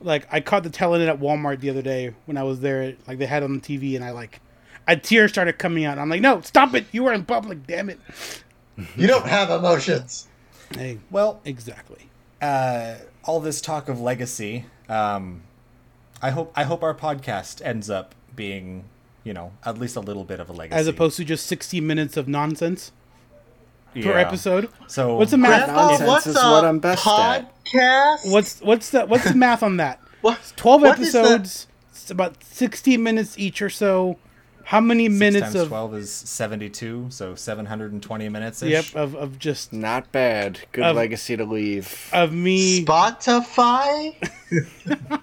Like 0.00 0.26
I 0.30 0.40
caught 0.40 0.62
the 0.62 0.70
tail 0.70 0.94
end 0.94 1.08
at 1.08 1.18
Walmart 1.20 1.60
the 1.60 1.70
other 1.70 1.82
day 1.82 2.14
when 2.26 2.36
I 2.36 2.42
was 2.42 2.60
there. 2.60 2.94
Like 3.08 3.18
they 3.18 3.26
had 3.26 3.42
it 3.42 3.46
on 3.46 3.54
the 3.58 3.60
TV, 3.60 3.96
and 3.96 4.04
I 4.04 4.10
like, 4.10 4.40
a 4.88 4.96
tear 4.96 5.28
started 5.28 5.58
coming 5.58 5.84
out. 5.84 5.98
I'm 5.98 6.08
like, 6.08 6.20
no, 6.20 6.40
stop 6.42 6.74
it! 6.74 6.86
You 6.92 7.04
were 7.04 7.12
in 7.12 7.24
public, 7.24 7.66
damn 7.66 7.90
it. 7.90 8.00
You 8.94 9.06
don't 9.06 9.24
have 9.26 9.48
emotions. 9.48 10.28
Hey, 10.74 10.98
well, 11.10 11.40
exactly. 11.46 12.10
uh, 12.42 12.96
all 13.24 13.40
this 13.40 13.62
talk 13.62 13.88
of 13.88 14.00
legacy. 14.02 14.66
Um, 14.90 15.44
I 16.20 16.28
hope. 16.28 16.52
I 16.54 16.64
hope 16.64 16.82
our 16.82 16.94
podcast 16.94 17.64
ends 17.64 17.88
up 17.88 18.14
being, 18.34 18.84
you 19.24 19.32
know, 19.32 19.52
at 19.64 19.78
least 19.78 19.96
a 19.96 20.00
little 20.00 20.24
bit 20.24 20.40
of 20.40 20.50
a 20.50 20.52
legacy, 20.52 20.78
As 20.78 20.86
opposed 20.88 21.16
to 21.16 21.24
just 21.24 21.46
60 21.46 21.80
minutes 21.80 22.18
of 22.18 22.28
nonsense 22.28 22.92
per 23.94 24.12
episode. 24.18 24.68
So 24.88 25.16
What's 25.16 25.30
the 25.30 25.38
math? 25.38 25.64
Grandpa, 25.64 25.86
Nonsense 25.88 26.08
what's 26.08 26.26
is 26.26 26.36
a 26.36 26.50
what 26.50 26.64
I'm 26.66 26.78
best 26.78 27.06
at. 27.06 27.50
podcast? 27.64 28.30
What's 28.30 28.60
what's 28.60 28.90
the 28.90 29.06
what's 29.06 29.24
the 29.24 29.34
math 29.34 29.62
on 29.62 29.78
that? 29.78 30.00
What? 30.20 30.52
12 30.56 30.82
what 30.82 30.98
is 30.98 31.12
the- 31.12 31.18
episodes. 31.20 31.66
It's 31.92 32.10
about 32.10 32.44
60 32.44 32.98
minutes 32.98 33.38
each 33.38 33.62
or 33.62 33.70
so. 33.70 34.18
How 34.66 34.80
many 34.80 35.06
Six 35.06 35.18
minutes 35.20 35.42
times 35.44 35.54
of 35.54 35.68
twelve 35.68 35.94
is 35.94 36.12
seventy-two, 36.12 37.06
so 37.10 37.34
seven 37.36 37.66
hundred 37.66 37.92
and 37.92 38.02
twenty 38.02 38.28
minutes. 38.28 38.62
yep 38.62 38.84
of, 38.96 39.14
of 39.14 39.38
just 39.38 39.72
Not 39.72 40.10
bad. 40.10 40.58
Good 40.72 40.84
Of- 40.84 40.96
legacy 40.96 41.36
to 41.36 41.44
leave. 41.44 42.10
of 42.12 42.32
me 42.32 42.84
Spotify? 42.84 44.14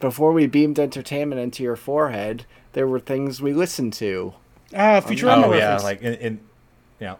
Before 0.00 0.32
we 0.32 0.46
beamed 0.46 0.78
entertainment 0.78 1.40
into 1.40 1.62
your 1.62 1.76
forehead, 1.76 2.44
there 2.72 2.86
were 2.86 3.00
things 3.00 3.40
we 3.40 3.52
listened 3.52 3.92
to. 3.94 4.34
ah 4.74 5.00
Futurama 5.00 5.44
oh 5.46 5.54
yeah, 5.54 5.78
like 5.78 6.02
in, 6.02 6.14
in 6.14 6.40
yeah. 7.00 7.16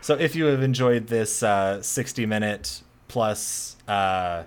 So 0.00 0.14
if 0.14 0.34
you 0.36 0.44
have 0.46 0.62
enjoyed 0.62 1.06
this 1.08 1.42
uh, 1.42 1.80
sixty-minute 1.82 2.82
plus 3.08 3.76
uh, 3.88 4.44
n- 4.44 4.46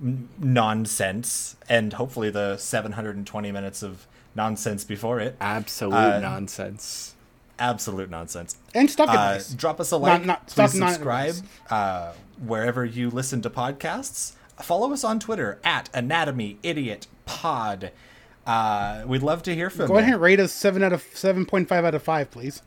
nonsense, 0.00 1.56
and 1.68 1.92
hopefully 1.94 2.30
the 2.30 2.56
seven 2.56 2.92
hundred 2.92 3.16
and 3.16 3.26
twenty 3.26 3.52
minutes 3.52 3.82
of 3.82 4.06
nonsense 4.34 4.84
before 4.84 5.20
it, 5.20 5.36
Absolute 5.40 5.94
Uh, 5.94 6.20
nonsense. 6.20 7.14
absolute 7.58 8.08
nonsense. 8.10 8.56
and 8.74 8.90
stock 8.90 9.08
Uh, 9.08 9.12
advice. 9.12 9.50
drop 9.50 9.80
us 9.80 9.90
a 9.90 9.96
like. 9.96 10.24
not- 10.24 10.46
please 10.46 10.52
stop 10.52 10.70
subscribe 10.70 11.34
uh, 11.70 12.12
wherever 12.44 12.84
you 12.84 13.10
listen 13.10 13.42
to 13.42 13.50
podcasts. 13.50 14.32
Follow 14.62 14.92
us 14.92 15.04
on 15.04 15.18
Twitter 15.18 15.58
at 15.64 15.88
Anatomy 15.94 16.58
Idiot 16.62 17.06
Pod. 17.26 17.90
Uh, 18.46 19.02
we'd 19.06 19.22
love 19.22 19.42
to 19.42 19.54
hear 19.54 19.68
from 19.70 19.86
Go 19.86 19.94
you. 19.94 19.98
ahead 20.00 20.12
and 20.14 20.22
rate 20.22 20.40
us 20.40 20.52
7 20.52 20.82
out 20.82 20.92
of 20.92 21.02
7.5 21.14 21.84
out 21.84 21.94
of 21.94 22.02
5, 22.02 22.30
please. 22.30 22.62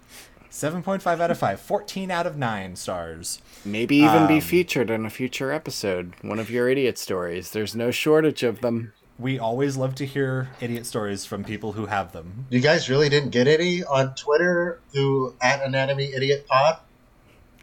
7.5 0.53 1.19
out 1.19 1.31
of 1.31 1.37
5. 1.39 1.59
14 1.59 2.11
out 2.11 2.27
of 2.27 2.37
9 2.37 2.75
stars. 2.75 3.41
Maybe 3.65 3.95
even 3.97 4.27
be 4.27 4.35
um, 4.35 4.41
featured 4.41 4.91
in 4.91 5.03
a 5.03 5.09
future 5.09 5.51
episode. 5.51 6.13
One 6.21 6.37
of 6.37 6.51
your 6.51 6.69
idiot 6.69 6.99
stories. 6.99 7.49
There's 7.49 7.75
no 7.75 7.89
shortage 7.89 8.43
of 8.43 8.61
them. 8.61 8.93
We 9.17 9.39
always 9.39 9.77
love 9.77 9.95
to 9.95 10.05
hear 10.05 10.49
idiot 10.61 10.85
stories 10.85 11.25
from 11.25 11.43
people 11.43 11.71
who 11.71 11.87
have 11.87 12.11
them. 12.11 12.45
You 12.51 12.59
guys 12.59 12.87
really 12.87 13.09
didn't 13.09 13.31
get 13.31 13.47
any 13.47 13.83
on 13.83 14.13
Twitter 14.13 14.79
through 14.91 15.35
at 15.41 15.63
Anatomy 15.63 16.13
Idiot 16.13 16.45
Pod? 16.47 16.77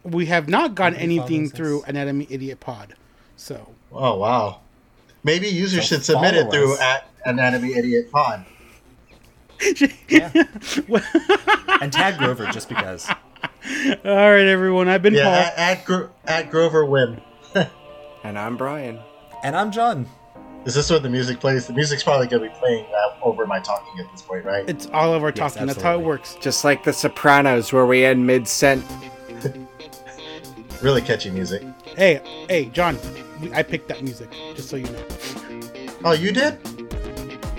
We 0.03 0.25
have 0.25 0.49
not 0.49 0.75
gotten 0.75 0.99
anything 0.99 1.49
through. 1.49 1.83
Anatomy 1.83 2.27
Idiot 2.29 2.59
Pod. 2.59 2.95
So, 3.37 3.69
Oh 3.93 4.17
wow. 4.17 4.59
Maybe 5.23 5.47
users 5.47 5.87
So 5.87 5.95
should 5.95 6.03
submit 6.03 6.35
it 6.35 6.51
through 6.51 6.73
us. 6.73 6.81
at 6.81 7.07
Anatomy 7.25 7.73
Idiot 7.73 8.11
Pod. 8.11 8.45
And 11.81 11.91
tag 11.91 12.17
Grover 12.17 12.45
just 12.47 12.69
because. 12.69 13.09
all 13.09 13.15
right, 14.03 14.47
everyone. 14.47 14.87
I've 14.87 15.01
been 15.01 15.13
Yeah, 15.13 15.23
Paul. 15.23 15.33
at, 15.33 15.57
at, 15.79 15.85
Gro- 15.85 16.09
at 16.25 16.51
Grover 16.51 16.85
Whim. 16.85 17.19
And 18.23 18.37
I'm 18.37 18.55
Brian. 18.55 18.99
And 19.43 19.55
I'm 19.55 19.71
John. 19.71 20.05
Is 20.65 20.75
this 20.75 20.91
where 20.91 20.99
the 20.99 21.09
music 21.09 21.39
plays? 21.39 21.65
The 21.65 21.73
music's 21.73 22.03
probably 22.03 22.27
going 22.27 22.43
to 22.43 22.49
be 22.49 22.55
playing 22.59 22.85
uh, 22.95 23.15
over 23.23 23.47
my 23.47 23.59
talking 23.59 23.99
at 23.99 24.11
this 24.11 24.21
point, 24.21 24.45
right? 24.45 24.69
It's 24.69 24.85
all 24.93 25.15
of 25.15 25.23
our 25.23 25.29
Yes, 25.35 25.55
talking. 25.55 25.65
That's 25.65 25.81
how 25.81 25.99
it 25.99 26.05
works. 26.05 26.37
Just 26.39 26.63
like 26.63 26.83
The 26.83 26.93
Sopranos, 26.93 27.73
where 27.73 27.87
we 27.87 28.05
end 28.05 28.27
mid 28.27 28.47
sent. 28.47 28.85
Really 30.83 31.01
catchy 31.01 31.29
music. 31.29 31.61
Hey, 31.95 32.21
hey, 32.49 32.65
John. 32.65 32.97
I 33.53 33.61
picked 33.61 33.87
that 33.89 34.01
music, 34.03 34.31
just 34.55 34.69
so 34.69 34.77
you 34.77 34.85
know. 34.85 35.05
Oh, 36.03 36.13
you 36.13 36.31
did? 36.31 36.57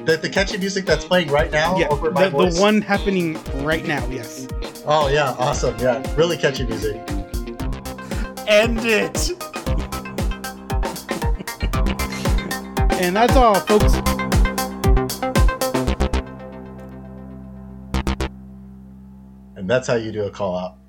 The, 0.05 0.17
the 0.17 0.29
catchy 0.29 0.59
music 0.59 0.85
that's 0.85 1.05
playing 1.05 1.29
right 1.29 1.51
now 1.53 1.79
yeah, 1.79 1.87
over 1.89 2.11
my 2.11 2.25
the, 2.25 2.31
voice? 2.31 2.57
the 2.57 2.61
one 2.61 2.83
happening 2.83 3.39
right 3.63 3.87
now. 3.87 4.05
Yes. 4.09 4.49
Oh, 4.85 5.09
yeah, 5.09 5.37
awesome. 5.39 5.79
Yeah, 5.79 6.03
really 6.17 6.37
catchy 6.37 6.67
music. 6.67 6.97
End 8.49 8.81
it! 8.83 9.31
And 13.01 13.15
that's 13.15 13.37
all, 13.37 13.55
folks. 13.55 13.95
And 19.55 19.71
that's 19.71 19.87
how 19.87 19.95
you 19.95 20.11
do 20.11 20.25
a 20.25 20.31
call 20.31 20.57
out. 20.59 20.82